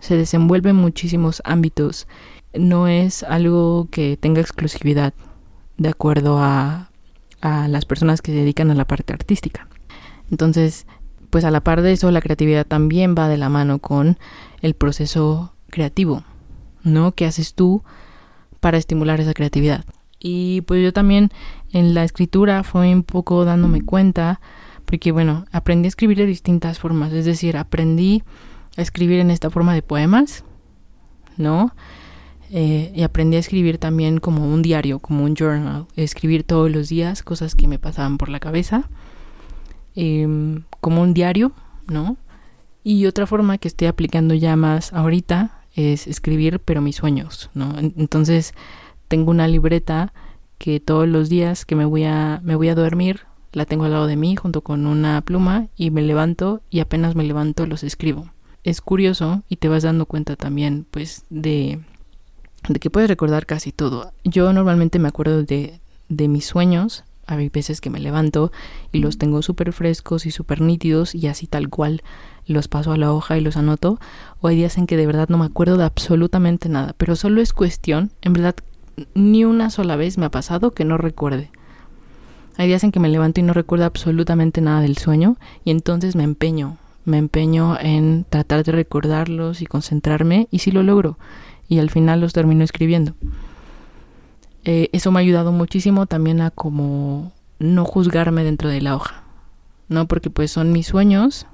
se 0.00 0.16
desenvuelve 0.16 0.70
en 0.70 0.76
muchísimos 0.76 1.42
ámbitos. 1.44 2.06
No 2.54 2.86
es 2.86 3.22
algo 3.22 3.88
que 3.90 4.16
tenga 4.16 4.40
exclusividad 4.40 5.14
de 5.78 5.88
acuerdo 5.88 6.38
a, 6.38 6.90
a 7.40 7.68
las 7.68 7.84
personas 7.84 8.22
que 8.22 8.32
se 8.32 8.38
dedican 8.38 8.70
a 8.70 8.74
la 8.74 8.86
parte 8.86 9.12
artística. 9.12 9.68
Entonces, 10.30 10.86
pues 11.30 11.44
a 11.44 11.50
la 11.50 11.60
par 11.60 11.82
de 11.82 11.92
eso 11.92 12.10
la 12.10 12.20
creatividad 12.20 12.66
también 12.66 13.14
va 13.16 13.28
de 13.28 13.36
la 13.36 13.48
mano 13.48 13.78
con 13.78 14.18
el 14.60 14.74
proceso 14.74 15.52
creativo, 15.70 16.24
¿no? 16.82 17.12
¿Qué 17.12 17.26
haces 17.26 17.54
tú 17.54 17.82
para 18.60 18.78
estimular 18.78 19.20
esa 19.20 19.34
creatividad? 19.34 19.84
Y 20.18 20.62
pues 20.62 20.82
yo 20.82 20.92
también 20.92 21.30
en 21.72 21.94
la 21.94 22.04
escritura 22.04 22.62
fue 22.62 22.92
un 22.94 23.02
poco 23.02 23.44
dándome 23.44 23.82
cuenta, 23.82 24.40
porque 24.84 25.12
bueno, 25.12 25.46
aprendí 25.52 25.86
a 25.86 25.88
escribir 25.88 26.18
de 26.18 26.26
distintas 26.26 26.78
formas, 26.78 27.12
es 27.12 27.24
decir, 27.24 27.56
aprendí 27.56 28.22
a 28.76 28.82
escribir 28.82 29.20
en 29.20 29.30
esta 29.30 29.50
forma 29.50 29.74
de 29.74 29.82
poemas, 29.82 30.44
¿no? 31.36 31.74
Eh, 32.50 32.92
y 32.94 33.02
aprendí 33.02 33.36
a 33.36 33.40
escribir 33.40 33.78
también 33.78 34.18
como 34.18 34.52
un 34.52 34.62
diario, 34.62 35.00
como 35.00 35.24
un 35.24 35.34
journal, 35.34 35.86
escribir 35.96 36.44
todos 36.44 36.70
los 36.70 36.88
días 36.88 37.22
cosas 37.22 37.54
que 37.54 37.66
me 37.66 37.78
pasaban 37.78 38.18
por 38.18 38.28
la 38.28 38.38
cabeza, 38.38 38.88
em, 39.96 40.62
como 40.80 41.02
un 41.02 41.12
diario, 41.12 41.52
¿no? 41.88 42.16
Y 42.84 43.06
otra 43.06 43.26
forma 43.26 43.58
que 43.58 43.66
estoy 43.66 43.88
aplicando 43.88 44.34
ya 44.34 44.54
más 44.54 44.92
ahorita 44.92 45.62
es 45.74 46.06
escribir, 46.06 46.60
pero 46.60 46.80
mis 46.80 46.96
sueños, 46.96 47.50
¿no? 47.54 47.74
Entonces 47.78 48.54
tengo 49.08 49.30
una 49.30 49.48
libreta 49.48 50.12
que 50.58 50.80
todos 50.80 51.08
los 51.08 51.28
días 51.28 51.64
que 51.64 51.76
me 51.76 51.84
voy 51.84 52.04
a, 52.04 52.40
me 52.42 52.54
voy 52.56 52.68
a 52.68 52.74
dormir, 52.74 53.22
la 53.52 53.66
tengo 53.66 53.84
al 53.84 53.92
lado 53.92 54.06
de 54.06 54.16
mí 54.16 54.36
junto 54.36 54.60
con 54.60 54.86
una 54.86 55.20
pluma 55.22 55.68
y 55.76 55.90
me 55.90 56.02
levanto 56.02 56.60
y 56.70 56.80
apenas 56.80 57.14
me 57.14 57.24
levanto 57.24 57.66
los 57.66 57.82
escribo. 57.82 58.30
Es 58.64 58.80
curioso 58.80 59.42
y 59.48 59.56
te 59.56 59.68
vas 59.68 59.84
dando 59.84 60.06
cuenta 60.06 60.36
también 60.36 60.86
pues 60.90 61.24
de 61.30 61.80
de 62.68 62.80
que 62.80 62.90
puedes 62.90 63.08
recordar 63.08 63.46
casi 63.46 63.72
todo. 63.72 64.12
Yo 64.24 64.52
normalmente 64.52 64.98
me 64.98 65.08
acuerdo 65.08 65.42
de, 65.42 65.80
de 66.08 66.28
mis 66.28 66.46
sueños. 66.46 67.04
Hay 67.26 67.48
veces 67.48 67.80
que 67.80 67.90
me 67.90 67.98
levanto 67.98 68.52
y 68.92 69.00
los 69.00 69.18
tengo 69.18 69.42
súper 69.42 69.72
frescos 69.72 70.26
y 70.26 70.30
súper 70.30 70.60
nítidos 70.60 71.14
y 71.14 71.26
así 71.26 71.46
tal 71.46 71.68
cual 71.68 72.02
los 72.46 72.68
paso 72.68 72.92
a 72.92 72.96
la 72.96 73.12
hoja 73.12 73.36
y 73.36 73.40
los 73.40 73.56
anoto. 73.56 73.98
O 74.40 74.48
hay 74.48 74.56
días 74.56 74.78
en 74.78 74.86
que 74.86 74.96
de 74.96 75.06
verdad 75.06 75.28
no 75.28 75.38
me 75.38 75.46
acuerdo 75.46 75.76
de 75.76 75.84
absolutamente 75.84 76.68
nada. 76.68 76.94
Pero 76.96 77.16
solo 77.16 77.40
es 77.40 77.52
cuestión, 77.52 78.12
en 78.22 78.32
verdad, 78.32 78.54
ni 79.14 79.44
una 79.44 79.70
sola 79.70 79.96
vez 79.96 80.18
me 80.18 80.26
ha 80.26 80.30
pasado 80.30 80.72
que 80.72 80.84
no 80.84 80.98
recuerde. 80.98 81.50
Hay 82.56 82.68
días 82.68 82.84
en 82.84 82.92
que 82.92 83.00
me 83.00 83.08
levanto 83.08 83.40
y 83.40 83.42
no 83.42 83.52
recuerdo 83.52 83.84
absolutamente 83.84 84.60
nada 84.60 84.80
del 84.80 84.96
sueño 84.96 85.36
y 85.64 85.70
entonces 85.70 86.16
me 86.16 86.24
empeño, 86.24 86.78
me 87.04 87.18
empeño 87.18 87.78
en 87.78 88.24
tratar 88.28 88.64
de 88.64 88.72
recordarlos 88.72 89.60
y 89.60 89.66
concentrarme 89.66 90.48
y 90.50 90.60
si 90.60 90.70
lo 90.70 90.82
logro 90.82 91.18
y 91.68 91.78
al 91.78 91.90
final 91.90 92.20
los 92.20 92.32
termino 92.32 92.64
escribiendo. 92.64 93.14
Eh, 94.64 94.88
eso 94.92 95.12
me 95.12 95.20
ha 95.20 95.22
ayudado 95.22 95.52
muchísimo 95.52 96.06
también 96.06 96.40
a 96.40 96.50
como 96.50 97.32
no 97.58 97.84
juzgarme 97.84 98.42
dentro 98.42 98.68
de 98.68 98.80
la 98.80 98.96
hoja, 98.96 99.22
¿no? 99.88 100.08
Porque 100.08 100.30
pues 100.30 100.50
son 100.50 100.72
mis 100.72 100.86
sueños 100.86 101.46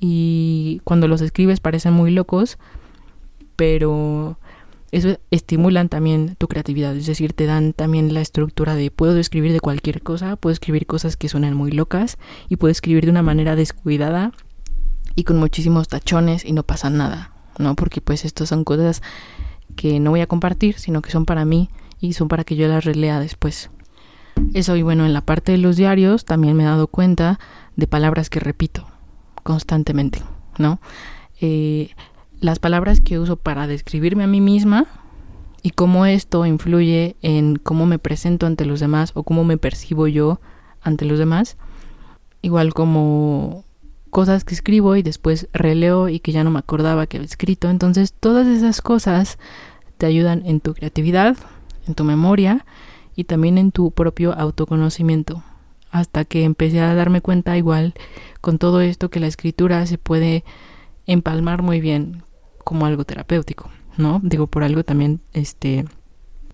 y 0.00 0.80
cuando 0.84 1.06
los 1.06 1.20
escribes 1.20 1.60
parecen 1.60 1.92
muy 1.92 2.10
locos, 2.10 2.58
pero 3.56 4.38
eso 4.96 5.18
estimulan 5.30 5.90
también 5.90 6.36
tu 6.38 6.48
creatividad, 6.48 6.96
es 6.96 7.04
decir, 7.04 7.34
te 7.34 7.44
dan 7.44 7.74
también 7.74 8.14
la 8.14 8.22
estructura 8.22 8.74
de 8.74 8.90
puedo 8.90 9.18
escribir 9.18 9.52
de 9.52 9.60
cualquier 9.60 10.02
cosa, 10.02 10.36
puedo 10.36 10.54
escribir 10.54 10.86
cosas 10.86 11.18
que 11.18 11.28
suenan 11.28 11.52
muy 11.52 11.70
locas 11.70 12.16
y 12.48 12.56
puedo 12.56 12.72
escribir 12.72 13.04
de 13.04 13.10
una 13.10 13.22
manera 13.22 13.56
descuidada 13.56 14.32
y 15.14 15.24
con 15.24 15.38
muchísimos 15.38 15.88
tachones 15.88 16.46
y 16.46 16.52
no 16.52 16.62
pasa 16.62 16.88
nada, 16.88 17.32
¿no? 17.58 17.76
Porque 17.76 18.00
pues 18.00 18.24
estas 18.24 18.48
son 18.48 18.64
cosas 18.64 19.02
que 19.76 20.00
no 20.00 20.10
voy 20.10 20.22
a 20.22 20.26
compartir, 20.26 20.78
sino 20.78 21.02
que 21.02 21.10
son 21.10 21.26
para 21.26 21.44
mí 21.44 21.68
y 22.00 22.14
son 22.14 22.28
para 22.28 22.44
que 22.44 22.56
yo 22.56 22.66
las 22.66 22.84
relea 22.86 23.20
después. 23.20 23.68
Eso 24.54 24.76
y 24.76 24.82
bueno, 24.82 25.04
en 25.04 25.12
la 25.12 25.20
parte 25.20 25.52
de 25.52 25.58
los 25.58 25.76
diarios 25.76 26.24
también 26.24 26.56
me 26.56 26.62
he 26.62 26.66
dado 26.66 26.86
cuenta 26.86 27.38
de 27.76 27.86
palabras 27.86 28.30
que 28.30 28.40
repito 28.40 28.86
constantemente, 29.42 30.22
¿no? 30.56 30.80
Eh, 31.42 31.90
las 32.40 32.58
palabras 32.58 33.00
que 33.00 33.18
uso 33.18 33.36
para 33.36 33.66
describirme 33.66 34.24
a 34.24 34.28
mí 34.28 34.40
misma 34.40 34.86
y 35.62 35.70
cómo 35.70 36.06
esto 36.06 36.46
influye 36.46 37.16
en 37.22 37.56
cómo 37.56 37.86
me 37.86 37.98
presento 37.98 38.46
ante 38.46 38.64
los 38.66 38.80
demás 38.80 39.12
o 39.14 39.22
cómo 39.22 39.44
me 39.44 39.58
percibo 39.58 40.06
yo 40.06 40.40
ante 40.80 41.04
los 41.04 41.18
demás. 41.18 41.56
Igual 42.42 42.74
como 42.74 43.64
cosas 44.10 44.44
que 44.44 44.54
escribo 44.54 44.96
y 44.96 45.02
después 45.02 45.48
releo 45.52 46.08
y 46.08 46.20
que 46.20 46.32
ya 46.32 46.44
no 46.44 46.50
me 46.50 46.58
acordaba 46.58 47.06
que 47.06 47.16
había 47.16 47.26
escrito. 47.26 47.68
Entonces 47.70 48.12
todas 48.12 48.46
esas 48.46 48.80
cosas 48.80 49.38
te 49.98 50.06
ayudan 50.06 50.42
en 50.46 50.60
tu 50.60 50.74
creatividad, 50.74 51.36
en 51.86 51.94
tu 51.94 52.04
memoria 52.04 52.64
y 53.16 53.24
también 53.24 53.58
en 53.58 53.72
tu 53.72 53.90
propio 53.90 54.34
autoconocimiento. 54.34 55.42
Hasta 55.90 56.24
que 56.24 56.44
empecé 56.44 56.80
a 56.80 56.94
darme 56.94 57.22
cuenta 57.22 57.56
igual 57.56 57.94
con 58.40 58.58
todo 58.58 58.80
esto 58.82 59.08
que 59.08 59.20
la 59.20 59.26
escritura 59.26 59.84
se 59.86 59.98
puede 59.98 60.44
empalmar 61.06 61.62
muy 61.62 61.80
bien 61.80 62.22
como 62.66 62.84
algo 62.84 63.04
terapéutico, 63.04 63.70
¿no? 63.96 64.20
Digo, 64.24 64.48
por 64.48 64.64
algo 64.64 64.82
también, 64.82 65.20
este, 65.32 65.84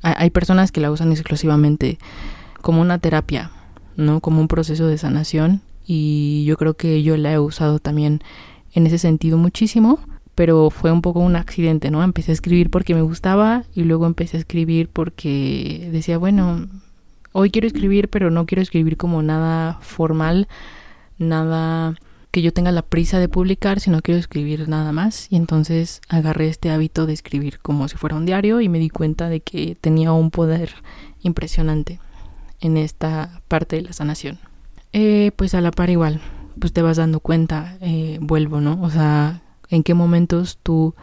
hay 0.03 0.29
personas 0.29 0.71
que 0.71 0.83
la 0.83 0.91
usan 0.91 1.11
exclusivamente 1.11 1.99
como 2.61 2.83
una 2.83 2.99
terapia, 2.99 3.51
¿no? 3.97 4.21
Como 4.21 4.39
un 4.39 4.47
proceso 4.47 4.87
de 4.87 4.99
sanación 4.99 5.63
y 5.87 6.45
yo 6.45 6.59
creo 6.59 6.75
que 6.75 7.03
yo 7.03 7.17
la 7.17 7.33
he 7.33 7.39
usado 7.39 7.79
también 7.79 8.21
en 8.75 8.87
ese 8.87 8.99
sentido 8.99 9.39
muchísimo, 9.39 10.01
pero 10.35 10.69
fue 10.69 10.93
un 10.93 11.01
poco 11.01 11.21
un 11.21 11.35
accidente, 11.35 11.91
¿no? 11.91 12.05
Empecé 12.05 12.33
a 12.33 12.35
escribir 12.35 12.69
porque 12.69 12.95
me 12.95 13.01
gustaba 13.01 13.65
y 13.75 13.85
luego 13.85 14.05
empecé 14.05 14.37
a 14.37 14.41
escribir 14.41 14.91
porque 14.91 15.89
decía, 15.93 16.19
bueno, 16.19 16.69
hoy 17.33 17.51
quiero 17.51 17.67
escribir, 17.67 18.11
pero 18.11 18.31
no 18.31 18.45
quiero 18.45 18.61
escribir 18.61 18.99
como 18.99 19.23
nada 19.23 19.79
formal, 19.81 20.47
nada 21.17 21.95
que 22.33 22.43
yo 22.43 22.53
tenga 22.53 22.73
la 22.73 22.83
prisa 22.83 23.19
de 23.19 23.29
publicar, 23.29 23.79
sino 23.79 24.01
quiero 24.01 24.19
escribir 24.19 24.67
nada 24.69 24.91
más. 24.91 25.27
Y 25.31 25.37
entonces 25.37 26.01
agarré 26.09 26.49
este 26.49 26.71
hábito 26.71 27.07
de 27.07 27.13
escribir 27.13 27.61
como 27.61 27.87
si 27.89 27.97
fuera 27.97 28.17
un 28.17 28.27
diario 28.27 28.61
y 28.61 28.69
me 28.71 28.79
di 28.79 28.89
cuenta 28.89 29.29
de 29.29 29.41
que 29.41 29.77
tenía 29.81 30.13
un 30.13 30.31
poder 30.31 30.75
impresionante 31.21 32.01
en 32.61 32.79
esta 32.79 33.43
parte 33.49 33.77
de 33.77 33.83
la 33.83 33.93
sanación. 33.93 34.39
Eh, 34.95 35.33
pues 35.37 35.55
a 35.55 35.61
la 35.61 35.71
par 35.71 35.91
igual, 35.91 36.21
pues 36.59 36.73
te 36.73 36.81
vas 36.81 36.97
dando 36.97 37.21
cuenta, 37.21 37.77
eh, 37.83 38.19
vuelvo, 38.21 38.63
¿no? 38.63 38.81
O 38.83 38.91
sea, 38.91 39.43
en 39.69 39.83
qué 39.83 39.93
momentos 39.93 40.59
tú 40.63 40.95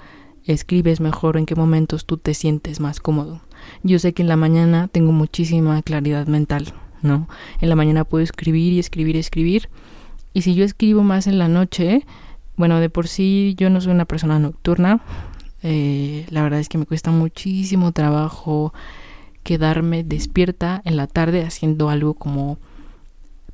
escribes 0.46 1.00
mejor, 1.00 1.38
en 1.38 1.46
qué 1.46 1.56
momentos 1.56 2.08
tú 2.08 2.18
te 2.18 2.34
sientes 2.34 2.80
más 2.80 3.00
cómodo. 3.00 3.42
Yo 3.84 4.00
sé 4.00 4.14
que 4.14 4.24
en 4.24 4.30
la 4.30 4.36
mañana 4.36 4.88
tengo 4.88 5.12
muchísima 5.12 5.80
claridad 5.84 6.26
mental, 6.26 6.74
¿no? 7.04 7.30
En 7.62 7.70
la 7.70 7.76
mañana 7.76 8.04
puedo 8.04 8.24
escribir 8.24 8.74
y 8.74 8.80
escribir 8.80 9.16
y 9.16 9.20
escribir. 9.20 9.70
Y 10.34 10.42
si 10.42 10.56
yo 10.56 10.64
escribo 10.64 11.04
más 11.04 11.28
en 11.28 11.38
la 11.38 11.48
noche, 11.48 12.06
bueno, 12.56 12.80
de 12.80 12.90
por 12.90 13.08
sí 13.08 13.56
yo 13.58 13.70
no 13.70 13.82
soy 13.82 13.94
una 13.94 14.06
persona 14.06 14.38
nocturna. 14.38 15.02
Eh, 15.64 16.26
la 16.30 16.44
verdad 16.44 16.60
es 16.60 16.70
que 16.70 16.78
me 16.78 16.86
cuesta 16.86 17.12
muchísimo 17.12 17.92
trabajo 17.92 18.74
quedarme 19.44 20.04
despierta 20.04 20.82
en 20.86 20.98
la 20.98 21.08
tarde 21.08 21.44
haciendo 21.44 21.90
algo 21.90 22.14
como 22.14 22.60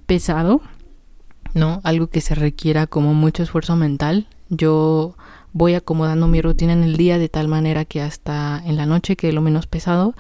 pesado, 0.06 0.62
¿no? 1.54 1.82
Algo 1.84 2.08
que 2.08 2.22
se 2.22 2.36
requiera 2.36 2.88
como 2.88 3.14
mucho 3.14 3.44
esfuerzo 3.44 3.76
mental. 3.76 4.28
Yo 4.50 5.16
voy 5.54 5.74
acomodando 5.74 6.28
mi 6.28 6.42
rutina 6.42 6.74
en 6.74 6.84
el 6.84 6.98
día 6.98 7.18
de 7.18 7.30
tal 7.30 7.48
manera 7.48 7.86
que 7.86 8.02
hasta 8.02 8.62
en 8.66 8.76
la 8.76 8.86
noche 8.86 9.16
quede 9.16 9.34
lo 9.34 9.42
menos 9.42 9.68
pesado. 9.68 10.16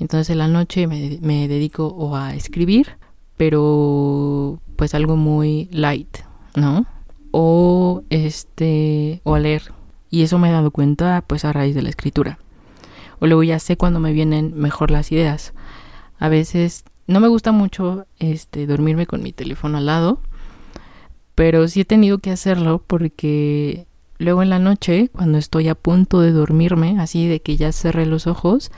Entonces 0.00 0.30
en 0.30 0.38
la 0.38 0.48
noche 0.48 0.86
me, 0.86 1.18
me 1.22 1.46
dedico 1.46 1.86
o 1.86 2.16
a 2.16 2.34
escribir, 2.34 2.96
pero 3.36 4.60
pues 4.76 4.94
algo 4.94 5.16
muy 5.16 5.68
light, 5.72 6.18
¿no? 6.54 6.86
O 7.30 8.02
este, 8.10 9.20
o 9.24 9.34
a 9.34 9.38
leer. 9.38 9.72
Y 10.10 10.22
eso 10.22 10.38
me 10.38 10.48
he 10.48 10.52
dado 10.52 10.70
cuenta 10.70 11.24
pues 11.26 11.44
a 11.44 11.52
raíz 11.52 11.74
de 11.74 11.82
la 11.82 11.88
escritura. 11.88 12.38
O 13.20 13.26
luego 13.26 13.42
ya 13.42 13.58
sé 13.58 13.76
cuando 13.76 14.00
me 14.00 14.12
vienen 14.12 14.54
mejor 14.54 14.90
las 14.90 15.10
ideas. 15.12 15.54
A 16.18 16.28
veces 16.28 16.84
no 17.06 17.20
me 17.20 17.28
gusta 17.28 17.52
mucho 17.52 18.06
este 18.18 18.66
dormirme 18.66 19.06
con 19.06 19.22
mi 19.22 19.32
teléfono 19.32 19.78
al 19.78 19.86
lado, 19.86 20.20
pero 21.34 21.66
sí 21.68 21.80
he 21.80 21.84
tenido 21.84 22.18
que 22.18 22.30
hacerlo 22.30 22.82
porque 22.86 23.86
luego 24.18 24.42
en 24.42 24.50
la 24.50 24.58
noche, 24.58 25.10
cuando 25.12 25.38
estoy 25.38 25.68
a 25.68 25.74
punto 25.74 26.20
de 26.20 26.32
dormirme, 26.32 27.00
así 27.00 27.26
de 27.26 27.40
que 27.40 27.56
ya 27.56 27.72
cerré 27.72 28.06
los 28.06 28.26
ojos, 28.26 28.70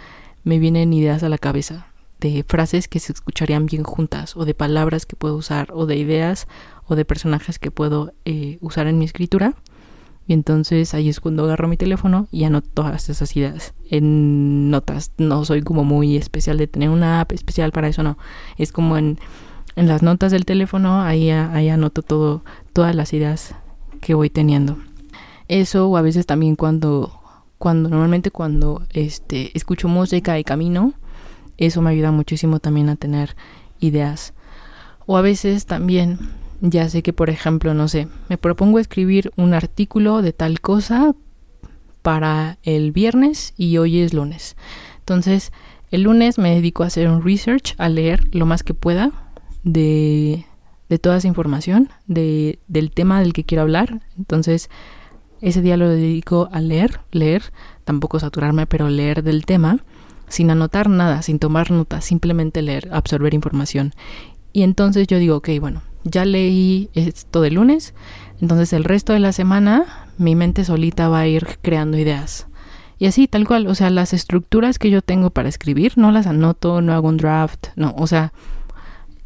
me 0.44 0.58
vienen 0.58 0.92
ideas 0.92 1.22
a 1.22 1.28
la 1.28 1.38
cabeza 1.38 1.86
de 2.20 2.44
frases 2.46 2.88
que 2.88 3.00
se 3.00 3.12
escucharían 3.12 3.66
bien 3.66 3.84
juntas 3.84 4.36
o 4.36 4.44
de 4.44 4.54
palabras 4.54 5.06
que 5.06 5.16
puedo 5.16 5.36
usar 5.36 5.68
o 5.72 5.86
de 5.86 5.96
ideas 5.96 6.48
o 6.86 6.96
de 6.96 7.04
personajes 7.04 7.58
que 7.58 7.70
puedo 7.70 8.12
eh, 8.24 8.58
usar 8.60 8.86
en 8.86 8.98
mi 8.98 9.04
escritura 9.04 9.54
y 10.28 10.32
entonces 10.32 10.92
ahí 10.94 11.08
es 11.08 11.20
cuando 11.20 11.44
agarro 11.44 11.68
mi 11.68 11.76
teléfono 11.76 12.26
y 12.32 12.44
anoto 12.44 12.68
todas 12.74 13.08
esas 13.08 13.36
ideas 13.36 13.74
en 13.90 14.70
notas. 14.70 15.12
No 15.18 15.44
soy 15.44 15.62
como 15.62 15.84
muy 15.84 16.16
especial 16.16 16.58
de 16.58 16.66
tener 16.66 16.90
una 16.90 17.20
app 17.20 17.32
especial 17.32 17.70
para 17.70 17.88
eso, 17.88 18.02
no. 18.02 18.18
Es 18.58 18.72
como 18.72 18.96
en, 18.96 19.18
en 19.76 19.86
las 19.86 20.02
notas 20.02 20.32
del 20.32 20.44
teléfono, 20.44 21.00
ahí, 21.00 21.30
ahí 21.30 21.68
anoto 21.68 22.02
todo, 22.02 22.42
todas 22.72 22.94
las 22.96 23.12
ideas 23.12 23.54
que 24.00 24.14
voy 24.14 24.28
teniendo. 24.28 24.78
Eso 25.46 25.88
o 25.88 25.96
a 25.96 26.02
veces 26.02 26.26
también 26.26 26.56
cuando, 26.56 27.20
cuando 27.58 27.88
normalmente 27.88 28.32
cuando 28.32 28.82
este, 28.90 29.56
escucho 29.56 29.86
música 29.86 30.40
y 30.40 30.44
camino, 30.44 30.94
eso 31.58 31.82
me 31.82 31.90
ayuda 31.90 32.10
muchísimo 32.10 32.60
también 32.60 32.88
a 32.88 32.96
tener 32.96 33.36
ideas. 33.80 34.34
O 35.06 35.16
a 35.16 35.22
veces 35.22 35.66
también 35.66 36.18
ya 36.60 36.88
sé 36.88 37.02
que, 37.02 37.12
por 37.12 37.30
ejemplo, 37.30 37.74
no 37.74 37.88
sé, 37.88 38.08
me 38.28 38.38
propongo 38.38 38.78
escribir 38.78 39.30
un 39.36 39.54
artículo 39.54 40.22
de 40.22 40.32
tal 40.32 40.60
cosa 40.60 41.14
para 42.02 42.58
el 42.62 42.92
viernes 42.92 43.52
y 43.56 43.78
hoy 43.78 44.00
es 44.00 44.14
lunes. 44.14 44.56
Entonces, 44.98 45.52
el 45.90 46.02
lunes 46.02 46.38
me 46.38 46.54
dedico 46.54 46.82
a 46.82 46.86
hacer 46.86 47.08
un 47.08 47.22
research, 47.22 47.74
a 47.78 47.88
leer 47.88 48.34
lo 48.34 48.46
más 48.46 48.62
que 48.62 48.74
pueda 48.74 49.12
de, 49.62 50.46
de 50.88 50.98
toda 50.98 51.16
esa 51.18 51.28
información, 51.28 51.90
de, 52.06 52.58
del 52.68 52.90
tema 52.90 53.20
del 53.20 53.32
que 53.32 53.44
quiero 53.44 53.62
hablar. 53.62 54.00
Entonces, 54.16 54.70
ese 55.40 55.62
día 55.62 55.76
lo 55.76 55.88
dedico 55.88 56.48
a 56.52 56.60
leer, 56.60 57.00
leer, 57.12 57.52
tampoco 57.84 58.18
saturarme, 58.18 58.66
pero 58.66 58.88
leer 58.88 59.22
del 59.22 59.44
tema, 59.44 59.84
sin 60.28 60.50
anotar 60.50 60.88
nada, 60.88 61.22
sin 61.22 61.38
tomar 61.38 61.70
notas, 61.70 62.04
simplemente 62.04 62.62
leer, 62.62 62.88
absorber 62.92 63.34
información. 63.34 63.92
Y 64.52 64.62
entonces 64.62 65.06
yo 65.06 65.18
digo, 65.18 65.36
ok, 65.36 65.50
bueno, 65.60 65.82
ya 66.04 66.24
leí 66.24 66.88
esto 66.94 67.40
de 67.40 67.50
lunes, 67.50 67.94
entonces 68.40 68.72
el 68.72 68.84
resto 68.84 69.12
de 69.12 69.20
la 69.20 69.32
semana 69.32 70.06
mi 70.18 70.34
mente 70.34 70.64
solita 70.64 71.08
va 71.08 71.20
a 71.20 71.26
ir 71.26 71.58
creando 71.62 71.98
ideas. 71.98 72.46
Y 72.98 73.06
así, 73.06 73.28
tal 73.28 73.46
cual, 73.46 73.66
o 73.66 73.74
sea, 73.74 73.90
las 73.90 74.14
estructuras 74.14 74.78
que 74.78 74.88
yo 74.88 75.02
tengo 75.02 75.30
para 75.30 75.50
escribir, 75.50 75.92
no 75.96 76.12
las 76.12 76.26
anoto, 76.26 76.80
no 76.80 76.94
hago 76.94 77.08
un 77.08 77.18
draft, 77.18 77.66
no, 77.76 77.94
o 77.98 78.06
sea, 78.06 78.32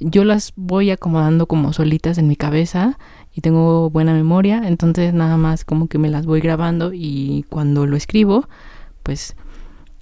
yo 0.00 0.24
las 0.24 0.52
voy 0.56 0.90
acomodando 0.90 1.46
como 1.46 1.72
solitas 1.72 2.18
en 2.18 2.26
mi 2.26 2.34
cabeza 2.34 2.98
y 3.32 3.42
tengo 3.42 3.90
buena 3.90 4.12
memoria, 4.14 4.62
entonces 4.66 5.14
nada 5.14 5.36
más 5.36 5.64
como 5.64 5.86
que 5.86 5.98
me 5.98 6.08
las 6.08 6.26
voy 6.26 6.40
grabando 6.40 6.92
y 6.92 7.44
cuando 7.48 7.86
lo 7.86 7.96
escribo, 7.96 8.48
pues 9.02 9.36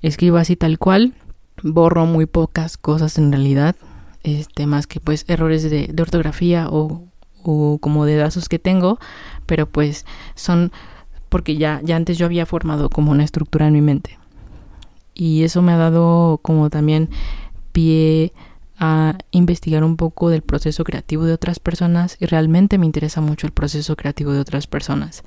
escribo 0.03 0.37
así 0.37 0.57
tal 0.57 0.79
cual, 0.79 1.15
borro 1.63 2.07
muy 2.07 2.27
pocas 2.27 2.77
cosas 2.77 3.19
en 3.19 3.33
realidad, 3.33 3.77
este, 4.23 4.67
más 4.67 4.87
que 4.87 5.01
pues 5.01 5.25
errores 5.29 5.69
de, 5.69 5.95
ortografía 6.01 6.69
o, 6.69 7.05
o, 7.43 7.79
como 7.79 8.05
dedazos 8.05 8.49
que 8.49 8.59
tengo, 8.59 8.99
pero 9.47 9.67
pues 9.67 10.05
son 10.35 10.73
porque 11.29 11.57
ya, 11.57 11.81
ya 11.85 11.97
antes 11.97 12.19
yo 12.19 12.27
había 12.27 12.47
formado 12.47 12.89
como 12.89 13.11
una 13.11 13.25
estructura 13.25 13.67
en 13.67 13.75
mi 13.75 13.83
mente. 13.83 14.19
Y 15.15 15.43
eso 15.43 15.63
me 15.63 15.73
ha 15.73 15.77
dado 15.77 16.39
como 16.43 16.71
también 16.71 17.11
pie 17.73 18.33
a 18.79 19.19
investigar 19.33 19.83
un 19.83 19.97
poco 19.97 20.31
del 20.31 20.43
proceso 20.43 20.85
creativo 20.85 21.25
de 21.25 21.33
otras 21.33 21.59
personas 21.59 22.17
y 22.21 22.27
realmente 22.27 22.79
me 22.79 22.87
interesa 22.87 23.21
mucho 23.21 23.47
el 23.47 23.53
proceso 23.53 23.97
creativo 23.97 24.33
de 24.33 24.39
otras 24.39 24.67
personas. 24.67 25.25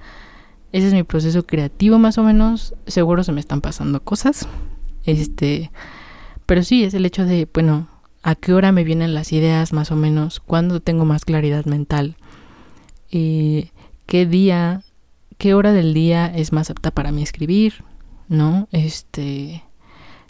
Ese 0.71 0.87
es 0.87 0.93
mi 0.93 1.03
proceso 1.03 1.45
creativo 1.45 1.99
más 1.99 2.17
o 2.17 2.23
menos, 2.23 2.75
seguro 2.87 3.23
se 3.23 3.31
me 3.31 3.39
están 3.39 3.61
pasando 3.61 4.03
cosas. 4.03 4.47
Este, 5.05 5.71
pero 6.45 6.63
sí, 6.63 6.83
es 6.83 6.93
el 6.93 7.05
hecho 7.05 7.25
de, 7.25 7.47
bueno, 7.53 7.87
a 8.23 8.35
qué 8.35 8.53
hora 8.53 8.71
me 8.71 8.83
vienen 8.83 9.13
las 9.13 9.33
ideas 9.33 9.73
más 9.73 9.91
o 9.91 9.95
menos, 9.95 10.39
cuándo 10.39 10.79
tengo 10.79 11.05
más 11.05 11.25
claridad 11.25 11.65
mental, 11.65 12.15
y 13.09 13.71
qué 14.05 14.25
día, 14.25 14.83
qué 15.37 15.53
hora 15.53 15.73
del 15.73 15.93
día 15.93 16.27
es 16.27 16.53
más 16.53 16.69
apta 16.69 16.91
para 16.91 17.11
mí 17.11 17.21
escribir, 17.21 17.83
¿no? 18.29 18.69
Este, 18.71 19.63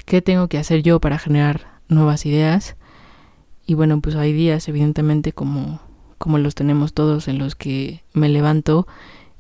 qué 0.06 0.22
tengo 0.22 0.48
que 0.48 0.58
hacer 0.58 0.82
yo 0.82 1.00
para 1.00 1.20
generar 1.20 1.80
nuevas 1.88 2.26
ideas. 2.26 2.76
Y 3.68 3.76
bueno, 3.76 4.02
pues 4.02 4.16
hay 4.16 4.34
días, 4.34 4.68
evidentemente, 4.68 5.32
como, 5.32 5.80
como 6.18 6.39
los 6.39 6.56
tenemos 6.56 6.94
todos, 6.94 7.28
en 7.28 7.38
los 7.38 7.56
que 7.56 8.04
me 8.14 8.28
levanto 8.28 8.88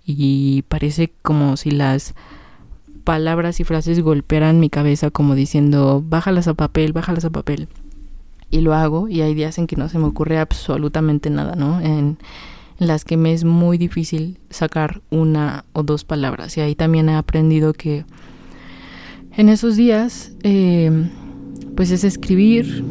y 0.05 0.63
parece 0.63 1.11
como 1.21 1.57
si 1.57 1.71
las 1.71 2.13
palabras 3.03 3.59
y 3.59 3.63
frases 3.63 3.99
golpearan 4.01 4.59
mi 4.59 4.69
cabeza 4.69 5.09
como 5.11 5.35
diciendo, 5.35 6.03
bájalas 6.05 6.47
a 6.47 6.53
papel, 6.53 6.93
bájalas 6.93 7.25
a 7.25 7.29
papel 7.29 7.67
y 8.51 8.59
lo 8.59 8.75
hago 8.75 9.07
y 9.07 9.21
hay 9.21 9.33
días 9.33 9.57
en 9.57 9.65
que 9.65 9.77
no 9.77 9.89
se 9.89 9.97
me 9.97 10.05
ocurre 10.05 10.37
absolutamente 10.37 11.29
nada, 11.29 11.55
¿no? 11.55 11.79
En, 11.81 12.17
las 12.77 13.05
que 13.05 13.15
me 13.15 13.31
es 13.31 13.43
muy 13.43 13.77
difícil 13.77 14.39
sacar 14.49 15.01
una 15.11 15.65
o 15.71 15.83
dos 15.83 16.03
palabras. 16.03 16.57
Y 16.57 16.61
ahí 16.61 16.73
también 16.73 17.09
he 17.09 17.13
aprendido 17.13 17.73
que 17.73 18.05
en 19.37 19.49
esos 19.49 19.75
días 19.75 20.31
eh, 20.41 21.07
pues 21.75 21.91
es 21.91 22.03
escribir 22.03 22.83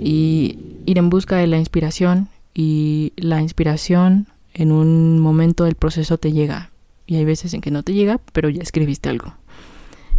y 0.00 0.58
ir 0.86 0.98
en 0.98 1.08
busca 1.08 1.36
de 1.36 1.46
la 1.46 1.58
inspiración. 1.58 2.26
Y 2.52 3.12
la 3.14 3.40
inspiración 3.40 4.26
en 4.54 4.72
un 4.72 5.18
momento 5.18 5.64
del 5.64 5.74
proceso 5.74 6.18
te 6.18 6.32
llega 6.32 6.70
y 7.06 7.16
hay 7.16 7.24
veces 7.24 7.54
en 7.54 7.60
que 7.60 7.70
no 7.70 7.82
te 7.82 7.94
llega 7.94 8.20
pero 8.32 8.48
ya 8.48 8.62
escribiste 8.62 9.08
algo 9.08 9.34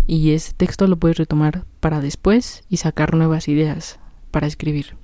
y 0.07 0.31
ese 0.31 0.53
texto 0.53 0.88
lo 0.88 0.97
puedes 0.97 1.17
retomar 1.17 1.65
para 1.79 2.01
después 2.01 2.63
y 2.69 2.77
sacar 2.77 3.15
nuevas 3.15 3.47
ideas 3.47 3.99
para 4.31 4.47
escribir. 4.47 4.95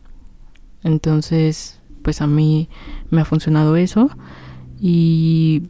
Entonces, 0.84 1.80
pues 2.02 2.22
a 2.22 2.28
mí 2.28 2.70
me 3.10 3.22
ha 3.22 3.26
funcionado 3.26 3.76
eso 3.76 4.10
y 4.80 5.64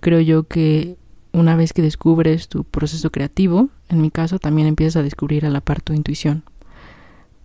creo 0.00 0.20
yo 0.20 0.44
que 0.44 0.96
una 1.32 1.56
vez 1.56 1.72
que 1.72 1.82
descubres 1.82 2.48
tu 2.48 2.64
proceso 2.64 3.10
creativo, 3.10 3.68
en 3.88 4.00
mi 4.00 4.10
caso 4.10 4.38
también 4.38 4.66
empiezas 4.66 4.96
a 4.96 5.02
descubrir 5.02 5.46
a 5.46 5.50
la 5.50 5.60
par 5.60 5.80
tu 5.82 5.92
intuición. 5.92 6.42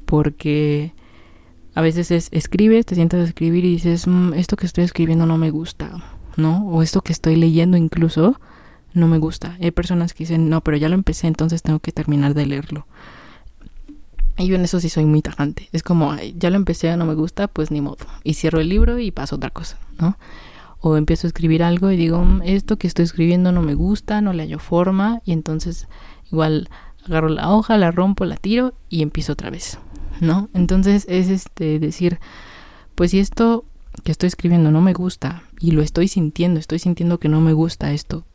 Porque 0.05 0.93
a 1.75 1.81
veces 1.81 2.09
es, 2.09 2.29
escribes, 2.31 2.85
te 2.85 2.95
sientas 2.95 3.19
a 3.19 3.23
escribir 3.25 3.65
y 3.65 3.73
dices, 3.73 4.07
mm, 4.07 4.33
esto 4.33 4.55
que 4.55 4.65
estoy 4.65 4.85
escribiendo 4.85 5.25
no 5.25 5.37
me 5.37 5.51
gusta, 5.51 5.91
¿no? 6.37 6.65
O 6.67 6.81
esto 6.81 7.01
que 7.01 7.11
estoy 7.11 7.35
leyendo 7.35 7.75
incluso 7.75 8.39
no 8.93 9.07
me 9.07 9.17
gusta. 9.17 9.57
Hay 9.61 9.71
personas 9.71 10.13
que 10.13 10.23
dicen, 10.23 10.49
no, 10.49 10.61
pero 10.61 10.77
ya 10.77 10.87
lo 10.87 10.95
empecé, 10.95 11.27
entonces 11.27 11.61
tengo 11.61 11.79
que 11.79 11.91
terminar 11.91 12.33
de 12.33 12.45
leerlo. 12.45 12.87
Y 14.37 14.47
yo 14.47 14.55
en 14.55 14.63
eso 14.63 14.79
sí 14.79 14.87
soy 14.89 15.05
muy 15.05 15.21
tajante. 15.21 15.67
Es 15.73 15.83
como, 15.83 16.15
ya 16.37 16.49
lo 16.49 16.55
empecé, 16.55 16.95
no 16.95 17.05
me 17.05 17.13
gusta, 17.13 17.49
pues 17.49 17.71
ni 17.71 17.81
modo. 17.81 18.05
Y 18.23 18.35
cierro 18.35 18.61
el 18.61 18.69
libro 18.69 18.97
y 18.97 19.11
paso 19.11 19.35
a 19.35 19.37
otra 19.37 19.49
cosa, 19.49 19.77
¿no? 19.99 20.17
O 20.79 20.95
empiezo 20.95 21.27
a 21.27 21.29
escribir 21.29 21.61
algo 21.61 21.91
y 21.91 21.97
digo, 21.97 22.23
mm, 22.23 22.41
esto 22.45 22.77
que 22.77 22.87
estoy 22.87 23.03
escribiendo 23.03 23.51
no 23.51 23.61
me 23.61 23.75
gusta, 23.75 24.21
no 24.21 24.31
le 24.31 24.43
hallo 24.43 24.59
forma. 24.59 25.21
Y 25.25 25.33
entonces 25.33 25.89
igual 26.31 26.69
agarro 27.05 27.27
la 27.27 27.49
hoja, 27.49 27.77
la 27.77 27.91
rompo, 27.91 28.23
la 28.23 28.37
tiro 28.37 28.73
y 28.89 29.01
empiezo 29.01 29.33
otra 29.33 29.49
vez, 29.49 29.77
¿no? 30.21 30.49
Entonces 30.53 31.05
es 31.09 31.29
este 31.29 31.79
decir, 31.79 32.19
pues 32.95 33.11
si 33.11 33.19
esto 33.19 33.65
que 34.03 34.11
estoy 34.11 34.27
escribiendo 34.27 34.71
no 34.71 34.81
me 34.81 34.93
gusta 34.93 35.43
y 35.59 35.71
lo 35.71 35.81
estoy 35.81 36.07
sintiendo, 36.07 36.59
estoy 36.59 36.79
sintiendo 36.79 37.19
que 37.19 37.29
no 37.29 37.41
me 37.41 37.53
gusta 37.53 37.91
esto, 37.91 38.25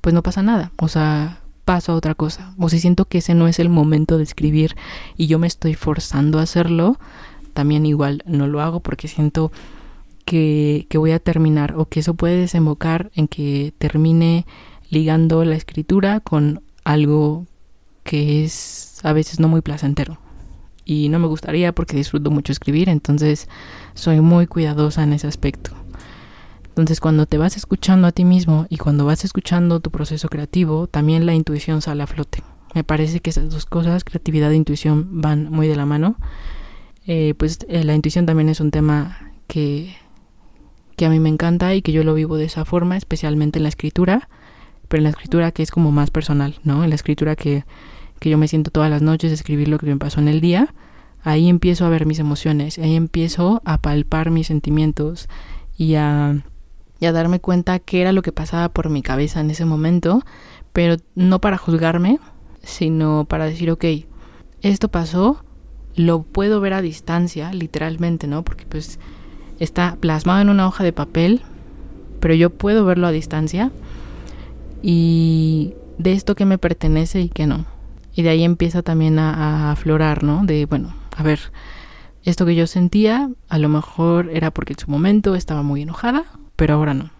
pues 0.00 0.14
no 0.14 0.22
pasa 0.22 0.42
nada. 0.42 0.72
O 0.78 0.88
sea, 0.88 1.40
paso 1.64 1.92
a 1.92 1.96
otra 1.96 2.14
cosa. 2.14 2.54
O 2.58 2.68
si 2.68 2.78
siento 2.78 3.06
que 3.06 3.18
ese 3.18 3.34
no 3.34 3.48
es 3.48 3.58
el 3.58 3.68
momento 3.68 4.18
de 4.18 4.24
escribir 4.24 4.76
y 5.16 5.26
yo 5.26 5.38
me 5.38 5.46
estoy 5.46 5.74
forzando 5.74 6.38
a 6.38 6.42
hacerlo, 6.42 6.98
también 7.52 7.86
igual 7.86 8.22
no 8.26 8.46
lo 8.46 8.60
hago 8.60 8.80
porque 8.80 9.08
siento 9.08 9.52
que, 10.24 10.86
que 10.88 10.98
voy 10.98 11.12
a 11.12 11.18
terminar 11.18 11.74
o 11.76 11.86
que 11.86 12.00
eso 12.00 12.14
puede 12.14 12.36
desembocar 12.36 13.10
en 13.14 13.28
que 13.28 13.72
termine 13.78 14.46
ligando 14.90 15.44
la 15.44 15.56
escritura 15.56 16.20
con 16.20 16.62
algo 16.84 17.46
que 18.02 18.44
es 18.44 19.00
a 19.02 19.12
veces 19.12 19.40
no 19.40 19.48
muy 19.48 19.60
placentero. 19.60 20.18
Y 20.84 21.08
no 21.08 21.18
me 21.18 21.26
gustaría 21.26 21.72
porque 21.72 21.96
disfruto 21.96 22.30
mucho 22.30 22.52
escribir, 22.52 22.88
entonces 22.88 23.48
soy 23.94 24.20
muy 24.20 24.46
cuidadosa 24.46 25.02
en 25.02 25.12
ese 25.14 25.26
aspecto. 25.26 25.70
Entonces 26.68 27.00
cuando 27.00 27.26
te 27.26 27.38
vas 27.38 27.56
escuchando 27.56 28.08
a 28.08 28.12
ti 28.12 28.24
mismo 28.24 28.66
y 28.68 28.78
cuando 28.78 29.04
vas 29.04 29.24
escuchando 29.24 29.80
tu 29.80 29.90
proceso 29.90 30.28
creativo, 30.28 30.88
también 30.88 31.24
la 31.24 31.34
intuición 31.34 31.80
sale 31.80 32.02
a 32.02 32.06
flote. 32.06 32.42
Me 32.74 32.82
parece 32.82 33.20
que 33.20 33.30
esas 33.30 33.48
dos 33.48 33.64
cosas, 33.64 34.02
creatividad 34.02 34.50
e 34.50 34.56
intuición, 34.56 35.20
van 35.22 35.50
muy 35.50 35.68
de 35.68 35.76
la 35.76 35.86
mano. 35.86 36.16
Eh, 37.06 37.34
pues 37.38 37.58
eh, 37.68 37.84
la 37.84 37.94
intuición 37.94 38.26
también 38.26 38.48
es 38.48 38.60
un 38.60 38.72
tema 38.72 39.30
que, 39.46 39.94
que 40.96 41.06
a 41.06 41.10
mí 41.10 41.20
me 41.20 41.28
encanta 41.28 41.72
y 41.74 41.82
que 41.82 41.92
yo 41.92 42.02
lo 42.02 42.14
vivo 42.14 42.36
de 42.36 42.46
esa 42.46 42.64
forma, 42.64 42.96
especialmente 42.96 43.60
en 43.60 43.62
la 43.62 43.68
escritura, 43.68 44.28
pero 44.88 44.98
en 44.98 45.04
la 45.04 45.10
escritura 45.10 45.52
que 45.52 45.62
es 45.62 45.70
como 45.70 45.92
más 45.92 46.10
personal, 46.10 46.58
¿no? 46.64 46.82
En 46.82 46.90
la 46.90 46.96
escritura 46.96 47.36
que, 47.36 47.64
que 48.24 48.30
yo 48.30 48.38
me 48.38 48.48
siento 48.48 48.70
todas 48.70 48.88
las 48.88 49.02
noches 49.02 49.30
escribir 49.30 49.68
lo 49.68 49.78
que 49.78 49.84
me 49.84 49.98
pasó 49.98 50.18
en 50.18 50.28
el 50.28 50.40
día, 50.40 50.72
ahí 51.22 51.50
empiezo 51.50 51.84
a 51.84 51.90
ver 51.90 52.06
mis 52.06 52.18
emociones, 52.18 52.78
ahí 52.78 52.96
empiezo 52.96 53.60
a 53.66 53.82
palpar 53.82 54.30
mis 54.30 54.46
sentimientos 54.46 55.28
y 55.76 55.96
a 55.96 56.42
y 57.00 57.04
a 57.04 57.12
darme 57.12 57.38
cuenta 57.38 57.80
qué 57.80 58.00
era 58.00 58.12
lo 58.12 58.22
que 58.22 58.32
pasaba 58.32 58.70
por 58.70 58.88
mi 58.88 59.02
cabeza 59.02 59.40
en 59.40 59.50
ese 59.50 59.66
momento, 59.66 60.22
pero 60.72 60.96
no 61.14 61.38
para 61.38 61.58
juzgarme, 61.58 62.18
sino 62.62 63.26
para 63.26 63.44
decir, 63.44 63.70
ok, 63.70 63.84
esto 64.62 64.88
pasó, 64.88 65.44
lo 65.96 66.22
puedo 66.22 66.62
ver 66.62 66.72
a 66.72 66.80
distancia, 66.80 67.52
literalmente, 67.52 68.26
¿no? 68.26 68.42
Porque 68.42 68.64
pues 68.64 68.98
está 69.58 69.98
plasmado 70.00 70.40
en 70.40 70.48
una 70.48 70.66
hoja 70.66 70.82
de 70.82 70.94
papel, 70.94 71.42
pero 72.20 72.32
yo 72.32 72.48
puedo 72.48 72.86
verlo 72.86 73.06
a 73.06 73.12
distancia 73.12 73.70
y 74.82 75.74
de 75.98 76.12
esto 76.12 76.34
que 76.34 76.46
me 76.46 76.56
pertenece 76.56 77.20
y 77.20 77.28
que 77.28 77.46
no. 77.46 77.73
Y 78.14 78.22
de 78.22 78.30
ahí 78.30 78.44
empieza 78.44 78.82
también 78.82 79.18
a, 79.18 79.72
aflorar, 79.72 80.22
¿no? 80.22 80.44
De, 80.44 80.66
bueno, 80.66 80.94
a 81.16 81.22
ver, 81.22 81.40
esto 82.22 82.46
que 82.46 82.54
yo 82.54 82.66
sentía, 82.66 83.30
a 83.48 83.58
lo 83.58 83.68
mejor 83.68 84.30
era 84.32 84.50
porque 84.50 84.72
en 84.74 84.78
su 84.78 84.90
momento 84.90 85.34
estaba 85.34 85.62
muy 85.62 85.82
enojada 85.82 86.24
pero 86.56 86.74
ahora 86.74 86.94
no. 86.94 87.10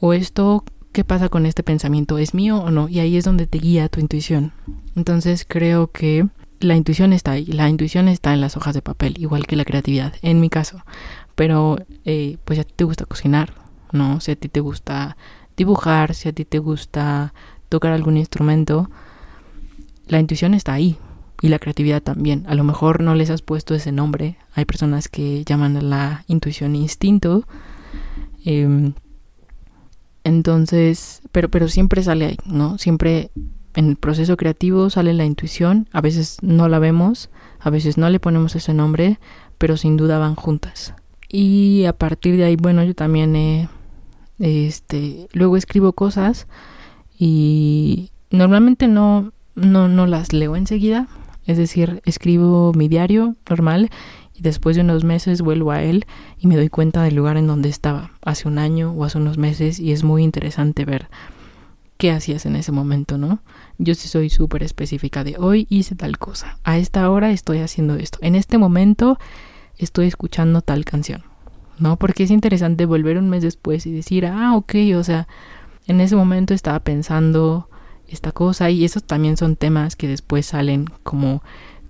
O 0.00 0.12
esto, 0.12 0.64
¿qué 0.92 1.04
pasa 1.04 1.28
con 1.28 1.46
este 1.46 1.62
pensamiento? 1.62 2.18
¿Es 2.18 2.34
mío 2.34 2.58
o 2.58 2.70
no? 2.70 2.88
Y 2.88 3.00
ahí 3.00 3.16
es 3.16 3.24
donde 3.24 3.46
te 3.46 3.58
guía 3.58 3.88
tu 3.88 4.00
intuición. 4.00 4.52
Entonces 4.96 5.44
creo 5.46 5.90
que 5.90 6.28
la 6.60 6.76
intuición 6.76 7.12
está 7.12 7.32
ahí, 7.32 7.46
la 7.46 7.68
intuición 7.68 8.08
está 8.08 8.32
en 8.32 8.40
las 8.40 8.56
hojas 8.56 8.74
de 8.74 8.82
papel, 8.82 9.14
igual 9.18 9.46
que 9.46 9.56
la 9.56 9.64
creatividad, 9.64 10.14
en 10.22 10.40
mi 10.40 10.48
caso. 10.48 10.82
pero 11.34 11.78
eh, 12.04 12.36
pues 12.44 12.58
a 12.58 12.64
ti 12.64 12.72
te 12.76 12.84
gusta 12.84 13.06
cocinar, 13.06 13.54
¿no? 13.90 14.20
Si 14.20 14.30
a 14.32 14.36
ti 14.36 14.48
te 14.48 14.60
gusta 14.60 15.16
dibujar, 15.56 16.14
si 16.14 16.28
a 16.28 16.32
ti 16.32 16.44
te 16.44 16.58
gusta 16.58 17.34
tocar 17.68 17.92
algún 17.92 18.16
instrumento, 18.16 18.90
la 20.12 20.20
intuición 20.20 20.52
está 20.52 20.74
ahí 20.74 20.98
y 21.40 21.48
la 21.48 21.58
creatividad 21.58 22.02
también. 22.02 22.44
A 22.46 22.54
lo 22.54 22.64
mejor 22.64 23.02
no 23.02 23.14
les 23.14 23.30
has 23.30 23.40
puesto 23.40 23.74
ese 23.74 23.92
nombre. 23.92 24.36
Hay 24.54 24.66
personas 24.66 25.08
que 25.08 25.42
llaman 25.44 25.78
a 25.78 25.80
la 25.80 26.24
intuición 26.28 26.76
instinto. 26.76 27.46
Em, 28.44 28.92
entonces, 30.22 31.22
pero, 31.32 31.48
pero 31.48 31.66
siempre 31.68 32.02
sale 32.02 32.26
ahí, 32.26 32.36
¿no? 32.44 32.76
Siempre 32.76 33.30
en 33.74 33.88
el 33.88 33.96
proceso 33.96 34.36
creativo 34.36 34.90
sale 34.90 35.14
la 35.14 35.24
intuición. 35.24 35.88
A 35.92 36.02
veces 36.02 36.36
no 36.42 36.68
la 36.68 36.78
vemos, 36.78 37.30
a 37.58 37.70
veces 37.70 37.96
no 37.96 38.10
le 38.10 38.20
ponemos 38.20 38.54
ese 38.54 38.74
nombre, 38.74 39.18
pero 39.56 39.78
sin 39.78 39.96
duda 39.96 40.18
van 40.18 40.34
juntas. 40.34 40.94
Y 41.26 41.86
a 41.86 41.94
partir 41.94 42.36
de 42.36 42.44
ahí, 42.44 42.56
bueno, 42.56 42.84
yo 42.84 42.94
también 42.94 43.34
he, 43.34 43.70
este, 44.38 45.26
luego 45.32 45.56
escribo 45.56 45.94
cosas 45.94 46.46
y 47.18 48.10
normalmente 48.30 48.88
no, 48.88 49.32
no, 49.54 49.88
no 49.88 50.06
las 50.06 50.32
leo 50.32 50.56
enseguida. 50.56 51.08
Es 51.44 51.58
decir, 51.58 52.02
escribo 52.04 52.72
mi 52.72 52.88
diario 52.88 53.34
normal 53.48 53.90
y 54.34 54.42
después 54.42 54.76
de 54.76 54.82
unos 54.82 55.04
meses 55.04 55.42
vuelvo 55.42 55.72
a 55.72 55.82
él 55.82 56.06
y 56.38 56.46
me 56.46 56.56
doy 56.56 56.68
cuenta 56.68 57.02
del 57.02 57.16
lugar 57.16 57.36
en 57.36 57.46
donde 57.46 57.68
estaba 57.68 58.12
hace 58.24 58.48
un 58.48 58.58
año 58.58 58.92
o 58.92 59.04
hace 59.04 59.18
unos 59.18 59.38
meses 59.38 59.80
y 59.80 59.92
es 59.92 60.04
muy 60.04 60.22
interesante 60.22 60.84
ver 60.84 61.08
qué 61.96 62.10
hacías 62.10 62.46
en 62.46 62.56
ese 62.56 62.72
momento, 62.72 63.18
¿no? 63.18 63.40
Yo 63.78 63.94
sí 63.94 64.08
soy 64.08 64.30
súper 64.30 64.62
específica 64.62 65.24
de 65.24 65.36
hoy 65.38 65.66
hice 65.68 65.94
tal 65.94 66.18
cosa, 66.18 66.58
a 66.64 66.78
esta 66.78 67.08
hora 67.10 67.30
estoy 67.30 67.58
haciendo 67.58 67.94
esto, 67.94 68.18
en 68.22 68.34
este 68.34 68.58
momento 68.58 69.18
estoy 69.78 70.06
escuchando 70.06 70.62
tal 70.62 70.84
canción, 70.84 71.22
¿no? 71.78 71.96
Porque 71.98 72.24
es 72.24 72.30
interesante 72.30 72.86
volver 72.86 73.18
un 73.18 73.30
mes 73.30 73.42
después 73.42 73.86
y 73.86 73.92
decir, 73.92 74.26
ah, 74.26 74.56
ok, 74.56 74.74
o 74.96 75.04
sea, 75.04 75.28
en 75.86 76.00
ese 76.00 76.16
momento 76.16 76.54
estaba 76.54 76.80
pensando 76.80 77.68
esta 78.14 78.32
cosa 78.32 78.70
y 78.70 78.84
esos 78.84 79.04
también 79.04 79.36
son 79.36 79.56
temas 79.56 79.96
que 79.96 80.08
después 80.08 80.46
salen 80.46 80.86
como 81.02 81.42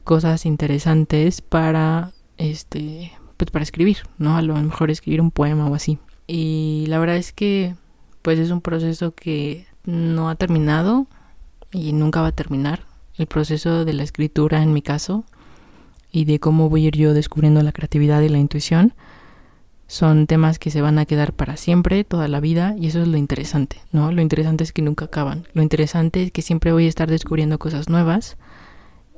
cosas 0.04 0.46
interesantes 0.46 1.40
para 1.40 2.12
este 2.36 3.12
pues 3.36 3.50
para 3.50 3.62
escribir, 3.62 3.98
¿no? 4.18 4.36
A 4.36 4.42
lo 4.42 4.54
mejor 4.54 4.90
escribir 4.90 5.20
un 5.20 5.30
poema 5.30 5.66
o 5.68 5.74
así. 5.74 5.98
Y 6.26 6.84
la 6.88 6.98
verdad 6.98 7.16
es 7.16 7.32
que 7.32 7.74
pues 8.22 8.38
es 8.38 8.50
un 8.50 8.60
proceso 8.60 9.14
que 9.14 9.66
no 9.84 10.28
ha 10.30 10.36
terminado 10.36 11.06
y 11.72 11.92
nunca 11.92 12.20
va 12.20 12.28
a 12.28 12.32
terminar. 12.32 12.84
El 13.16 13.26
proceso 13.26 13.84
de 13.84 13.92
la 13.92 14.04
escritura 14.04 14.62
en 14.62 14.72
mi 14.72 14.80
caso 14.80 15.24
y 16.10 16.24
de 16.24 16.38
cómo 16.38 16.68
voy 16.68 16.84
a 16.84 16.88
ir 16.88 16.96
yo 16.96 17.14
descubriendo 17.14 17.62
la 17.62 17.72
creatividad 17.72 18.22
y 18.22 18.28
la 18.28 18.38
intuición 18.38 18.94
son 19.92 20.26
temas 20.26 20.58
que 20.58 20.70
se 20.70 20.80
van 20.80 20.98
a 20.98 21.04
quedar 21.04 21.34
para 21.34 21.58
siempre, 21.58 22.02
toda 22.02 22.26
la 22.26 22.40
vida, 22.40 22.74
y 22.78 22.86
eso 22.86 23.02
es 23.02 23.08
lo 23.08 23.18
interesante, 23.18 23.82
¿no? 23.92 24.10
Lo 24.10 24.22
interesante 24.22 24.64
es 24.64 24.72
que 24.72 24.80
nunca 24.80 25.04
acaban. 25.04 25.46
Lo 25.52 25.60
interesante 25.60 26.22
es 26.22 26.32
que 26.32 26.40
siempre 26.40 26.72
voy 26.72 26.86
a 26.86 26.88
estar 26.88 27.10
descubriendo 27.10 27.58
cosas 27.58 27.90
nuevas 27.90 28.38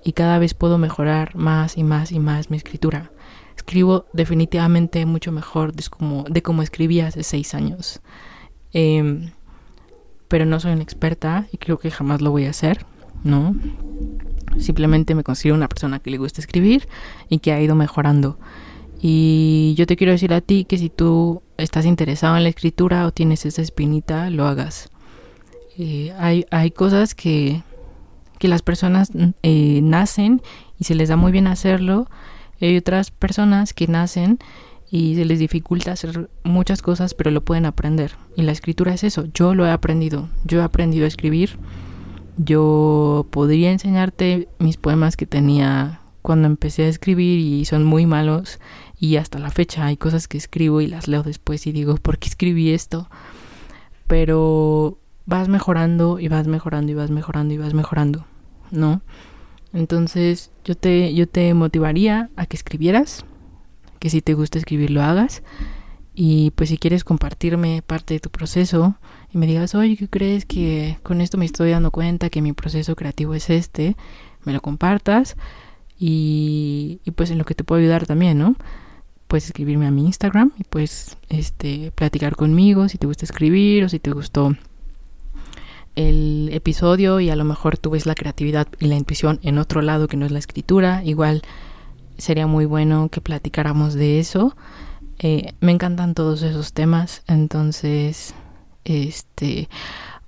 y 0.03 0.15
cada 0.15 0.41
vez 0.41 0.53
puedo 0.55 0.77
mejorar 0.77 1.37
más 1.37 1.79
y 1.79 1.85
más 1.85 2.11
y 2.11 2.19
más 2.19 2.51
mi 2.51 2.57
escritura. 2.57 3.13
Escribo 3.57 4.07
definitivamente 4.13 5.07
mucho 5.07 5.31
mejor 5.31 5.75
de 5.75 5.85
como, 5.89 6.25
de 6.25 6.43
como 6.43 6.61
escribía 6.61 7.07
hace 7.07 7.23
seis 7.23 7.55
años. 7.55 8.01
Em, 8.73 9.31
pero 10.27 10.45
no 10.45 10.59
soy 10.59 10.73
una 10.73 10.83
experta 10.83 11.47
y 11.53 11.59
creo 11.59 11.79
que 11.79 11.93
jamás 11.93 12.21
lo 12.21 12.33
voy 12.33 12.47
a 12.47 12.51
hacer, 12.51 12.85
¿no? 13.23 13.55
Simplemente 14.59 15.15
me 15.15 15.23
considero 15.23 15.55
una 15.55 15.69
persona 15.69 16.01
que 16.01 16.11
le 16.11 16.19
gusta 16.19 16.41
escribir 16.41 16.89
y 17.29 17.39
que 17.39 17.53
ha 17.53 17.63
ido 17.63 17.77
mejorando. 17.77 18.41
Y 19.01 19.75
yo 19.77 19.87
te 19.87 19.97
quiero 19.97 20.13
decir 20.13 20.33
a 20.33 20.41
ti 20.41 20.65
que 20.65 20.79
si 20.79 20.89
tú 20.89 21.43
estás 21.57 21.85
interesado 21.85 22.37
en 22.37 22.43
la 22.43 22.49
escritura 22.49 23.07
o 23.07 23.13
tienes 23.13 23.45
esa 23.47 23.63
espinita, 23.63 24.31
lo 24.31 24.47
hagas. 24.47 24.91
Eh, 25.79 26.13
hay, 26.19 26.47
hay 26.51 26.71
cosas 26.71 27.15
que, 27.15 27.63
que 28.39 28.49
las 28.49 28.63
personas 28.63 29.11
eh, 29.43 29.81
nacen 29.83 30.43
y 30.79 30.85
se 30.85 30.95
les 30.95 31.09
da 31.09 31.17
muy 31.17 31.33
bien 31.33 31.47
hacerlo. 31.47 32.09
Hay 32.61 32.77
otras 32.77 33.11
personas 33.11 33.75
que 33.75 33.89
nacen 33.89 34.39
y 34.91 35.17
se 35.17 35.25
les 35.25 35.39
dificulta 35.39 35.93
hacer 35.93 36.31
muchas 36.45 36.81
cosas, 36.81 37.15
pero 37.15 37.31
lo 37.31 37.45
pueden 37.45 37.67
aprender. 37.67 38.13
Y 38.37 38.43
la 38.43 38.53
escritura 38.53 38.95
es 38.95 39.03
eso. 39.03 39.27
Yo 39.35 39.55
lo 39.55 39.67
he 39.67 39.71
aprendido. 39.71 40.29
Yo 40.45 40.61
he 40.61 40.63
aprendido 40.63 41.05
a 41.05 41.09
escribir. 41.09 41.59
Yo 42.37 43.27
podría 43.31 43.71
enseñarte 43.71 44.49
mis 44.59 44.77
poemas 44.77 45.17
que 45.17 45.27
tenía 45.27 46.01
cuando 46.23 46.47
empecé 46.47 46.85
a 46.85 46.89
escribir 46.89 47.39
y 47.39 47.65
son 47.65 47.85
muy 47.85 48.07
malos 48.07 48.59
y 49.05 49.19
hasta 49.19 49.39
la 49.39 49.51
fecha 49.51 49.85
hay 49.85 49.99
cosas 49.99 50.29
que 50.29 50.39
escribo 50.39 50.81
y 50.81 50.87
las 50.87 51.09
leo 51.09 51.23
después 51.23 51.67
y 51.67 51.73
digo, 51.73 51.97
¿por 51.97 52.17
qué 52.17 52.27
escribí 52.27 52.71
esto? 52.71 53.11
Pero 54.07 54.97
vas 55.27 55.49
mejorando 55.49 56.19
y 56.19 56.29
vas 56.29 56.47
mejorando 56.47 56.91
y 56.91 56.95
vas 56.95 57.11
mejorando 57.11 57.53
y 57.53 57.59
vas 57.59 57.75
mejorando, 57.75 58.25
¿no? 58.71 59.03
Entonces 59.75 60.51
yo 60.65 60.75
te, 60.75 61.13
yo 61.13 61.29
te 61.29 61.53
motivaría 61.53 62.31
a 62.37 62.47
que 62.47 62.57
escribieras, 62.57 63.27
que 63.99 64.09
si 64.09 64.23
te 64.23 64.33
gusta 64.33 64.57
escribir 64.57 64.91
lo 64.91 65.03
hagas. 65.03 65.43
Y 66.15 66.53
pues 66.53 66.71
si 66.71 66.79
quieres 66.79 67.05
compartirme 67.05 67.83
parte 67.83 68.15
de 68.15 68.21
tu 68.21 68.31
proceso 68.31 68.97
y 69.31 69.37
me 69.37 69.47
digas, 69.47 69.75
oye, 69.75 69.99
¿qué 69.99 70.09
crees 70.09 70.47
que 70.47 70.97
con 71.03 71.21
esto 71.21 71.37
me 71.37 71.45
estoy 71.45 71.73
dando 71.73 71.91
cuenta 71.91 72.31
que 72.31 72.41
mi 72.41 72.55
proceso 72.55 72.97
creativo 72.97 73.35
es 73.35 73.51
este? 73.51 73.97
Me 74.45 74.55
lo 74.55 74.63
compartas 74.63 75.37
y, 75.99 77.01
y 77.05 77.11
pues 77.11 77.31
en 77.31 77.37
lo 77.37 77.45
que 77.45 77.55
te 77.55 77.65
puedo 77.65 77.83
ayudar 77.83 78.07
también, 78.07 78.39
¿no? 78.39 78.57
Puedes 79.35 79.47
escribirme 79.47 79.89
a 79.89 79.91
mi 79.91 80.07
Instagram 80.07 80.53
y 80.57 80.63
puedes 80.63 81.17
este, 81.29 81.91
platicar 81.97 82.37
conmigo 82.37 82.89
si 82.89 82.99
te 82.99 83.09
gusta 83.09 83.25
escribir 83.25 83.83
o 83.83 83.89
si 83.89 83.99
te 83.99 84.13
gustó 84.13 84.55
el 85.97 86.51
episodio 86.53 87.19
y 87.19 87.31
a 87.31 87.35
lo 87.35 87.43
mejor 87.43 87.77
tú 87.77 87.91
ves 87.91 88.07
la 88.07 88.15
creatividad 88.15 88.69
y 88.79 88.87
la 88.87 88.95
intuición 88.95 89.41
en 89.43 89.59
otro 89.59 89.83
lado 89.83 90.07
que 90.07 90.17
no 90.17 90.25
es 90.25 90.31
la 90.31 90.39
escritura. 90.39 91.03
Igual 91.03 91.43
sería 92.17 92.47
muy 92.47 92.65
bueno 92.65 93.09
que 93.09 93.21
platicáramos 93.21 93.95
de 93.95 94.21
eso. 94.21 94.57
Eh, 95.19 95.53
me 95.59 95.73
encantan 95.73 96.15
todos 96.15 96.43
esos 96.43 96.73
temas, 96.73 97.25
entonces, 97.27 98.37
este, 98.85 99.69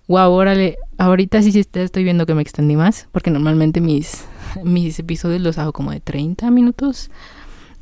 wow, 0.09 0.33
órale, 0.33 0.79
ahorita 0.99 1.43
sí, 1.43 1.53
sí 1.53 1.65
estoy 1.75 2.03
viendo 2.03 2.27
que 2.27 2.35
me 2.35 2.43
extendí 2.43 2.75
más, 2.75 3.07
porque 3.13 3.31
normalmente 3.31 3.81
mis, 3.81 4.25
mis 4.65 4.99
episodios 4.99 5.43
los 5.43 5.59
hago 5.59 5.73
como 5.73 5.93
de 5.93 6.01
30 6.01 6.51
minutos 6.51 7.09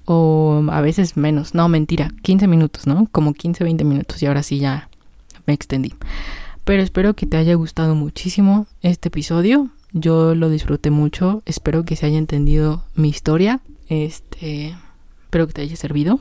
o 0.05 0.63
a 0.71 0.81
veces 0.81 1.17
menos, 1.17 1.55
no, 1.55 1.69
mentira, 1.69 2.11
15 2.23 2.47
minutos, 2.47 2.87
¿no? 2.87 3.09
Como 3.11 3.33
15, 3.33 3.65
20 3.65 3.85
minutos 3.85 4.23
y 4.23 4.27
ahora 4.27 4.43
sí 4.43 4.59
ya 4.59 4.89
me 5.47 5.55
extendí. 5.55 5.95
Pero 6.65 6.83
espero 6.83 7.15
que 7.15 7.27
te 7.27 7.37
haya 7.37 7.55
gustado 7.55 7.95
muchísimo 7.95 8.67
este 8.81 9.09
episodio. 9.09 9.71
Yo 9.93 10.35
lo 10.35 10.49
disfruté 10.49 10.91
mucho. 10.91 11.43
Espero 11.45 11.85
que 11.85 11.95
se 11.95 12.07
haya 12.07 12.19
entendido 12.19 12.85
mi 12.95 13.09
historia. 13.09 13.61
Este, 13.89 14.75
espero 15.23 15.47
que 15.47 15.53
te 15.53 15.63
haya 15.63 15.77
servido. 15.77 16.21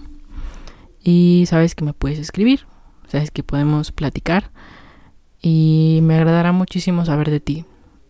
Y 1.01 1.45
sabes 1.47 1.75
que 1.75 1.86
me 1.86 1.93
puedes 1.93 2.19
escribir. 2.19 2.65
Sabes 3.07 3.31
que 3.31 3.43
podemos 3.43 3.91
platicar. 3.91 4.51
Y 5.41 5.99
me 6.03 6.15
agradará 6.15 6.51
muchísimo 6.51 7.05
saber 7.05 7.31
de 7.31 7.39
ti. 7.39 7.65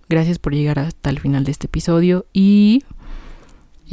Gracias 0.10 0.40
por 0.40 0.54
llegar 0.54 0.80
hasta 0.80 1.12
el 1.12 1.20
final 1.20 1.44
de 1.44 1.52
este 1.52 1.68
episodio. 1.68 2.26
Y 2.34 2.84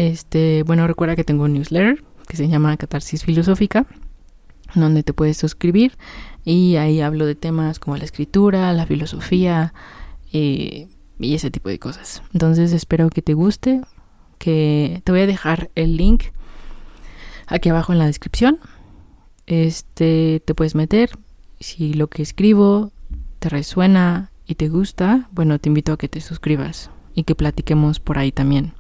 este, 0.01 0.63
bueno, 0.63 0.87
recuerda 0.87 1.15
que 1.15 1.25
tengo 1.25 1.45
un 1.45 1.53
newsletter 1.53 2.03
que 2.27 2.35
se 2.35 2.49
llama 2.49 2.75
Catarsis 2.79 3.23
Filosófica, 3.23 3.85
donde 4.75 5.03
te 5.03 5.13
puedes 5.13 5.37
suscribir 5.37 5.99
y 6.43 6.77
ahí 6.77 7.03
hablo 7.03 7.27
de 7.27 7.35
temas 7.35 7.79
como 7.79 7.99
la 7.99 8.05
escritura, 8.05 8.73
la 8.73 8.87
filosofía 8.87 9.75
eh, 10.33 10.89
y 11.19 11.35
ese 11.35 11.51
tipo 11.51 11.69
de 11.69 11.79
cosas. 11.79 12.23
Entonces 12.33 12.73
espero 12.73 13.11
que 13.11 13.21
te 13.21 13.35
guste, 13.35 13.83
que 14.39 15.03
te 15.05 15.13
voy 15.13 15.21
a 15.21 15.27
dejar 15.27 15.71
el 15.75 15.99
link 15.99 16.25
aquí 17.47 17.69
abajo 17.69 17.93
en 17.93 17.99
la 17.99 18.07
descripción. 18.07 18.59
Este, 19.47 20.41
te 20.43 20.55
puedes 20.55 20.75
meter 20.75 21.11
si 21.59 21.93
lo 21.93 22.07
que 22.07 22.23
escribo 22.23 22.91
te 23.39 23.51
resuena 23.51 24.31
y 24.47 24.55
te 24.55 24.71
gusta, 24.71 25.29
bueno, 25.33 25.59
te 25.59 25.69
invito 25.69 25.93
a 25.93 25.99
que 25.99 26.09
te 26.09 26.23
suscribas 26.23 26.91
y 27.15 27.25
que 27.25 27.35
platiquemos 27.35 28.01
por 28.01 28.17
ahí 28.17 28.33
también. 28.33 28.73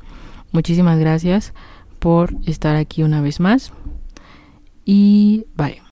Muchísimas 0.52 0.98
gracias 0.98 1.52
por 1.98 2.34
estar 2.46 2.76
aquí 2.76 3.02
una 3.02 3.20
vez 3.20 3.40
más. 3.40 3.72
Y 4.84 5.46
bye. 5.56 5.89